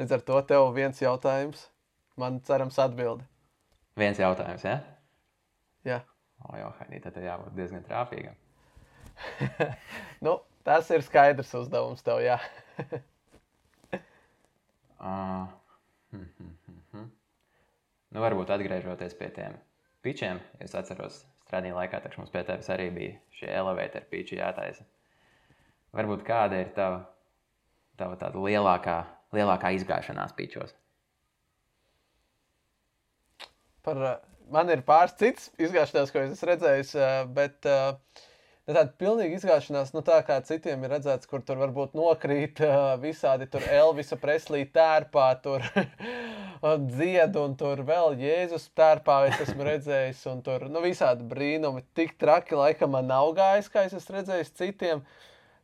Līdz 0.00 0.16
ar 0.16 0.22
to 0.28 0.38
tev 0.48 0.70
viens 0.76 1.00
jautājums, 1.02 1.66
man 2.20 2.40
cerams, 2.46 2.78
atbildi. 2.80 3.26
Viens 4.00 4.20
jautājums, 4.20 4.64
ja? 4.64 4.78
Jā. 5.84 5.98
O, 6.42 6.54
jau, 6.56 6.70
Haidī, 6.78 7.00
tad 7.04 7.18
jābūt 7.20 7.52
diezgan 7.58 7.84
trāpīgam. 7.86 8.38
nu, 10.26 10.38
tas 10.66 10.88
ir 10.94 11.04
skaidrs 11.04 11.52
uzdevums 11.60 12.02
tev, 12.06 12.22
jā. 12.24 12.38
uh, 14.98 15.04
hm, 16.14 16.24
hm, 16.38 16.56
hm. 16.94 17.06
Nu, 18.12 18.24
varbūt 18.24 18.50
atgriežoties 18.56 19.14
pie 19.18 19.28
tiem 19.36 19.60
pičiem, 20.02 20.40
es 20.62 20.74
atceros, 20.78 21.22
strādājot 21.46 21.78
laikā, 21.78 22.00
kad 22.02 22.18
mums 22.18 22.32
pie 22.32 22.42
tevis 22.48 22.70
arī 22.72 22.88
bija 22.94 23.16
šie 23.36 23.52
elevatori 23.52 24.08
piči 24.10 24.40
jātaisa. 24.40 24.88
Varbūt 25.92 26.24
kāda 26.24 26.62
ir 26.64 26.72
tava, 26.72 27.02
tava 28.00 28.16
tāda 28.20 28.40
lielākā, 28.40 29.02
lielākā 29.36 29.72
izgāšanās 29.78 30.34
pičos? 30.38 30.74
Par, 33.82 34.02
man 34.52 34.70
ir 34.70 34.84
pāris 34.86 35.16
cits 35.18 35.48
izgāšanās, 35.58 36.12
ko 36.12 36.22
es 36.22 36.36
esmu 36.36 36.52
redzējis, 36.52 36.92
bet 37.34 37.66
uh, 37.66 37.96
ne 38.68 38.76
tāda 38.76 38.92
pilnīga 39.00 39.38
izgāšanās, 39.40 39.90
nu 39.96 40.04
tā 40.06 40.20
kā 40.26 40.36
citiem 40.46 40.84
ir 40.84 40.94
redzēts, 40.94 41.26
kur 41.30 41.42
tur 41.46 41.58
varbūt 41.62 41.96
nokrīt 41.98 42.62
visādi 43.02 43.48
tur 43.50 43.66
Elvisa 43.66 44.18
Preslī 44.22 44.62
tērpā, 44.70 45.26
tur 45.42 45.66
dzied, 46.94 47.36
un 47.42 47.56
tur 47.58 47.82
vēl 47.88 48.16
Jēzus 48.22 48.68
tērpā 48.78 49.18
es 49.32 49.42
esmu 49.48 49.66
redzējis, 49.66 50.22
un 50.30 50.42
tur 50.46 50.68
nu, 50.70 50.82
visādi 50.84 51.26
brīnumi. 51.26 51.82
Tik 51.98 52.14
traki 52.22 52.58
laikam 52.58 52.94
man 52.94 53.10
nav 53.10 53.32
gājis, 53.38 53.70
kā 53.72 53.86
es 53.88 53.96
esmu 53.98 54.20
redzējis 54.20 54.54
citiem. 54.60 55.02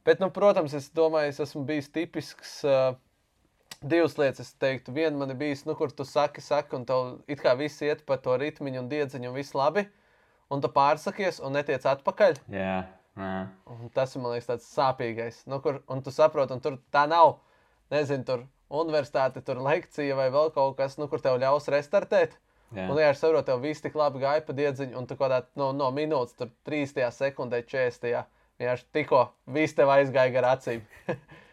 Bet, 0.07 0.23
nu, 0.23 0.31
protams, 0.35 0.75
es 0.75 0.89
domāju, 0.95 1.31
es 1.35 1.43
esmu 1.45 1.63
bijis 1.69 1.91
tipisks. 1.95 2.63
Uh, 2.67 2.97
Divas 3.79 4.17
lietas, 4.19 4.49
es 4.49 4.59
teiktu, 4.59 4.91
viena 4.95 5.15
man 5.21 5.31
ir 5.31 5.39
bijusi, 5.39 5.69
nu, 5.69 5.77
kur 5.79 5.93
tu 5.95 6.03
saki, 6.07 6.43
saki, 6.43 6.75
un 6.75 6.87
tev 6.89 7.31
it 7.31 7.39
kā 7.43 7.53
viss 7.59 7.83
iet 7.87 8.03
pa 8.09 8.17
to 8.19 8.35
ritmiņu 8.41 8.81
un 8.83 8.89
diedziņu, 8.91 9.31
un 9.31 9.37
viss 9.37 9.55
labi, 9.55 9.85
un 10.51 10.65
tu 10.65 10.71
pārsakies 10.75 11.39
un 11.47 11.55
netiec 11.55 11.87
atpakaļ. 11.87 12.41
Jā, 12.51 12.75
jā. 13.21 13.37
Un 13.71 13.93
tas 13.95 14.17
ir, 14.17 14.25
man 14.25 14.35
liekas, 14.35 14.51
tāds 14.51 14.67
sāpīgais. 14.75 15.45
Nu, 15.47 15.61
kur, 15.63 15.79
un 15.87 16.03
tu 16.03 16.11
saproti, 16.15 16.57
un 16.57 16.65
tur 16.65 16.81
tā 16.95 17.05
nav, 17.11 17.37
nezinu, 17.95 18.27
tur 18.27 18.45
universitāte, 18.69 19.45
tur 19.47 19.63
lekcija 19.63 20.19
vai 20.19 20.29
vēl 20.35 20.51
kaut 20.57 20.77
kas, 20.81 20.99
nu, 20.99 21.07
kur 21.09 21.23
tev 21.23 21.39
ļaus 21.39 21.71
restartēt. 21.71 22.35
Jā. 22.75 22.85
Un, 22.91 22.99
ja 23.01 23.13
es 23.15 23.23
saprotu, 23.23 23.47
tev 23.49 23.63
viss 23.63 23.85
tik 23.85 23.95
labi 23.97 24.21
gāja 24.27 24.43
pa 24.45 24.53
diedziņu, 24.57 24.99
un 24.99 25.07
tu 25.09 25.17
kaut 25.17 25.31
kādā 25.31 25.45
no, 25.57 25.71
no 25.77 25.89
minūtes, 25.95 26.37
tur 26.37 26.51
3 26.69 27.09
sekundē, 27.15 27.63
40. 27.65 28.27
vienkārši 28.59 28.91
tikko 28.93 29.29
viss 29.55 29.77
tev 29.79 29.95
aizgāja 29.95 30.35
gar 30.35 30.51
acīm. 30.57 30.83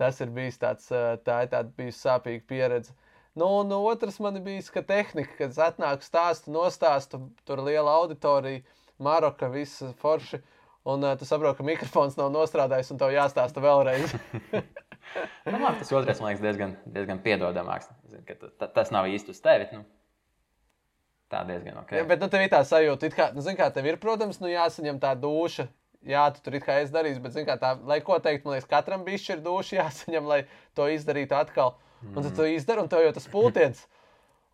Tas 0.00 0.20
ir 0.24 0.32
bijis 0.32 0.56
tāds, 0.60 0.88
tā 1.26 1.42
ir 1.44 1.52
tāda 1.52 1.68
bijusi 1.76 2.00
sāpīga 2.00 2.46
pieredze. 2.48 2.96
Nu, 3.36 3.46
un 3.60 3.72
otrs 3.76 4.18
man 4.24 4.40
ir 4.40 4.44
bijis, 4.46 4.72
ka 4.72 4.82
tehnika, 4.86 5.36
kad 5.38 5.52
es 5.52 5.60
atnāku 5.60 6.06
stāstu, 6.06 6.50
nostāstu, 6.54 7.20
tur 7.46 7.62
liela 7.66 7.92
auditorija, 8.00 8.64
Maroka, 9.00 9.48
viss 9.52 9.84
forši, 10.00 10.40
un 10.88 11.04
uh, 11.06 11.14
tu 11.16 11.28
saproti, 11.28 11.60
ka 11.60 11.64
mikrofons 11.64 12.18
nav 12.18 12.32
nostrādājis, 12.34 12.90
un 12.92 13.00
tev 13.00 13.14
jāstāsta 13.14 13.62
vēlreiz. 13.64 14.16
nu, 15.52 15.58
labi, 15.58 15.78
tas 15.78 15.92
otrais 15.92 16.20
man 16.20 16.30
liekas 16.30 16.42
diezgan, 16.44 16.76
diezgan 16.94 17.22
piedodamāks. 17.24 17.90
Zin, 18.10 18.24
tas 18.74 18.92
nav 18.94 19.08
īsti 19.10 19.34
uz 19.34 19.42
tevi. 19.44 19.68
Nu. 19.74 19.84
Tā 21.30 21.42
diezgan 21.46 21.80
ok. 21.82 21.94
Ja, 21.94 22.06
bet 22.08 22.22
nu, 22.22 22.28
tev 22.30 22.44
ir 22.44 22.52
tā 22.52 22.62
sajūta, 22.66 23.10
kā, 23.14 23.28
nu, 23.34 23.44
zin, 23.44 23.58
kā 23.58 23.70
tev 23.74 23.86
ir, 23.86 24.00
protams, 24.02 24.40
nu, 24.42 24.50
jāsaņem 24.50 25.00
tā 25.02 25.14
duša. 25.18 25.68
Jā, 26.08 26.22
tu 26.32 26.40
tur 26.44 26.56
it 26.56 26.64
kā 26.64 26.78
esi 26.80 26.94
darījis, 26.94 27.20
bet, 27.20 27.36
kā, 27.44 27.56
tā, 27.60 27.74
lai 27.84 27.98
ko 28.04 28.16
teikt, 28.24 28.46
man 28.46 28.56
liekas, 28.56 28.68
katram 28.70 29.02
bija 29.04 29.20
šī 29.20 29.36
duša 29.44 29.76
jāsaņem, 29.82 30.28
lai 30.30 30.40
to 30.78 30.86
izdarītu 30.88 31.36
atkal. 31.36 31.74
Mm. 32.00 32.14
Un 32.14 32.24
tad 32.24 32.36
tu 32.38 32.46
izdari, 32.48 32.80
un 32.80 32.88
tev 32.88 33.04
jau 33.04 33.12
tas 33.18 33.28
pūtiens. 33.28 33.84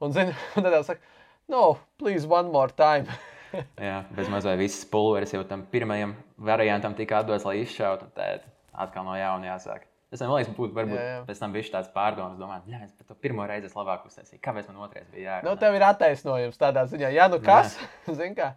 Un, 0.02 0.14
zini, 0.16 0.34
un 0.58 0.66
tad 0.66 0.74
jau 0.74 0.82
saka, 0.88 1.14
no, 1.52 1.64
please, 2.02 2.26
one 2.26 2.50
more 2.50 2.74
time. 2.74 3.06
Jā, 3.88 4.00
bez 4.16 4.30
mazliet 4.32 4.58
visas 4.58 4.82
pulveris 4.90 5.32
jau 5.32 5.44
tam 5.46 5.62
pirmajam 5.70 6.16
variantam 6.48 6.96
tika 6.98 7.22
atdots, 7.22 7.46
lai 7.46 7.60
izšautu. 7.62 8.10
Tad 8.18 8.42
atkal 8.74 9.06
no 9.06 9.14
jauna 9.16 9.54
jāsāk. 9.54 9.86
Es 10.12 10.22
domāju, 10.22 10.50
ka 10.50 10.54
būtu 10.54 10.76
varbūt 10.76 10.98
jā, 10.98 11.06
jā. 11.06 11.22
pēc 11.26 11.40
tam 11.42 11.54
bijis 11.54 11.70
tāds 11.72 11.88
pārdoms, 11.94 12.38
domājot, 12.38 12.68
jā, 12.70 12.78
es 12.86 12.92
par 12.94 13.08
to 13.08 13.16
pirmo 13.26 13.46
reizi 13.48 13.72
labāk 13.74 14.04
uztaisīju. 14.06 14.38
Kāpēc 14.44 14.68
man 14.70 14.84
otrais 14.86 15.08
bija 15.10 15.32
jārunā? 15.32 15.48
Nu, 15.48 15.58
tev 15.58 15.74
ir 15.74 15.84
attaisnojums 15.86 16.60
tādā 16.60 16.84
ziņā, 16.90 17.10
ja 17.16 17.26
nu 17.32 17.40
kas, 17.42 17.74
zini 18.18 18.36
kā. 18.38 18.52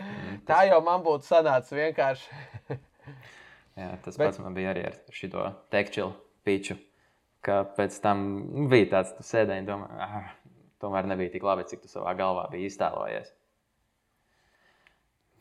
Mm, 0.00 0.38
Tā 0.48 0.62
jau 0.70 0.80
man 0.84 1.02
būtu 1.04 1.28
sanācis 1.28 1.74
vienkārši. 1.76 2.40
jā, 3.80 3.90
tas 4.04 4.16
Bet... 4.16 4.24
pats 4.24 4.40
man 4.42 4.56
bija 4.56 4.72
arī 4.72 4.86
ar 4.88 4.96
šo 5.12 5.50
tekstilu 5.74 6.14
pīču. 6.46 6.78
Pēc 7.42 7.98
tam 8.02 8.24
nu, 8.46 8.68
bija 8.70 8.88
tāds, 8.96 9.16
tu 9.18 9.26
sēdēji 9.26 9.64
un 9.64 9.68
domāji, 9.68 10.02
ah, 10.06 10.32
tomēr 10.82 11.08
nebija 11.10 11.34
tik 11.34 11.46
labi, 11.46 11.66
cik 11.68 11.82
tu 11.82 11.90
savā 11.90 12.14
galvā 12.18 12.46
biji 12.52 12.70
iztēlojies. 12.70 13.32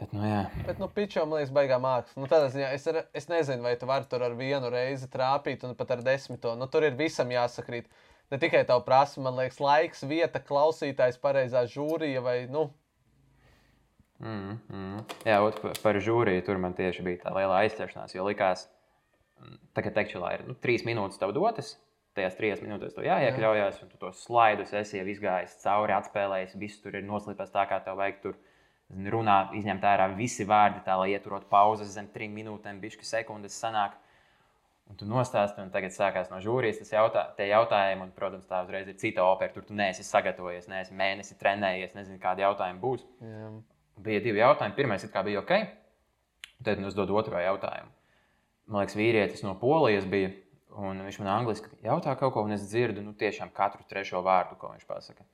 Bet, 0.02 0.16
nu, 0.18 0.24
jā. 0.26 0.46
Bet, 0.66 0.80
nu, 0.82 0.88
pičo, 0.90 1.28
man 1.30 1.38
liekas, 1.38 1.52
baigā 1.54 1.78
māksla. 1.82 2.24
Nu, 2.24 2.30
tādā 2.30 2.48
ziņā 2.50 2.72
es, 2.74 2.88
ar, 2.90 3.04
es 3.14 3.28
nezinu, 3.30 3.62
vai 3.68 3.76
tu 3.78 3.86
vari 3.86 4.08
tur 4.10 4.26
ar 4.26 4.34
vienu 4.34 4.72
reizi 4.74 5.06
trāpīt, 5.14 5.62
un 5.68 5.76
pat 5.78 5.94
ar 5.94 6.02
desmito. 6.06 6.56
Nu, 6.58 6.66
tur 6.74 6.88
ir 6.88 6.98
visam 6.98 7.30
jāsakrīt. 7.30 7.86
Ne 8.34 8.40
tikai 8.42 8.64
tā 8.66 8.80
prasa, 8.82 9.22
man 9.22 9.38
liekas, 9.38 9.60
laiks, 9.62 10.02
vieta, 10.10 10.42
klausītājs, 10.42 11.22
pareizā 11.22 11.68
žūrija 11.70 12.24
vai, 12.26 12.38
nu. 12.50 12.72
Mm, 14.22 14.58
mm. 14.70 15.06
Jā, 15.26 15.40
ot, 15.42 15.58
par 15.82 15.98
žūriju 15.98 16.44
tur 16.46 16.60
man 16.62 16.76
tieši 16.78 17.06
bija 17.06 17.24
tā 17.24 17.34
liela 17.34 17.64
aizķeršanās, 17.64 18.14
jo 18.14 18.26
likās, 18.28 18.68
tā 19.74 19.82
kā 19.86 19.94
tekšķilā 19.96 20.36
ir 20.36 20.44
nu, 20.50 20.58
trīs 20.62 20.86
minūtes 20.86 21.18
tev 21.22 21.34
dotas, 21.34 21.74
tajās 22.18 22.38
trijās 22.38 22.62
minūtēs 22.62 22.94
to 22.94 23.06
jāiekļaujas, 23.06 23.80
Jā. 23.80 23.86
un 23.86 23.92
tu 23.92 24.00
tos 24.02 24.22
slaidus 24.28 24.76
esi 24.78 25.00
jau 25.00 25.08
izgājis 25.10 25.58
cauri, 25.64 25.96
atspēlējis, 25.96 26.58
viss 26.62 26.84
tur 26.84 27.00
ir 27.00 27.08
noslīpēs 27.08 27.54
tā, 27.54 27.66
kā 27.70 27.82
tev 27.86 27.98
vajag 28.02 28.22
tur 28.26 28.38
runā, 29.16 29.40
izņemt 29.58 29.88
ārā 29.88 30.10
visi 30.18 30.46
vārdi, 30.48 30.84
tā 30.86 31.00
lai 31.00 31.14
ieturot 31.16 31.48
pauzes 31.50 31.94
zem 31.96 32.12
trim 32.14 32.34
minūtēm, 32.36 32.82
bišķi 32.84 33.08
sekundes 33.08 33.58
sanāk. 33.58 33.98
Un 34.92 34.98
tu 35.00 35.06
nostāsti, 35.08 35.64
un 35.64 35.70
tagad 35.72 35.94
sākās 35.96 36.28
no 36.34 36.42
žūrijas 36.44 36.82
tas 36.82 36.90
jautā, 36.92 37.22
jautājumi, 37.40 38.04
un, 38.04 38.10
protams, 38.12 38.44
tā 38.50 38.60
uzreiz 38.66 38.90
ir 38.92 38.98
cita 39.00 39.24
opera. 39.24 39.54
Tur 39.54 39.64
tu 39.64 39.78
neesi 39.78 40.04
sagatavojies, 40.04 40.68
neesi 40.68 40.98
mēnesi 41.00 41.38
trenējies, 41.40 41.94
nezini, 41.96 42.20
kādi 42.20 42.44
jautājumi 42.44 42.82
būs. 42.82 43.06
Jā. 43.24 43.54
Bija 44.02 44.22
divi 44.24 44.42
jautājumi. 44.42 44.78
Pirmais 44.78 45.06
bija 45.06 45.42
ok, 45.42 45.52
tad 46.66 46.80
es 46.80 46.98
dodu 46.98 47.18
otro 47.20 47.40
jautājumu. 47.42 47.92
Man 48.72 48.84
liekas, 48.84 48.96
vīrietis 48.96 49.44
no 49.44 49.54
Polijas 49.60 50.06
bija, 50.08 50.32
un 50.80 51.02
viņš 51.04 51.20
man 51.22 51.34
angliski 51.34 51.70
jautā 51.84 52.16
kaut 52.20 52.34
ko, 52.34 52.46
un 52.48 52.56
es 52.56 52.64
dzirdu 52.70 53.04
nu, 53.04 53.14
tiešām 53.18 53.52
katru 53.54 53.84
trešo 53.90 54.22
vārdu, 54.26 54.58
ko 54.60 54.72
viņš 54.72 54.88
pasaka. 54.88 55.26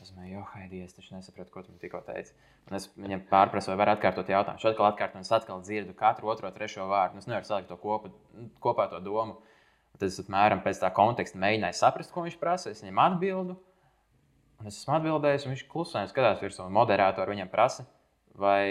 Es 0.00 0.10
domāju, 0.10 0.38
jo, 0.38 0.42
Haidī, 0.54 0.80
es 0.84 0.94
taču 0.96 1.12
nesapratu, 1.12 1.52
ko 1.52 1.62
tu 1.62 1.72
man 1.72 1.80
tikko 1.82 2.00
teici. 2.06 2.32
Un 2.70 2.78
es 2.78 2.86
viņam 2.96 3.26
pārprasu, 3.28 3.70
vai 3.72 3.78
var 3.82 3.92
atkārtot 3.92 4.30
jautājumu. 4.32 4.62
Šādi 4.62 4.76
atkal 4.76 4.88
atkārtoju, 4.88 5.20
un 5.20 5.26
es 5.26 5.32
atkal 5.36 5.60
dzirdu 5.64 5.96
katru 5.98 6.30
otro, 6.32 6.50
trešo 6.54 6.86
vārdu. 6.88 7.20
Es 7.20 7.28
nevaru 7.28 7.48
salikt 7.48 7.68
to 7.68 7.76
kopu, 7.80 8.12
kopā 8.64 8.88
to 8.92 9.02
domu. 9.04 9.36
Tad 9.98 10.08
es 10.08 10.16
apmēram 10.22 10.62
pēc 10.64 10.80
tā 10.80 10.88
konteksta 10.96 11.40
mēģināju 11.42 11.76
saprast, 11.76 12.14
ko 12.14 12.24
viņš 12.24 12.38
prasa. 12.40 12.72
Es 12.72 12.80
viņam 12.80 13.02
atbildu, 13.04 13.58
un 14.60 14.68
es 14.70 14.78
esmu 14.80 14.96
atbildējis, 14.98 15.46
un 15.46 15.54
viņš 15.54 15.64
klusēm 15.70 16.08
skatās 16.10 16.42
virsū. 16.44 16.68
Moderātori 16.72 17.34
viņam 17.34 17.50
prasa, 17.52 17.86
vai 18.38 18.64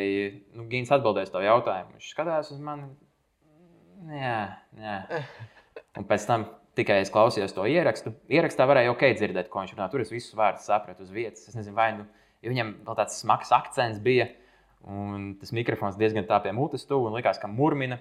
nu, 0.56 0.66
Gīns 0.70 0.94
atbildēs 0.94 1.34
to 1.34 1.42
jautājumu. 1.44 1.98
Viņš 1.98 2.12
skatās 2.14 2.54
uz 2.54 2.62
mani. 2.64 2.90
Jā, 4.14 4.40
jā. 4.80 4.98
Un 6.00 6.06
pēc 6.08 6.26
tam 6.30 6.46
tikai 6.80 7.02
es 7.04 7.12
klausījos 7.14 7.56
to 7.56 7.66
ierakstu. 7.68 8.14
Ierakstā 8.32 8.68
varēja 8.70 8.94
ok 8.94 9.10
dzirdēt, 9.18 9.50
ko 9.52 9.64
viņš 9.64 9.76
runā. 9.76 9.90
Tur 9.92 10.06
es 10.06 10.14
visus 10.14 10.38
vārdus 10.38 10.70
sapratu 10.70 11.04
uz 11.04 11.12
vietas. 11.14 11.48
Es 11.50 11.58
nezinu, 11.58 11.76
vai 11.78 11.90
nu, 11.98 12.06
viņam 12.46 12.78
vēl 12.88 13.00
tāds 13.02 13.20
smags 13.20 13.52
akcents 13.56 14.00
bija. 14.04 14.30
Un 14.88 15.34
tas 15.42 15.52
mikrofons 15.56 16.00
diezgan 16.00 16.28
tā 16.30 16.40
pie 16.44 16.54
mutes 16.56 16.88
tuvu 16.88 17.10
un 17.10 17.18
likās, 17.18 17.42
ka 17.42 17.50
murmina. 17.52 18.00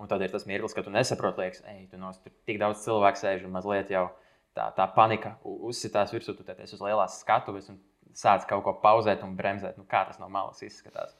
Un 0.00 0.08
tad 0.10 0.22
ir 0.24 0.32
tas 0.32 0.46
mirklis, 0.48 0.74
kad 0.74 0.86
tu 0.86 0.92
nesaproti, 0.92 1.44
liekas, 1.44 1.60
ej, 1.70 1.84
tu 1.92 2.00
nos, 2.00 2.16
tur 2.22 2.32
tik 2.48 2.58
daudz 2.58 2.80
cilvēku 2.82 3.20
sēž 3.20 3.44
un 3.46 3.52
mazliet 3.54 3.92
jau 3.94 4.08
tā, 4.56 4.70
tā 4.76 4.86
panika 4.94 5.36
uzsitās 5.44 6.14
virsū, 6.14 6.36
tu 6.38 6.46
tēties 6.46 6.76
uz 6.76 6.82
lielās 6.84 7.20
skatuves 7.22 7.68
un 7.72 7.82
sāc 8.14 8.46
kaut 8.48 8.64
ko 8.66 8.74
pauzēt 8.82 9.22
un 9.26 9.36
bremzēt. 9.38 9.78
Nu, 9.80 9.86
kā 9.90 10.04
tas 10.08 10.20
no 10.22 10.30
malas 10.32 10.62
izskatās. 10.66 11.14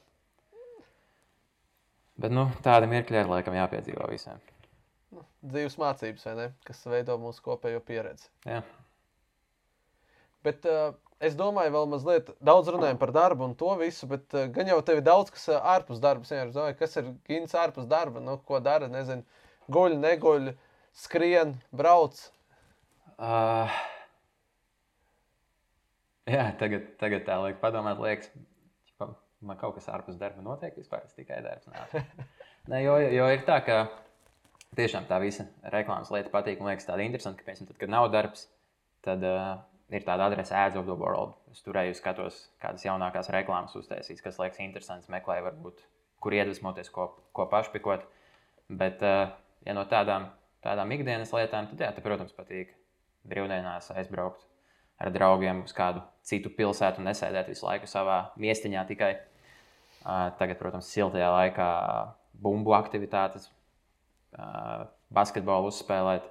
Bet 2.15 2.31
nu, 2.31 2.47
tāda 2.63 2.87
mirkļa 2.87 3.25
ir 3.25 3.31
laikam 3.31 3.57
jāpiedzīvo 3.57 4.07
visiem 4.07 4.39
nu, 5.15 5.23
dzīves 5.51 5.77
mācības, 5.81 6.27
ne, 6.37 6.49
kas 6.67 6.83
veido 6.89 7.17
mūsu 7.21 7.43
kopējo 7.45 7.81
pieredzi. 7.85 8.29
Jā. 8.47 8.61
Bet 10.45 10.67
uh, 10.69 10.93
es 11.23 11.37
domāju, 11.39 11.73
vēl 11.73 11.89
mazliet 11.89 12.29
daudz 12.45 12.69
runājam 12.73 12.99
par 13.01 13.13
darbu 13.15 13.47
un 13.47 13.55
to 13.57 13.71
visu, 13.79 14.09
bet 14.11 14.35
uh, 14.35 14.45
gan 14.53 14.69
jau 14.69 14.77
tev 14.85 15.01
ir 15.01 15.07
daudz 15.07 15.33
kas 15.33 15.47
uh, 15.49 15.59
ārpus 15.75 16.01
darba. 16.03 16.27
Es 16.27 16.53
domāju, 16.53 16.77
kas 16.81 16.99
ir 17.01 17.11
gins 17.29 17.55
ārpus 17.57 17.89
darba, 17.89 18.23
nu, 18.23 18.37
ko 18.45 18.61
dara, 18.63 18.89
nezinu, 18.91 19.25
guļ, 19.71 19.97
neguļ, 20.03 20.53
skrien, 21.05 21.55
brauc. 21.75 22.19
Uh, 23.15 23.71
jā, 26.27 26.49
tagad, 26.59 26.89
tagad 26.99 27.23
tā 27.27 27.37
liek 27.45 27.61
padomāt, 27.61 28.01
liekas, 28.03 28.31
man 29.45 29.59
kaut 29.61 29.77
kas 29.77 29.87
ārpus 29.93 30.17
darba 30.19 30.43
notiek 30.43 30.75
vispār, 30.75 31.05
es 31.07 31.15
tikai 31.15 31.39
darbs. 31.45 31.69
Nē, 32.71 32.81
jo, 32.87 32.97
jo 32.99 33.29
ir 33.31 33.45
tā, 33.47 33.61
ka 33.63 33.77
tiešām 34.75 35.07
tā 35.07 35.21
visa 35.23 35.47
reklāmas 35.71 36.11
lieta 36.11 36.33
patīk. 36.33 36.59
Man 36.59 36.73
liekas, 36.73 36.89
tāda 36.89 37.07
interesanta, 37.07 37.39
ka, 37.39 37.47
piemēram, 37.47 37.71
tad, 37.71 37.79
kad 37.79 37.95
nav 37.95 38.09
darbs, 38.11 38.47
tad 39.05 39.23
uh, 39.23 39.55
ir 39.95 40.03
tāda 40.03 40.27
adrese 40.27 40.55
Ads 40.59 40.81
of 40.81 40.89
the 40.89 40.99
World. 40.99 41.37
Es 41.55 41.63
tur 41.63 41.79
eju, 41.79 41.95
skatos, 41.95 42.41
kādas 42.59 42.83
jaunākās 42.83 43.31
reklāmas 43.31 43.77
uztaisīs, 43.79 44.23
kas 44.25 44.41
liekas 44.41 44.59
interesants, 44.65 45.11
meklēju, 45.13 45.47
varbūt, 45.47 45.85
kur 46.19 46.35
iedvesmoties, 46.35 46.91
ko, 46.91 47.13
ko 47.31 47.47
pašpikot. 47.51 48.03
Bet, 48.75 48.99
uh, 49.05 49.29
ja 49.63 49.77
no 49.77 49.87
tādām, 49.87 50.33
tādām 50.65 50.91
ikdienas 50.97 51.31
lietām, 51.31 51.69
tad, 51.71 51.85
jā, 51.85 51.93
tad, 51.95 52.03
protams, 52.03 52.35
patīk 52.35 52.75
brīvdienās 53.29 53.91
aizbraukt 53.95 54.45
ar 55.01 55.11
draugiem 55.11 55.63
uz 55.65 55.73
kādu 55.75 56.03
citu 56.25 56.51
pilsētu 56.55 57.01
un 57.01 57.09
nesēdēt 57.09 57.49
visu 57.51 57.65
laiku 57.67 57.89
savā 57.89 58.19
miestiņā 58.39 58.85
tikai. 58.91 59.15
Tagad, 60.05 60.59
protams, 60.59 60.91
siltajā 60.93 61.31
laikā 61.33 61.69
bumbu 62.41 62.75
aktivitātes 62.77 63.49
basketbolu 65.15 65.71
uzspēlēt. 65.71 66.27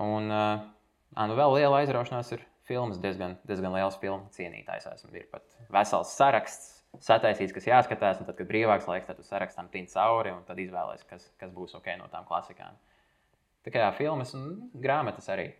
Un 0.00 0.30
nu 0.30 1.36
vēl 1.36 1.58
liela 1.58 1.82
aizraušanās 1.82 2.32
ir 2.32 2.44
filmas, 2.66 2.98
diezgan, 3.02 3.36
diezgan 3.46 3.76
liels 3.76 3.98
filmu 4.00 4.30
cienītājs. 4.34 4.88
Esmu 4.94 5.12
ir 5.14 5.28
pat 5.32 5.44
vesels 5.72 6.16
saraksts. 6.16 6.72
Sataisīts, 6.96 7.52
kas 7.52 7.66
jāskatās, 7.68 8.22
tad, 8.22 8.32
kad 8.38 8.48
brīvāks 8.48 8.86
laiks, 8.88 9.10
tad 9.10 9.18
sarakstam 9.26 9.66
tīni 9.68 9.90
cauri, 9.92 10.30
un 10.32 10.46
tad 10.48 10.56
izvēlēsies, 10.62 11.04
kas, 11.10 11.26
kas 11.36 11.50
būs 11.52 11.74
ok 11.76 11.90
no 12.00 12.06
tām 12.08 12.24
klasikām. 12.24 12.78
Tā 13.66 13.72
kā 13.74 13.82
jā, 13.82 13.90
filmas 13.98 14.32
un 14.38 14.70
grāmatas 14.80 15.28
arī 15.28 15.50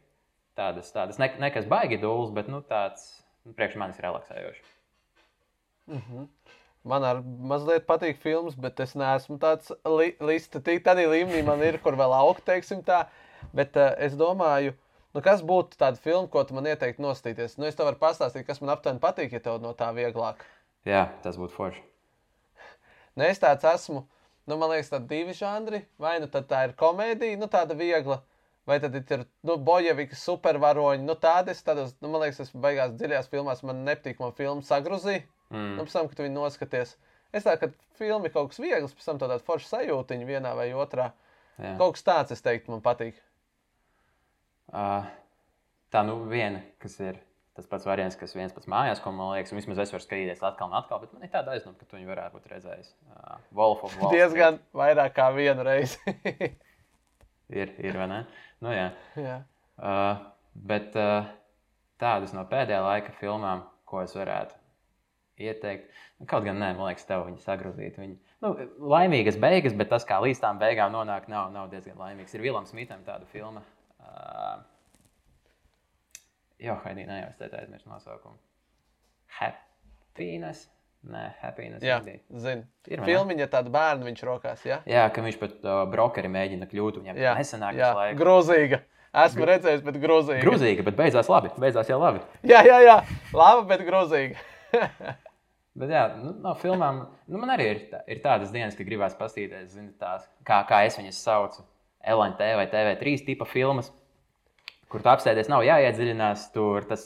tādas, 0.57 0.90
tādas 0.94 1.20
ne, 1.22 1.28
nekas 1.42 1.68
baigi 1.70 1.98
dūls, 2.02 2.32
bet 2.36 2.48
nu, 2.52 2.62
tāds 2.66 3.09
nu, 3.44 3.54
priekš 3.57 3.76
manis 3.80 4.00
relaksējošs. 4.02 4.72
Mm 5.86 6.02
-hmm. 6.02 6.26
Man 6.86 7.02
arī 7.02 7.22
mazliet 7.50 7.86
patīk 7.86 8.18
filmas, 8.22 8.54
bet 8.54 8.80
es 8.80 8.94
neesmu 8.94 9.38
tāds 9.42 9.72
li 9.98 10.12
lista. 10.20 10.61
Tādā 10.61 11.07
līmenī 11.11 11.42
man 11.44 11.62
ir, 11.62 11.78
kur 11.82 11.96
vēl 11.98 12.14
augt, 12.14 12.44
teiksim 12.46 12.82
tā. 12.86 13.07
Bet 13.52 13.76
uh, 13.76 13.94
es 13.98 14.14
domāju, 14.14 14.74
nu, 15.14 15.22
kas 15.22 15.42
būtu 15.42 15.76
tāda 15.80 15.98
filma, 16.02 16.28
ko 16.28 16.44
tu 16.44 16.54
man 16.54 16.66
ieteiktu 16.66 17.02
nostīties. 17.02 17.59
Nu, 17.59 17.66
es 17.66 17.74
tev 17.74 17.88
varu 17.90 17.98
pastāstīt, 17.98 18.46
kas 18.46 18.61
man 18.61 18.70
aptuveni 18.70 19.02
patīk, 19.02 19.32
ja 19.32 19.40
tev 19.40 19.59
no 19.62 19.74
tā 19.74 19.90
vieglāk. 19.94 20.46
Jā, 20.86 21.09
tas 21.22 21.36
būtu 21.36 21.54
forši. 21.54 21.82
Nu, 23.16 23.24
es 23.24 23.42
tāds 23.42 23.64
esmu. 23.64 24.07
Nu, 24.46 24.54
man 24.57 24.70
liekas, 24.70 24.92
tādi 24.92 25.09
divi 25.11 25.34
žanri. 25.34 25.82
Vai 25.98 26.20
nu 26.22 26.30
tā 26.30 26.62
ir 26.68 26.76
komēdija, 26.78 27.38
nu, 27.40 27.50
tāda 27.50 27.74
viegla. 27.74 28.20
Vai 28.66 28.80
tad 28.82 28.96
ir 28.98 29.22
nu, 29.46 29.54
bojevikas 29.62 30.24
supervaroņi. 30.26 31.04
Nu, 31.06 31.14
tādas, 31.22 31.60
tādas, 31.66 31.92
nu, 32.02 32.10
man 32.10 32.24
liekas, 32.24 32.40
tas 32.40 32.62
beigās 32.64 32.96
dziļās 32.98 33.28
filmās 33.30 33.62
man 33.66 33.84
nepatīk. 33.86 34.18
Man 34.18 34.34
filma 34.34 34.66
sagruzīja. 34.66 35.22
Mm. 35.54 35.76
Nu, 35.76 35.84
pēc 35.86 35.94
tam, 35.94 36.08
kad 36.10 36.24
viņi 36.24 36.34
noskaties, 36.34 36.96
es 37.30 37.46
tādu, 37.46 37.60
ka 37.62 38.00
filma 38.00 38.26
ir 38.26 38.34
kaut 38.34 38.50
kas 38.50 38.58
viegls, 38.58 38.96
pēc 38.96 39.06
tam 39.06 39.20
tāda 39.22 39.38
forša 39.46 39.70
sajūtiņa 39.70 40.26
vienā 40.26 40.56
vai 40.58 40.72
otrā. 40.74 41.12
Jā. 41.60 41.76
Kaut 41.78 41.94
kas 41.94 42.04
tāds, 42.08 42.34
es 42.34 42.42
teiktu, 42.42 42.74
man 42.74 42.82
patīk. 42.82 43.22
Uh, 44.74 45.06
tā 45.94 46.02
nu 46.08 46.18
viena, 46.26 46.64
kas 46.82 46.98
ir 46.98 47.22
tas 47.56 47.70
pats 47.70 47.86
variants, 47.88 48.18
kas 48.18 48.34
viens 48.36 48.52
pats 48.52 48.68
mājās, 48.68 48.98
ko 49.00 49.14
man 49.14 49.36
liekas, 49.36 49.54
un 49.54 49.62
vismaz 49.62 49.78
es 49.86 49.94
varu 49.94 50.04
skatīties 50.04 50.42
atkal 50.44 50.68
un 50.68 50.76
atkal, 50.76 51.00
bet 51.00 51.14
man 51.14 51.24
ir 51.24 51.32
tāda 51.32 51.54
aizdomā, 51.54 51.78
ka 51.78 51.86
tu 51.86 51.96
viņu 51.96 52.10
varētu 52.10 52.36
būt 52.36 52.50
redzējis. 52.52 52.90
Uh, 53.14 53.38
Wolf 53.56 53.86
of 53.86 53.94
Wall 54.02 54.12
Diezgan 54.12 54.58
vairāk 54.76 55.14
kā 55.16 55.30
vienu 55.38 55.64
reizi. 55.64 56.16
ir, 57.53 57.72
ir, 57.82 57.99
vai 57.99 58.07
ne? 58.11 58.20
Nu, 58.64 58.72
jā. 58.74 58.90
jā. 59.20 59.40
Uh, 59.76 60.22
bet 60.68 60.97
uh, 60.99 61.28
tādas 62.01 62.32
no 62.36 62.47
pēdējā 62.49 62.82
laika 62.84 63.16
filmām, 63.20 63.66
ko 63.88 64.03
es 64.05 64.14
varētu 64.16 64.57
ieteikt. 65.47 65.90
Nu, 66.20 66.28
kaut 66.30 66.47
gan, 66.47 66.59
nē, 66.61 66.72
man 66.78 66.88
liekas, 66.88 67.07
tev 67.09 67.26
viņa 67.28 67.42
sagrozīt. 67.44 67.99
Viņa, 68.01 68.36
nu, 68.44 68.55
laimīgas 68.94 69.36
beigas, 69.40 69.76
bet 69.76 69.92
tas, 69.92 70.07
kā 70.09 70.20
līdz 70.24 70.40
tām 70.42 70.62
beigām 70.62 70.94
nonāk, 70.94 71.28
nav, 71.32 71.51
nav 71.55 71.68
diezgan 71.72 72.01
laimīgs. 72.01 72.34
Ir 72.34 72.47
Vilams 72.47 72.72
Mitam 72.76 73.05
tāda 73.07 73.28
filma. 73.32 73.64
Uh, 74.01 74.64
Jā, 76.57 76.78
Haidī, 76.86 77.05
jau 77.05 77.28
es 77.28 77.36
teicu, 77.36 77.57
aizmirsu 77.59 77.90
nosaukumu. 77.90 78.38
Happiness. 79.38 80.70
Nē, 81.07 81.22
happiness. 81.38 81.84
Jā, 81.86 82.00
zinu. 82.02 82.64
Ir? 82.90 83.02
Filmiņa 83.07 83.46
tāda 83.52 83.70
bērna 83.70 84.09
viņš 84.09 84.22
rokās. 84.26 84.64
Jā, 84.66 84.80
Jā, 84.90 85.04
ka 85.14 85.22
viņš 85.22 85.36
pat 85.38 85.52
uh, 85.62 85.84
brokeri 85.90 86.30
mēģina 86.32 86.66
kļūt. 86.70 86.98
Viņam 87.02 87.20
jā. 87.20 87.34
nesanāk 87.38 87.78
jā. 87.78 87.90
tas 87.92 88.00
laiks. 88.00 88.18
grozīga. 88.18 88.80
Esmu 89.16 89.46
redzējis, 89.48 89.84
bet 89.86 90.00
grozīga. 90.02 90.40
Grūzīgi, 90.42 90.82
bet 90.84 90.98
beidzās 90.98 91.30
labi. 91.30 91.52
Beidzās 91.62 91.88
jau 91.88 92.00
labi. 92.02 92.24
Jā, 92.44 92.64
jā, 92.66 92.80
jā. 92.84 92.96
Laba, 93.36 93.62
bet 93.70 93.86
grozīga. 93.86 94.42
Bet, 95.76 95.90
jā, 95.92 96.07
nu, 96.16 96.30
no 96.40 96.54
filmām 96.57 97.02
nu, 97.28 97.36
man 97.36 97.50
arī 97.52 97.66
ir, 97.68 97.80
tā, 97.90 97.98
ir 98.09 98.22
tādas 98.24 98.48
dienas, 98.48 98.72
kad 98.78 98.86
gribās 98.88 99.12
paskatīties, 99.18 99.74
zini, 99.74 99.90
tās, 100.00 100.22
kā, 100.48 100.62
kā 100.64 100.78
es 100.88 100.96
viņas 100.96 101.18
saucu. 101.20 101.66
LNT 102.00 102.46
vai 102.57 102.64
TV3 102.72 103.12
tipa 103.26 103.44
filmas, 103.50 103.90
kur 104.88 105.04
tu 105.04 105.11
apsēdies, 105.12 105.50
nav 105.52 105.66
jāiedziļinās. 105.66 106.46
Tur 106.54 106.86
tas 106.88 107.04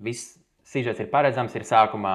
viss 0.00 0.38
sižets 0.66 1.02
ir 1.02 1.10
paredzams, 1.12 1.54
ir 1.58 1.66
sākumā 1.68 2.14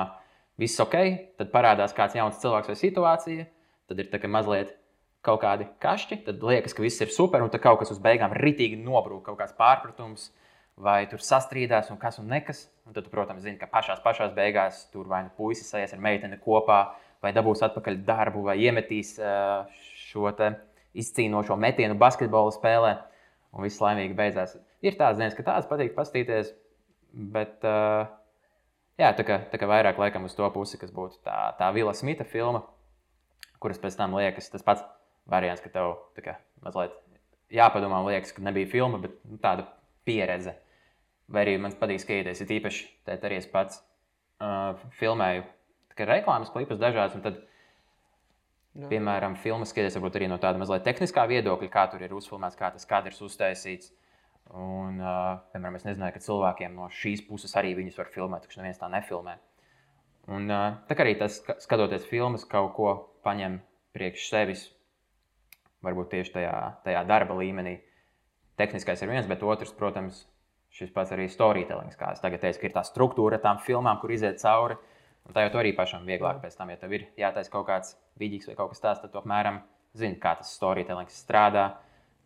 viss 0.60 0.82
ok, 0.84 0.98
tad 1.40 1.52
parādās 1.54 1.96
kāds 1.96 2.18
jauns 2.18 2.40
cilvēks 2.42 2.72
vai 2.72 2.78
situācija, 2.80 3.48
tad 3.92 4.02
ir 4.02 4.12
tā, 4.12 4.20
ka 4.22 4.32
mazliet 4.32 4.76
kaut 5.26 5.42
kādi 5.44 5.68
kašķi, 5.82 6.22
tad 6.26 6.44
liekas, 6.46 6.74
ka 6.74 6.84
viss 6.84 7.02
ir 7.04 7.12
super, 7.14 7.44
un 7.44 7.52
tad 7.54 7.64
kaut 7.64 7.82
kas 7.82 7.94
uz 7.94 8.02
beigām 8.02 8.34
ritīgi 8.38 8.80
nobrūk, 8.82 9.24
kaut 9.30 9.40
kāds 9.42 9.58
pārpratums. 9.58 10.32
Vai 10.82 11.04
tur 11.12 11.22
sastrīdās, 11.22 11.92
un 11.94 11.98
kas 12.02 12.16
un 12.18 12.30
nekas. 12.32 12.64
Un 12.88 12.96
tad, 12.96 13.04
tu, 13.06 13.12
protams, 13.14 13.44
zini, 13.44 13.60
ka 13.60 13.68
pašā 13.70 13.98
pašās 14.02 14.32
beigās 14.34 14.86
tur 14.90 15.06
vai 15.12 15.20
nu 15.28 15.30
puisis 15.38 15.70
aizies 15.76 15.94
ar 15.94 16.00
meiteni 16.02 16.40
kopā, 16.42 16.80
vai 17.22 17.34
dabūs 17.36 17.62
atpakaļ 17.68 18.00
darbu, 18.08 18.42
vai 18.48 18.56
iemetīs 18.64 19.18
šo 20.08 20.32
izcīnošo 20.98 21.56
metienu 21.60 21.96
basketbola 22.00 22.56
spēlē, 22.56 22.96
un 23.54 23.68
viss 23.68 23.84
laimīgi 23.84 24.18
beidzās. 24.18 24.58
Ir 24.82 24.98
tādas 25.00 25.20
dienas, 25.20 25.36
ka 25.38 25.46
tādas 25.46 25.70
patīk 25.70 25.94
paskatīties, 25.96 26.52
bet 27.36 27.68
uh, 27.68 28.10
jā, 29.02 29.12
tā 29.18 29.26
kā, 29.28 29.40
tā 29.52 29.60
kā 29.60 29.70
vairāk 29.70 30.00
laikam 30.02 30.28
uz 30.28 30.36
to 30.38 30.48
pusi, 30.54 30.80
kas 30.82 30.94
būtu 30.96 31.22
tā, 31.26 31.38
tā 31.60 31.70
Vila 31.76 31.94
Smita 31.98 32.26
filma, 32.28 32.64
kuras 33.62 33.82
pēc 33.82 33.98
tam 34.00 34.16
liekas 34.18 34.52
tas 34.54 34.66
pats 34.66 34.86
variants, 35.30 35.64
ka 35.64 35.72
tev 35.74 35.96
kā 36.22 36.38
mazliet 36.64 36.96
jāpadomā, 37.52 38.02
liekas, 38.08 38.34
ka 38.36 38.44
nebija 38.46 38.70
filma, 38.72 39.02
bet 39.02 39.18
nu, 39.28 39.38
tāda 39.42 39.68
pieredze. 40.08 40.56
Vai 41.32 41.46
arī 41.46 41.58
man 41.64 41.74
patīk 41.80 42.02
skatīties, 42.04 42.44
ir 42.44 42.58
īpaši 42.58 42.88
tādā 43.08 43.30
arī 43.30 43.40
es 43.40 43.48
pats 43.52 43.80
uh, 44.44 44.76
filmēju 45.00 45.48
reklāmas 46.02 46.50
klipus 46.50 46.80
dažādas, 46.82 47.14
un 47.18 47.24
tad 47.26 47.42
Jā. 48.72 48.88
Piemēram, 48.88 49.34
filmas 49.36 49.74
skaties 49.74 49.98
varbūt 49.98 50.16
arī 50.16 50.28
no 50.32 50.38
tāda 50.40 50.60
mazliet 50.62 50.86
tehniskā 50.88 51.26
viedokļa, 51.28 51.68
kā 51.74 51.84
tur 51.92 52.04
ir 52.06 52.14
uzfilmēts, 52.16 52.56
kā 52.56 52.70
tas 52.72 52.88
kadrs 52.88 53.20
uztaisīts. 53.26 53.92
Un, 54.52 54.98
uh, 55.00 55.38
piemēram, 55.54 55.78
es 55.80 55.86
nezināju, 55.88 56.18
ka 56.18 56.24
cilvēkiem 56.26 56.74
no 56.76 56.90
šīs 56.92 57.24
puses 57.24 57.54
arī 57.56 57.72
viņus 57.78 58.00
var 58.02 58.10
filmēt, 58.12 58.44
taču 58.44 58.60
neviens 58.60 58.82
tā 58.82 58.90
nefilmē. 58.92 59.38
Un, 60.28 60.50
uh, 60.52 60.82
tā 60.90 60.98
kā 60.98 61.06
arī 61.06 61.16
tas, 61.20 61.40
ka- 61.46 61.56
skatoties 61.64 62.04
filmas, 62.10 62.44
kaut 62.50 62.74
ko 62.76 62.92
paņem 63.24 63.62
priekš 63.96 64.28
sevis, 64.28 64.66
varbūt 65.86 66.12
tieši 66.12 66.36
tajā, 66.36 66.56
tajā 66.84 67.06
darba 67.08 67.38
līmenī. 67.40 67.78
Tehniskais 68.60 69.02
ir 69.02 69.10
viens, 69.10 69.30
bet 69.30 69.44
otrs, 69.44 69.72
protams, 69.74 70.26
šis 70.76 70.92
pats 70.96 71.12
arī 71.16 71.28
storytelling. 71.32 71.96
Kā 72.00 72.12
es 72.16 72.24
tagad 72.24 72.44
teicu, 72.44 72.66
ir 72.68 72.76
tā 72.76 72.84
struktūra 72.88 73.40
tām 73.42 73.60
filmām, 73.64 74.00
kur 74.02 74.12
iziet 74.14 74.40
cauri. 74.44 74.78
Un 75.28 75.36
tā 75.36 75.46
jau 75.46 75.60
arī 75.62 75.72
pašam 75.78 76.06
vieglāk 76.08 76.42
pēc 76.42 76.56
tam, 76.58 76.72
ja 76.74 76.80
tev 76.82 76.94
ir 76.98 77.08
jātaisa 77.20 77.52
kaut 77.54 77.68
kāds 77.68 77.96
vidīgs 78.20 78.48
vai 78.50 78.56
kaut 78.58 78.74
kas 78.74 78.82
tāds, 78.84 79.02
tad 79.04 79.12
tu 79.14 79.20
apmēram 79.22 79.62
zini, 79.98 80.18
kā 80.20 80.34
tas 80.40 80.54
storytelling 80.58 81.12
strādā. 81.14 81.76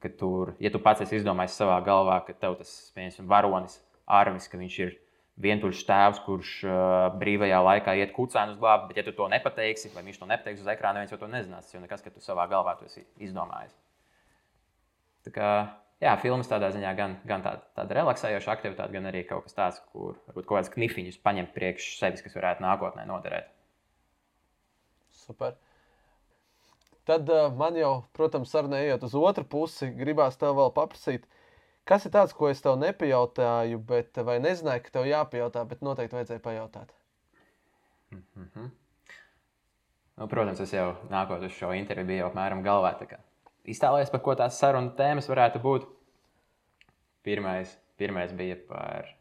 Ka 0.03 0.11
tur, 0.19 0.53
ja 0.61 0.69
tu 0.73 0.81
pats 0.83 1.01
esi 1.05 1.17
izdomājis 1.19 1.55
savā 1.57 1.79
galvā, 1.85 2.19
ka 2.27 2.35
tev 2.37 2.59
tas 2.59 2.71
piemēram, 2.95 3.29
varonis, 3.31 3.79
Arvis, 4.05 4.49
ka 4.51 4.59
viņš 4.59 4.75
ir 4.83 4.97
vientuļš 5.41 5.81
tēvs, 5.87 6.19
kurš 6.25 6.51
uh, 6.67 6.75
brīvajā 7.19 7.57
laikā 7.65 7.95
iet 7.99 8.13
kucēnu 8.15 8.55
uz 8.55 8.59
glābi, 8.59 8.91
bet 8.91 9.01
ja 9.01 9.05
tu 9.07 9.15
to 9.17 9.27
nepateiksi, 9.31 9.91
vai 9.95 10.05
viņš 10.05 10.19
to 10.21 10.29
nepateiks 10.29 10.61
uz 10.63 10.69
ekrāna, 10.71 11.01
neviens 11.01 11.19
to 11.19 11.31
nezinās. 11.31 11.65
Tas 11.67 11.75
jau 11.75 11.81
nekas, 11.83 12.03
ka 12.05 12.13
tu 12.13 12.23
savā 12.23 12.45
galvā 12.51 12.77
to 12.79 12.87
esi 12.87 13.03
izdomājis. 13.25 13.73
Tā 15.25 15.33
kā, 15.35 15.49
jā, 16.03 16.13
filmas 16.21 16.49
tādā 16.51 16.69
ziņā 16.75 16.93
gan, 16.95 17.17
gan 17.27 17.43
tāda, 17.43 17.65
tāda 17.75 17.99
relaksējoša 17.99 18.53
aktivitāte, 18.53 18.95
gan 18.95 19.09
arī 19.11 19.25
kaut 19.27 19.47
kas 19.47 19.57
tāds, 19.57 19.81
kur 19.91 20.15
varbūt 20.29 20.45
kaut 20.45 20.59
kādas 20.59 20.73
knifiņus 20.77 21.19
paņemt 21.25 21.51
priekš 21.57 21.95
sevis, 21.99 22.23
kas 22.23 22.37
varētu 22.37 22.63
nākotnē 22.63 23.07
noderēt. 23.09 23.51
Super. 25.25 25.57
Tad 27.05 27.29
uh, 27.29 27.51
man 27.53 27.75
jau, 27.77 27.93
protams, 28.17 28.49
sarunā 28.49 28.79
ejot 28.81 29.03
uz 29.05 29.15
otru 29.19 29.45
pusi, 29.45 29.91
gribās 29.93 30.39
tev 30.41 30.55
vēl 30.57 30.71
paprasīt, 30.73 31.27
kas 31.85 32.07
ir 32.07 32.13
tāds, 32.15 32.33
ko 32.33 32.49
es 32.49 32.63
tev 32.65 32.79
nepajautāju, 32.81 33.81
bet 33.85 34.17
vai 34.25 34.39
nezināju, 34.41 34.81
ka 34.87 34.95
tev 34.97 35.05
jāpajautā, 35.11 35.61
bet 35.69 35.85
noteikti 35.85 36.17
vajadzēja 36.17 36.41
pajautāt. 36.41 36.95
Mm 38.11 38.49
-hmm. 38.55 38.69
nu, 40.17 40.27
protams, 40.27 40.59
es 40.59 40.73
jau 40.73 40.95
nākot 41.09 41.45
uz 41.45 41.51
šo 41.51 41.73
interviju, 41.73 42.07
biju 42.07 42.25
apmēram 42.25 42.63
galvā. 42.63 42.95
Iztēlojies, 43.65 44.11
par 44.11 44.21
ko 44.21 44.35
tās 44.35 44.59
sarunu 44.59 44.91
tēmas 44.97 45.29
varētu 45.29 45.61
būt. 45.61 45.85
Pirmais, 47.23 47.77
pirmais 47.97 48.31
bija 48.31 48.55
par, 48.67 49.15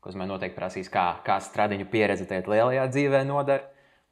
ko 0.00 0.10
man 0.14 0.28
noteikti 0.28 0.56
prasīs, 0.56 0.88
kā, 0.88 1.20
kā 1.24 1.40
stradiņu 1.40 1.86
pieredze 1.90 2.26
tajā 2.26 2.44
lielajā 2.46 2.88
dzīvē 2.88 3.24
noder. 3.24 3.62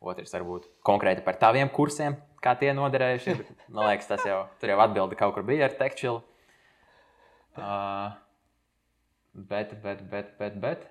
Otrs 0.01 0.33
varbūt 0.33 0.69
konkrēti 0.83 1.25
par 1.25 1.37
taviem 1.37 1.69
kursiem, 1.69 2.17
kā 2.45 2.55
tie 2.59 2.73
noderējuši. 2.77 3.35
Man 3.75 3.91
liekas, 3.91 4.09
tas 4.11 4.25
jau 4.27 4.43
tur 4.61 4.73
jau 4.73 4.79
atbildi 4.85 5.19
kaut 5.19 5.35
kur 5.37 5.47
bija 5.47 5.69
ar 5.69 5.77
tekstilu. 5.79 6.23
Uh, 7.59 8.15
bet, 9.35 9.75
bet, 9.83 10.05
bet, 10.11 10.35
bet, 10.39 10.59
bet. 10.63 10.87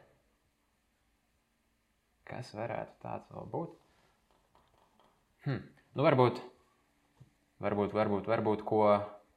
Kas 2.27 2.51
varētu 2.55 2.97
tāds 3.05 3.29
vēl 3.31 3.45
būt? 3.53 3.75
Hm. 5.47 5.61
Nu, 5.95 6.03
varbūt, 6.03 6.41
varbūt, 7.63 7.93
varbūt, 7.95 8.27
varbūt 8.27 8.65
ko, 8.67 8.81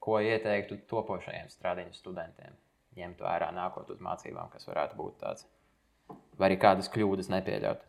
ko 0.02 0.18
ieteiktu 0.18 0.80
topošajiem 0.90 1.52
strādājiem 1.52 1.94
studentiem. 1.94 2.58
Ņemt 2.98 3.22
vērā 3.22 3.52
nākot 3.54 3.92
uz 3.94 4.02
mācībām, 4.02 4.50
kas 4.50 4.66
varētu 4.66 4.98
būt 4.98 5.20
tāds. 5.22 5.46
Vai 6.40 6.50
arī 6.50 6.58
kādas 6.58 6.90
kļūdas 6.90 7.30
nepieļaut. 7.30 7.86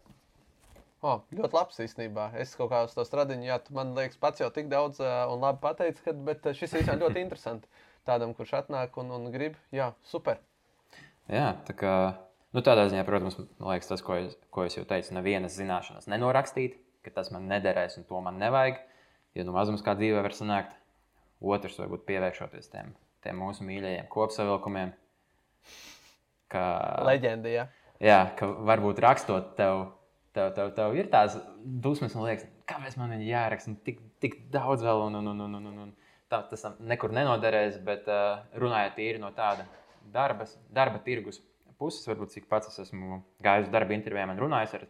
O, 1.02 1.16
ļoti 1.34 1.58
labs 1.58 1.80
īstenībā. 1.82 2.28
Es 2.38 2.54
kaut 2.54 2.70
kā 2.70 2.84
uz 2.86 2.92
to 2.94 3.02
strādāju, 3.08 3.42
jā, 3.48 3.58
tu 3.66 3.74
man 3.74 3.96
liekas, 3.98 4.20
pats 4.22 4.44
jau 4.44 4.52
tik 4.54 4.68
daudz 4.70 5.00
uh, 5.02 5.26
un 5.34 5.42
labi 5.42 5.58
pateicis, 5.64 6.04
ka, 6.06 6.14
bet 6.14 6.46
šis 6.54 6.76
īstenībā 6.78 7.08
ļoti 7.08 7.24
interesants. 7.24 7.88
Tādam, 8.06 8.36
kurš 8.38 8.54
atnāk 8.60 8.98
un, 9.02 9.10
un 9.14 9.26
grib, 9.34 9.58
jā, 9.74 9.92
super. 10.10 10.38
Jā, 11.30 11.52
tā 11.66 11.74
kā 11.78 11.94
nu, 12.54 12.62
tādā 12.66 12.86
ziņā, 12.92 13.06
protams, 13.08 13.40
liekas, 13.62 13.90
tas, 13.90 14.04
ko 14.06 14.18
es, 14.20 14.36
ko 14.54 14.66
es 14.68 14.78
jau 14.78 14.86
teicu, 14.90 15.14
nevienas 15.18 15.58
zināšanas 15.58 16.10
nenorakstīt, 16.12 16.78
ka 17.06 17.14
tas 17.16 17.32
man 17.34 17.48
nederēs 17.50 17.98
un 17.98 18.06
to 18.10 18.22
man 18.22 18.38
nevajag. 18.42 18.82
Jo 19.38 19.46
nu 19.48 19.56
mazums 19.56 19.84
kā 19.86 19.96
dzīvē 19.96 20.22
var 20.26 20.36
sanākt. 20.36 20.76
Otrs, 21.42 21.80
varbūt 21.82 22.04
pievēršoties 22.10 22.70
tiem, 22.70 22.92
tiem 23.26 23.40
mūsu 23.42 23.66
mīļajiem 23.66 24.10
kopsavilkumiem. 24.12 24.92
Ka, 26.52 26.64
Leģenda, 27.08 27.50
jā. 27.50 27.66
jā, 28.04 28.20
ka 28.38 28.50
varbūt 28.70 29.00
rakstot 29.02 29.56
tev, 29.58 29.86
tev, 30.36 30.52
tev, 30.56 30.72
tev 30.78 30.96
ir 30.98 31.10
tās 31.12 31.36
dusmas, 31.64 32.16
un 32.16 32.26
liekas, 32.28 32.48
kāpēc 32.70 32.98
man 33.00 33.14
viņa 33.16 33.28
jāraksta, 33.28 33.74
un 33.74 33.78
tik, 33.86 34.02
tik 34.24 34.40
daudz 34.54 34.86
vēl, 34.86 35.06
un, 35.08 35.20
un, 35.22 35.32
un, 35.34 35.46
un, 35.48 35.70
un, 35.72 35.78
un 35.86 35.94
tā, 36.32 36.42
tas 36.50 36.66
nekur 36.80 37.14
nenoderēs, 37.16 37.80
bet 37.86 38.08
uh, 38.12 38.42
runājot 38.60 38.98
tīri 38.98 39.22
no 39.22 39.32
tāda 39.36 39.68
darba, 40.14 40.48
darba 40.74 41.02
tirgus 41.06 41.42
puses, 41.82 42.06
varbūt 42.08 42.36
cik 42.36 42.50
pats 42.50 42.70
es 42.70 42.86
esmu 42.86 43.22
gājis 43.44 43.68
uz 43.68 43.74
darba 43.74 43.96
intervijām 43.98 44.34
un 44.34 44.42
runājis 44.42 44.76
ar 44.78 44.88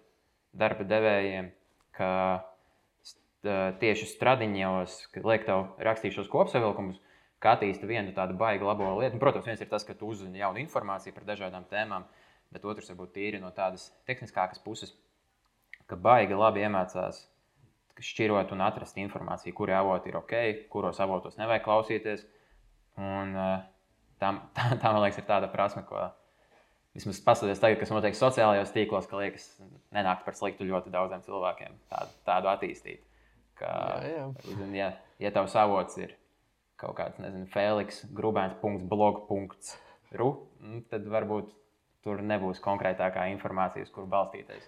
darba 0.64 0.86
devējiem, 0.88 1.52
ka 1.96 2.10
st- 3.08 3.78
tieši 3.80 4.10
stradiņos, 4.12 4.98
kad 5.16 5.28
liek 5.28 5.48
tev 5.48 5.70
rakstīt 5.88 6.18
šos 6.18 6.30
kopsavilkumus, 6.32 7.00
kā 7.42 7.56
attīsta 7.56 7.88
vienu 7.90 8.14
tādu 8.16 8.36
baigi 8.38 8.68
labo 8.68 8.90
lietu. 9.00 9.16
Un, 9.16 9.24
protams, 9.24 9.48
viens 9.48 9.64
ir 9.64 9.70
tas, 9.72 9.86
ka 9.88 9.96
tu 9.98 10.12
uzzini 10.12 10.44
jaunu 10.44 10.62
informāciju 10.62 11.16
par 11.16 11.26
dažādām 11.32 11.64
tēmām, 11.72 12.06
bet 12.52 12.68
otrs 12.68 12.92
varbūt 12.92 13.16
tīri 13.16 13.40
no 13.42 13.50
tādas 13.56 13.88
tehniskākas 14.10 14.62
puses, 14.62 14.92
ka 15.92 15.96
baigi 16.00 16.34
labi 16.38 16.60
iemācās 16.66 17.16
šķirot 18.02 18.50
un 18.56 18.60
atrast 18.66 18.96
informāciju, 19.02 19.54
kuri 19.58 19.74
avoti 19.78 20.10
ir 20.10 20.18
ok, 20.22 20.34
kuros 20.72 20.98
avotos 21.04 21.38
nevajag 21.38 21.64
klausīties. 21.68 22.22
Un, 23.02 23.28
uh, 23.36 23.60
tā, 24.22 24.28
tā, 24.58 24.64
tā, 24.78 24.88
man 24.88 25.02
liekas, 25.04 25.20
ir 25.22 25.28
tāda 25.30 25.48
prasme, 25.52 25.82
ko 25.88 26.00
vismaz 26.96 27.18
paskatieties 27.26 27.62
tagad, 27.64 27.80
kas 27.82 27.92
notiek 27.94 28.16
sociālajos 28.18 28.74
tīklos, 28.76 29.06
ka 29.10 29.16
liekas, 29.22 29.44
nenāk 29.96 30.20
par 30.26 30.34
sliktu 30.38 30.64
ļoti 30.68 30.90
daudziem 30.94 31.22
cilvēkiem 31.28 31.72
tādu, 31.92 32.12
tādu 32.28 32.46
attīstīt. 32.52 33.02
Ka, 33.62 33.70
Jā, 34.02 34.10
jā. 34.18 34.26
Ja, 34.74 34.90
ja 35.22 35.30
tavs 35.36 35.54
avots 35.60 35.94
ir 36.02 36.10
kaut 36.82 36.96
kāds, 36.98 37.18
nezinu, 37.22 37.48
Feliks, 37.54 37.98
grubēns.blog.ru, 38.18 40.30
nu, 40.66 40.78
tad 40.90 41.04
varbūt 41.14 41.48
tur 42.02 42.16
nebūs 42.26 42.58
konkrētākā 42.64 43.22
informācija, 43.36 43.86
uz 43.86 43.92
kuru 43.94 44.08
balstīties. 44.10 44.66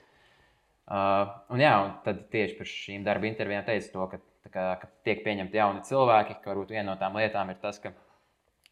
Uh, 0.94 1.26
un, 1.50 1.62
jā, 1.64 1.74
un 1.82 1.94
tad 2.06 2.20
tieši 2.30 2.54
par 2.60 2.68
šīm 2.70 3.06
darba 3.06 3.26
intervijām 3.26 3.64
teica 3.66 3.88
to, 3.90 4.04
ka, 4.12 4.20
kā, 4.54 4.66
ka 4.78 4.90
tiek 5.08 5.24
pieņemti 5.26 5.58
jauni 5.58 5.82
cilvēki, 5.88 6.36
ka 6.44 6.52
varbūt 6.52 6.74
viena 6.76 6.92
no 6.92 6.98
tām 7.00 7.18
lietām 7.18 7.50
ir 7.50 7.58
tas, 7.64 7.80
ka 7.82 7.90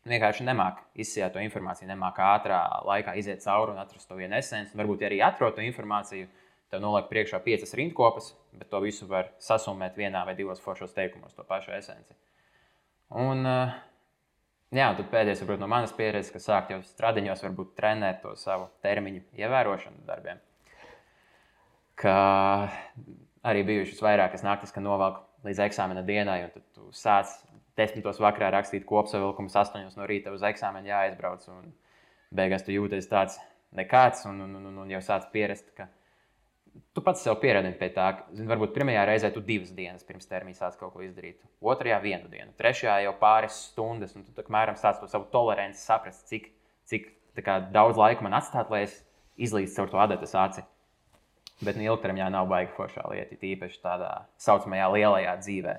vienkārši 0.05 0.45
nemāk 0.45 0.83
izsijāt 1.01 1.33
to 1.33 1.41
informāciju, 1.41 1.89
nemāk 1.89 2.19
ātrā 2.21 2.59
laikā 2.85 3.15
iziet 3.17 3.41
cauri 3.41 3.73
un 3.73 3.81
atrast 3.81 4.05
to 4.09 4.19
vienu 4.19 4.37
esenci. 4.37 4.77
Varbūt 4.77 5.01
ja 5.01 5.09
arī 5.09 5.17
atrod 5.25 5.57
to 5.57 5.65
informāciju, 5.65 6.27
tev 6.69 6.83
noliek 6.83 7.09
priekšā 7.09 7.41
piecas 7.41 7.73
rindkopas, 7.79 8.29
bet 8.53 8.69
to 8.69 8.83
visu 8.85 9.09
var 9.09 9.33
sasumēt 9.41 9.97
vienā 9.97 10.21
vai 10.27 10.37
divos 10.37 10.61
foršos 10.61 10.93
teikumos, 10.93 11.33
to 11.33 11.47
pašu 11.47 11.73
esenci. 11.79 12.13
Un, 13.17 13.41
uh, 13.49 13.73
jā, 14.69 14.93
un 14.93 15.01
pēdējais, 15.01 15.41
varbūt 15.41 15.65
no 15.65 15.73
manas 15.73 15.97
pieredzes, 15.97 16.29
ka 16.37 16.45
sākt 16.45 16.77
jau 16.77 16.83
stradiņos, 16.85 17.43
varbūt 17.49 17.75
trenēt 17.81 18.21
to 18.21 18.37
savu 18.37 18.69
termiņu 18.85 19.25
ievērošanu 19.41 20.05
darbiem. 20.05 20.45
Ka 22.01 22.15
arī 23.45 23.61
bijušas 23.67 24.01
vairākas 24.01 24.45
naktis, 24.45 24.73
kad 24.73 24.85
novelku 24.85 25.21
līdz 25.45 25.63
eksāmena 25.67 26.03
dienai, 26.05 26.41
un 26.47 26.53
tad 26.53 26.65
tu 26.75 26.89
sāc 26.95 27.31
desmitos 27.77 28.19
vakarā 28.21 28.51
rakstīt 28.55 28.85
kopsavilkumus, 28.89 29.57
astoņos 29.61 29.97
no 29.97 30.09
rīta 30.09 30.33
uz 30.33 30.43
eksāmenu 30.45 30.91
jāaizbrauc. 30.91 31.47
Un 31.53 31.71
beigās 32.35 32.65
tu 32.65 32.75
jūties 32.75 33.09
tāds 33.11 33.39
nekāds, 33.77 34.25
un, 34.29 34.41
un, 34.45 34.55
un, 34.59 34.77
un 34.83 34.91
jau 34.91 35.01
sāc 35.05 35.29
pierast, 35.33 35.69
ka 35.77 35.87
tu 36.95 37.03
pats 37.03 37.23
sev 37.23 37.37
pieradini 37.41 37.77
pie 37.79 37.89
tā, 37.95 38.07
ka 38.17 38.35
zin, 38.35 38.47
varbūt 38.49 38.73
pirmajā 38.75 39.05
reizē 39.07 39.31
tu 39.35 39.43
divas 39.43 39.71
dienas 39.75 40.05
pirms 40.07 40.27
termiņa 40.29 40.59
sāc 40.59 40.77
kaut 40.79 40.93
ko 40.95 41.03
izdarīt, 41.05 41.39
otrajā 41.73 41.99
vienu 42.03 42.31
dienu, 42.31 42.51
trešajā 42.59 42.97
jau 43.05 43.15
pāris 43.19 43.57
stundas, 43.71 44.15
un 44.15 44.25
tu 44.27 44.35
tā, 44.35 44.45
mēram 44.51 44.79
sāc 44.79 44.99
to 45.01 45.09
savu 45.11 45.27
toleranci 45.33 45.81
saprast, 45.81 46.25
cik, 46.31 46.51
cik 46.91 47.09
kā, 47.43 47.59
daudz 47.73 47.99
laika 47.99 48.23
man 48.25 48.37
atstāt, 48.39 48.71
lai 48.71 48.85
es 48.87 49.01
izlīdzu 49.41 49.79
caur 49.79 49.91
to 49.91 50.03
adatas 50.03 50.35
aci. 50.37 50.65
Bet 51.61 51.77
nu, 51.77 51.85
ilgtermiņā 51.85 52.27
nav 52.33 52.47
baigi 52.49 52.73
foršā 52.73 53.03
lieta, 53.11 53.37
tīpaši 53.37 53.81
tādā 53.83 54.11
saucamajā 54.41 54.87
lielajā 54.95 55.33
dzīvē, 55.43 55.75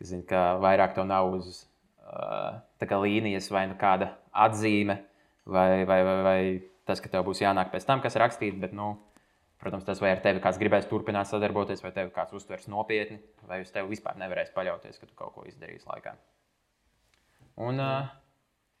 kas 0.00 0.10
zin, 0.10 0.24
ka 0.26 0.56
vairāk 0.62 0.96
to 0.96 1.04
nav 1.06 1.30
uz 1.36 1.60
uh, 2.02 2.98
līnijas 3.02 3.50
vai 3.54 3.66
nu 3.70 3.76
kāda 3.78 4.10
atzīme, 4.34 4.98
vai, 5.46 5.84
vai, 5.86 6.00
vai, 6.02 6.16
vai 6.26 6.40
tas, 6.86 7.02
ka 7.02 7.10
tev 7.12 7.26
būs 7.28 7.42
jānāk 7.44 7.70
pēc 7.72 7.86
tam, 7.86 8.02
kas 8.02 8.18
rakstīts. 8.18 8.58
Bet, 8.62 8.74
nu, 8.74 8.96
protams, 9.62 9.86
tas 9.86 10.02
vai 10.02 10.12
ar 10.14 10.22
tevi 10.24 10.42
kāds 10.42 10.58
gribēs 10.60 10.88
turpināt 10.90 11.30
sadarboties, 11.30 11.84
vai 11.84 11.94
tevi 11.94 12.12
kāds 12.14 12.34
uztvers 12.36 12.66
nopietni, 12.72 13.20
vai 13.46 13.62
uz 13.62 13.70
tevi 13.74 13.94
vispār 13.94 14.18
nevarēs 14.20 14.52
paļauties, 14.56 14.98
ka 14.98 15.06
tu 15.06 15.14
kaut 15.18 15.36
ko 15.36 15.46
izdarīsi 15.48 15.88
laikā. 15.90 16.16
Un 17.66 17.80
uh, 17.80 18.10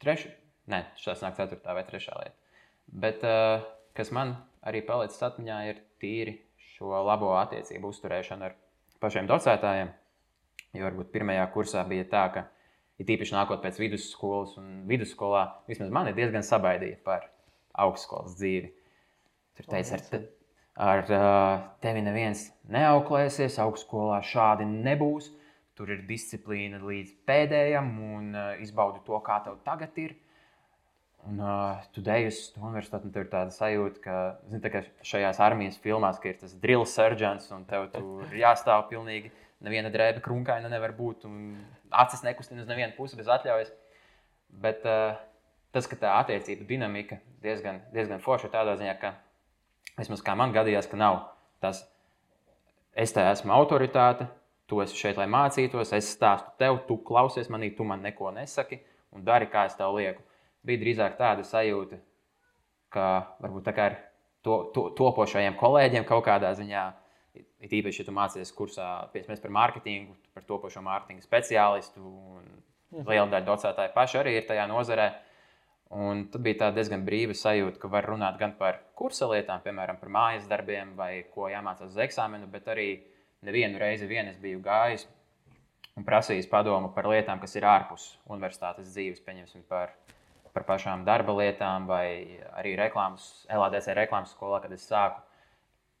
trešā, 0.02 0.34
ne, 0.74 0.82
šis 1.00 1.24
nāk 1.24 1.38
ceturtā 1.38 1.74
vai 1.76 1.86
trešā 1.86 2.18
lieta. 2.18 2.60
Bet 2.86 3.24
uh, 3.26 3.64
kas 3.96 4.12
man 4.14 4.36
arī 4.66 4.82
palicis 4.86 5.22
atmiņā, 5.22 5.60
ir 5.70 5.80
tīri 6.02 6.36
šo 6.76 7.00
labo 7.06 7.32
attiecību 7.38 7.92
uzturēšana 7.92 8.50
ar 8.50 8.56
pašiem 9.02 9.28
docētājiem. 9.30 9.92
Jo 10.76 10.88
varbūt 10.88 11.12
pirmajā 11.14 11.46
kursā 11.54 11.84
bija 11.88 12.06
tā, 12.10 12.24
ka, 12.34 12.46
ja 13.00 13.06
tīpaši 13.08 13.36
nākot 13.36 13.62
pēc 13.62 13.78
vidusskolas 13.80 14.56
un 14.60 14.82
vidusskolā, 14.90 15.46
vismaz 15.70 15.92
man 15.94 16.10
ir 16.10 16.18
diezgan 16.18 16.44
sabaidīja 16.44 16.98
par 17.06 17.28
augstskolas 17.86 18.36
dzīvi. 18.40 18.72
Tur 19.56 19.70
teica, 19.72 19.96
ar, 19.96 20.04
te, 20.10 20.20
ar 20.76 21.06
tevi 21.84 22.04
neviens 22.04 22.48
neauklēsies, 22.72 23.60
augstskolā 23.62 24.20
šādi 24.26 24.68
nebūs. 24.68 25.32
Tur 25.76 25.90
ir 25.92 26.06
disciplīna 26.08 26.80
līdz 26.80 27.10
pēdējam 27.28 27.88
un 28.16 28.30
izbaudi 28.64 29.02
to, 29.04 29.18
kā 29.24 29.42
tev 29.44 29.58
tagad 29.64 29.96
ir. 30.00 30.14
Un, 31.26 31.40
uh, 31.42 31.80
tu 31.90 32.02
deji 32.06 32.28
uz 32.30 32.36
universitāti, 32.60 33.08
un 33.08 33.14
tur 33.14 33.24
ir 33.24 33.30
tāda 33.32 33.50
sajūta, 33.50 34.02
ka, 34.04 34.16
zini, 34.46 34.60
tā 34.62 34.82
šajās 35.06 35.40
armijas 35.42 35.78
filmās 35.82 36.20
ir 36.22 36.36
tas 36.38 36.52
drill 36.62 36.86
sergeants, 36.86 37.48
un 37.50 37.64
tev 37.66 37.88
tur 37.94 38.30
jāstāv 38.44 38.86
pilnīgi. 38.92 39.32
Neviena 39.66 39.90
drēbe 39.90 40.20
krunkaina 40.22 40.68
nevar 40.70 40.92
būt, 40.94 41.24
un 41.26 41.56
acis 41.90 42.22
nekustina 42.22 42.62
uz 42.62 42.68
nevienu 42.68 42.94
pusi 42.94 43.18
bez 43.18 43.30
atļaujas. 43.32 43.72
Bet 44.62 44.86
uh, 44.86 45.16
tas, 45.74 45.88
ka 45.90 45.98
tā 45.98 46.12
attiecību 46.20 46.68
dinamika 46.68 47.18
diezgan, 47.42 47.80
diezgan 47.96 48.22
forša 48.22 48.52
tādā 48.52 48.76
ziņā, 48.78 48.94
ka 49.00 49.16
vismaz 49.98 50.22
kā 50.22 50.36
man 50.38 50.54
gadījās, 50.54 50.86
ka 50.90 51.00
nav 51.00 51.24
tas, 51.64 51.82
es 52.94 53.16
te 53.16 53.24
esmu 53.32 53.54
autoritāte, 53.56 54.28
tu 54.70 54.78
esi 54.84 54.98
šeit, 54.98 55.18
lai 55.18 55.26
mācītos, 55.30 55.94
es 55.96 56.12
stāstu 56.14 56.54
tev, 56.60 56.82
tu 56.86 57.00
klausies 57.06 57.50
manī, 57.50 57.72
tu 57.74 57.86
man 57.88 58.04
neko 58.04 58.30
nesaki 58.36 58.78
un 59.16 59.24
dari, 59.26 59.48
kā 59.50 59.66
es 59.66 59.74
tev 59.78 59.96
lieku 59.96 60.22
bija 60.66 60.82
drīzāk 60.82 61.16
tāda 61.18 61.44
sajūta, 61.46 61.98
ka 62.92 63.08
varbūt 63.42 63.66
tā 63.68 63.74
kā 63.76 63.88
ar 63.90 63.98
to, 64.46 64.60
to, 64.74 64.86
topošajiem 64.98 65.58
kolēģiem 65.58 66.06
kaut 66.08 66.24
kādā 66.26 66.52
ziņā, 66.58 66.84
it 67.36 67.74
īpaši, 67.80 68.02
ja 68.02 68.08
tu 68.08 68.14
mācies 68.16 68.52
kursā 68.56 68.88
piesmēs 69.12 69.42
par 69.42 69.54
mārketingu, 69.56 70.16
par 70.34 70.46
topošo 70.48 70.82
mārketinga 70.86 71.24
speciālistu, 71.24 72.02
un 72.02 72.44
mhm. 72.44 73.06
liela 73.08 73.28
daļa 73.32 73.46
docētāju 73.48 73.94
paši 73.96 74.20
arī 74.22 74.36
ir 74.38 74.50
tajā 74.50 74.68
nozarē. 74.70 75.12
Un 75.96 76.24
tad 76.32 76.42
bija 76.42 76.72
diezgan 76.74 77.04
brīva 77.06 77.34
sajūta, 77.38 77.78
ka 77.78 77.86
var 77.86 78.08
runāt 78.10 78.40
gan 78.40 78.56
par 78.58 78.80
kursa 78.98 79.28
lietām, 79.30 79.60
piemēram, 79.62 80.00
par 80.00 80.10
mājas 80.10 80.48
darbiem 80.50 80.96
vai 80.98 81.20
ko 81.30 81.46
jāmācās 81.46 81.92
uz 81.92 82.00
eksāmenu, 82.02 82.48
bet 82.50 82.66
arī 82.72 82.88
nevienu 83.46 83.78
reizi 83.78 84.08
vien 84.10 84.26
es 84.26 84.40
biju 84.42 84.58
gājis 84.64 85.06
un 85.96 86.04
prasījis 86.04 86.50
padomu 86.50 86.90
par 86.94 87.06
lietām, 87.06 87.38
kas 87.38 87.54
ir 87.54 87.68
ārpus 87.68 88.08
universitātes 88.26 88.90
dzīves, 88.90 89.22
pieņemsim 89.24 89.62
par 89.70 89.94
par 90.56 90.64
pašām 90.64 91.04
darba 91.04 91.36
lietām, 91.36 91.86
vai 91.90 92.40
arī 92.56 92.72
reklāmas, 92.80 93.44
LADC 93.52 93.92
reklāmas 93.98 94.32
skolā, 94.32 94.62
kad 94.64 94.72
es 94.72 94.88
sāku 94.88 95.20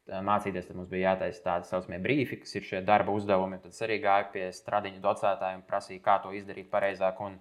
mācīties, 0.06 0.68
tad 0.68 0.78
mums 0.78 0.88
bija 0.90 1.12
jātaisa 1.12 1.42
tādi 1.42 1.68
saucamie 1.68 1.98
brīfi, 2.02 2.38
kas 2.42 2.54
ir 2.56 2.64
šie 2.66 2.80
darba 2.86 3.14
uzdevumi. 3.16 3.58
Tad 3.62 3.74
es 3.74 3.82
arī 3.82 3.98
gāju 4.02 4.30
pie 4.32 4.46
stradiņu 4.54 5.02
docētājiem, 5.02 5.64
prasīju, 5.66 6.02
kā 6.04 6.16
to 6.22 6.32
izdarīt 6.36 6.70
pareizāk. 6.70 7.20
Un 7.26 7.38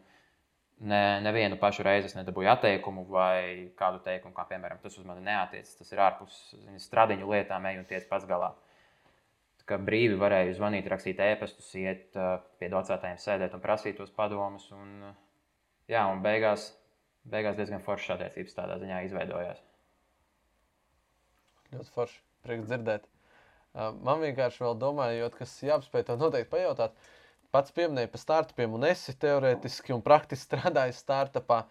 ne, 0.81 1.01
nevienu 1.25 1.59
pašu 1.61 1.85
reizi 1.85 2.09
es 2.09 2.17
nedabūju 2.17 2.51
atteikumu 2.55 3.05
vai 3.09 3.71
kādu 3.79 4.01
teikumu, 4.05 4.33
kā 4.35 4.47
piemēram, 4.49 4.81
tas 4.81 4.97
uz 4.97 5.05
mani 5.05 5.23
neatiecas. 5.27 5.75
Tas 5.79 5.93
ir 5.93 6.01
ārpus 6.07 6.39
stradiņu 6.87 7.29
lietām, 7.31 7.67
ej 7.69 7.83
un 7.83 7.89
tiec 7.91 8.07
pats 8.09 8.25
galā. 8.29 8.55
Kā 9.65 9.79
brīvi 9.81 10.17
varēju 10.21 10.57
zvanīt, 10.59 10.85
rakstīt 10.89 11.21
ēpastus, 11.25 11.71
iet 11.81 12.17
pie 12.59 12.67
docētājiem, 12.69 13.17
sēdēt 13.17 13.55
un 13.57 13.63
prasīt 13.63 13.95
tos 13.97 14.11
padomus. 14.13 14.67
Un, 14.77 15.07
jā, 15.89 16.03
un 16.05 16.21
beigās 16.21 16.67
beigās 17.31 17.57
diezgan 17.57 17.83
foršas 17.83 18.15
attiecības 18.17 18.57
tādā 18.57 18.77
ziņā 18.81 19.01
izveidojās. 19.07 19.61
Ļoti 21.73 21.93
forši. 21.95 22.21
Prieks 22.45 22.69
dzirdēt. 22.69 23.07
Man 23.75 24.21
vienkārši 24.21 24.61
vēl 24.63 24.77
domājot, 24.79 25.35
kas 25.39 25.55
jāapspēj, 25.65 26.05
to 26.07 26.17
noteikti 26.21 26.51
pajautāt. 26.53 26.93
Pats 27.55 27.73
pieminēja 27.75 28.11
par 28.11 28.21
startupiem, 28.21 28.75
un 28.77 28.85
esi 28.87 29.15
teorētiski 29.19 29.95
un 29.95 30.03
praktiski 30.05 30.45
strādājis 30.49 31.01
startupā. 31.03 31.63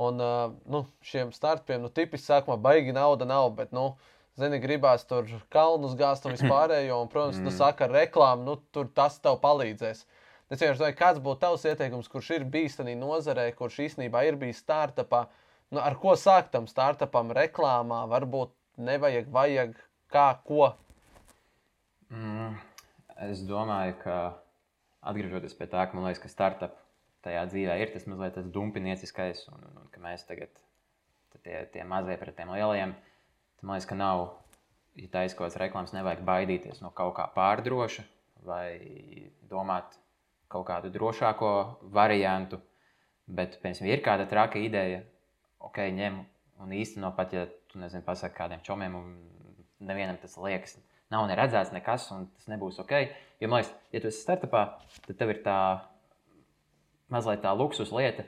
Un 0.00 0.22
nu, 0.22 0.86
šiem 1.04 1.34
startupiem, 1.36 1.82
nu, 1.82 1.90
tipiski 1.92 2.30
sākumā 2.30 2.56
baigi 2.62 2.94
nauda 2.96 3.26
nav, 3.28 3.50
bet, 3.58 3.74
nu, 3.76 3.90
zini, 4.40 4.62
gribās 4.62 5.04
tur 5.08 5.28
kalnus 5.52 5.98
gāzt 5.98 6.24
un 6.28 6.38
vispārējo. 6.38 7.02
Un, 7.02 7.10
protams, 7.12 7.42
mm. 7.42 7.50
tu 7.50 7.56
saka 7.58 7.88
ar 7.88 7.96
reklāmu, 7.98 8.46
nu, 8.46 8.56
tur 8.72 8.88
tas 8.96 9.18
tev 9.20 9.36
palīdzēs. 9.42 10.06
Uh, 10.06 10.21
Es 10.52 10.60
vienkārši 10.60 10.82
domāju, 10.82 10.96
kāds 10.98 11.20
būtu 11.24 11.40
tavs 11.40 11.62
ieteikums, 11.64 12.10
kurš 12.12 12.26
ir 12.36 12.42
bijis 12.44 12.74
tādā 12.76 12.92
nozarē, 12.98 13.46
kurš 13.56 13.78
īstenībā 13.86 14.26
ir 14.28 14.36
bijis 14.36 14.60
startupā. 14.60 15.22
Nu, 15.72 15.80
ar 15.80 15.96
ko 15.96 16.12
sākt 16.20 16.50
tam 16.52 16.66
startupam, 16.68 17.30
reklāmā, 17.32 18.02
varbūt 18.10 18.52
nevajag, 18.76 19.30
vajag 19.32 19.72
kā, 20.12 20.26
ko? 20.44 20.74
Mm, 22.12 22.58
es 23.30 23.40
domāju, 23.48 23.96
ka 24.02 24.18
atgriežoties 25.00 25.56
pie 25.56 25.70
tā, 25.72 25.86
ka 25.88 25.96
man 25.96 26.10
liekas, 26.10 26.20
ka 26.20 26.28
startup 26.28 26.76
tajā 27.24 27.46
dzīvē 27.48 27.78
ir 27.80 27.94
tas 27.94 28.04
mazliet 28.10 28.36
tas 28.36 28.52
dumpinieciskais, 28.52 29.46
un, 29.54 29.64
un, 29.70 29.80
un 29.86 29.88
ka 29.94 30.04
mēs 30.04 30.26
tagad 30.28 30.52
tie, 31.40 31.64
tie 31.72 31.88
mazie 31.88 32.18
pret 32.20 32.36
tiem 32.36 32.52
lielajiem, 32.52 32.92
tad 32.92 33.64
man 33.64 33.78
liekas, 33.78 33.88
ka 33.88 33.96
nav, 33.96 34.26
ja 35.00 35.08
taisa 35.16 35.38
kaut 35.38 35.46
kādas 35.46 35.60
reklāmas, 35.64 35.96
nevajag 35.96 36.24
baidīties 36.28 36.84
no 36.84 36.92
kaut 36.92 37.16
kā 37.16 37.30
pārdroša 37.32 38.04
vai 38.44 38.76
domāt, 39.48 39.96
kaut 40.52 40.66
kādu 40.68 40.92
drošāko 40.92 41.52
variantu. 41.94 42.60
Bet, 43.26 43.58
piemēram, 43.62 43.88
ir 43.88 44.02
kāda 44.04 44.26
traka 44.28 44.60
ideja, 44.60 45.02
ok, 45.62 45.84
ņem 45.96 46.18
un 46.62 46.74
īsteno 46.76 47.12
pat, 47.16 47.34
ja 47.34 47.46
tu 47.70 47.80
nezini, 47.80 48.04
pasaki 48.04 48.36
kādiem 48.36 48.62
čomiem, 48.66 48.96
un 48.98 49.86
nevienam 49.86 50.18
tas 50.20 50.34
liekas, 50.38 50.76
nav 51.12 51.26
neredzēts 51.30 51.72
nekas, 51.74 52.08
un 52.14 52.26
tas 52.34 52.50
nebūs 52.50 52.80
ok. 52.82 52.92
Jo, 53.40 53.48
man 53.48 53.62
liekas, 53.62 53.72
ja 53.94 54.02
tu 54.02 54.10
esi 54.10 54.22
startupā, 54.22 54.64
tad 55.06 55.18
tev 55.18 55.32
ir 55.32 55.42
tā 55.46 55.56
mazliet 57.12 57.42
tā 57.44 57.52
luksus 57.56 57.92
lieta, 57.94 58.26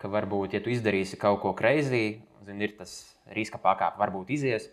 ka 0.00 0.10
varbūt, 0.12 0.56
ja 0.56 0.62
tu 0.62 0.72
izdarīsi 0.72 1.18
kaut 1.20 1.40
ko 1.42 1.54
kreizī, 1.56 2.22
zini, 2.44 2.68
ir 2.68 2.76
tas 2.78 2.96
riska 3.32 3.60
pakāpe, 3.62 4.00
varbūt 4.02 4.32
izies, 4.34 4.68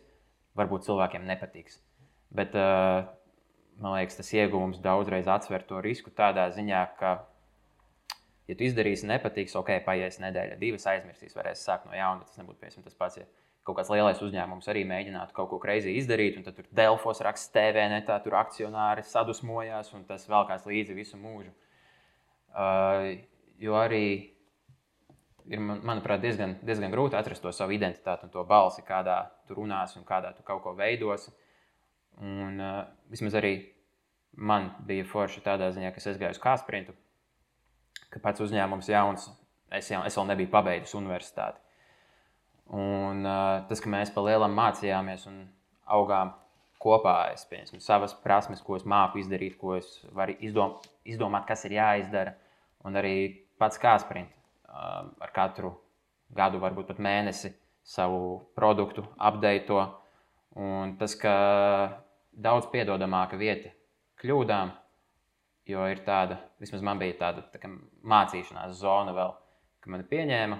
varbūt 0.59 0.87
cilvēkiem 0.87 1.27
nepatiks. 1.27 1.79
Bet 2.35 2.55
uh, 2.57 3.05
man 3.79 3.95
liekas, 3.95 4.17
tas 4.19 4.31
iegūms 4.35 4.81
daudzreiz 4.83 5.29
atsver 5.31 5.63
to 5.67 5.81
risku 5.83 6.11
tādā 6.15 6.47
ziņā, 6.55 6.81
ka, 6.99 7.13
ja 8.49 8.57
tu 8.57 8.67
izdarīsi 8.67 9.07
nepatiks, 9.09 9.55
ok, 9.59 9.77
paies 9.85 10.19
nedēļa, 10.23 10.59
divas 10.61 10.87
aizmirsīs, 10.91 11.37
varēs 11.37 11.63
sākt 11.67 11.87
no 11.87 11.95
jauna. 11.95 12.27
Tas 12.27 12.41
nebūtu 12.41 12.59
piemēram 12.59 12.87
tas 12.89 12.97
pats. 12.97 13.21
Ja 13.21 13.29
kaut 13.67 13.77
kāds 13.77 13.91
lielais 13.93 14.21
uzņēmums 14.25 14.69
arī 14.71 14.83
mēģinātu 14.89 15.35
kaut 15.37 15.51
ko 15.51 15.59
greizi 15.61 15.93
izdarīt, 15.99 16.37
un 16.39 16.45
tad 16.45 16.57
tur 16.57 16.69
Delfos 16.75 17.21
raksta 17.21 17.59
TV, 17.59 17.85
netā 17.93 18.17
tur 18.23 18.39
akcionāri 18.39 19.05
sadusmojās, 19.05 19.91
un 19.97 20.05
tas 20.09 20.25
vēl 20.29 20.47
kāds 20.49 20.65
līdzi 20.69 20.97
visu 20.97 21.19
mūžu. 21.21 21.53
Uh, 22.51 23.21
jo 23.61 23.77
arī 23.77 24.05
ir, 25.45 25.61
manuprāt, 25.61 26.23
diezgan, 26.23 26.57
diezgan 26.65 26.93
grūti 26.93 27.17
atrast 27.19 27.43
to 27.45 27.53
savu 27.55 27.77
identitāti 27.77 28.25
un 28.27 28.33
to 28.33 28.43
balsi, 28.47 28.83
kādā 28.87 29.21
tu 29.47 29.55
runāsi 29.57 29.99
un 30.01 30.07
kādā 30.09 30.33
tu 30.35 30.45
kaut 30.47 30.63
ko 30.65 30.73
veidosi. 30.77 31.33
Un, 32.21 32.59
uh, 32.61 32.83
vismaz 33.09 33.35
arī 33.39 33.55
man 34.37 34.69
bija 34.85 35.05
forši 35.09 35.41
tādā 35.45 35.71
ziņā, 35.73 35.89
ka 35.93 36.03
es 36.03 36.19
gāju 36.21 36.35
uz 36.35 36.41
kāsprintu, 36.41 36.93
ka 38.13 38.21
pats 38.21 38.43
uzņēmums 38.45 38.89
jauns, 38.91 39.25
es, 39.73 39.89
jau, 39.89 40.03
es 40.05 40.17
vēl 40.17 40.29
nebiju 40.29 40.51
pabeidzis 40.53 40.93
universitāti. 40.99 41.57
Un, 42.71 43.25
uh, 43.25 43.63
tas, 43.67 43.81
ka 43.83 43.89
mēs 43.91 44.13
pa 44.13 44.23
lielam 44.23 44.53
mācījāmies 44.55 45.25
un 45.31 45.41
augām 45.91 46.35
kopā, 46.81 47.31
es 47.33 47.43
pieņemu 47.49 47.81
savas 47.83 48.13
prasmes, 48.23 48.61
ko 48.65 48.77
es 48.77 48.85
māku 48.87 49.21
izdarīt, 49.21 49.57
ko 49.59 49.75
es 49.77 49.89
varu 50.15 50.37
izdom, 50.45 50.77
izdomāt, 51.05 51.47
kas 51.49 51.65
ir 51.67 51.77
jāizdara. 51.77 52.35
Un 52.85 52.97
arī 52.97 53.15
pats 53.61 53.81
kā 53.81 53.95
sprint 54.01 54.31
uh, 54.31 55.09
ar 55.21 55.33
katru 55.35 55.75
gadu, 56.37 56.61
varbūt 56.61 56.93
pat 56.93 57.01
mēnesi, 57.03 57.51
savu 57.83 58.39
produktu 58.55 59.03
update. 59.17 59.65
To. 59.69 59.83
Un 60.61 60.95
tas, 60.99 61.17
ka 61.19 61.35
daudz 62.31 62.69
piedodamāka 62.71 63.39
vieta 63.39 63.71
kļūdām, 64.21 64.71
jo 65.71 65.85
ir 65.91 66.01
tāda, 66.05 66.37
vismaz 66.61 66.83
man 66.85 66.99
bija 67.01 67.17
tāda 67.19 67.43
tā 67.53 67.69
mācīšanās 67.69 68.77
zona 68.79 69.13
vēl, 69.15 69.33
ka 69.81 69.91
man 69.91 70.05
pieņēma 70.09 70.57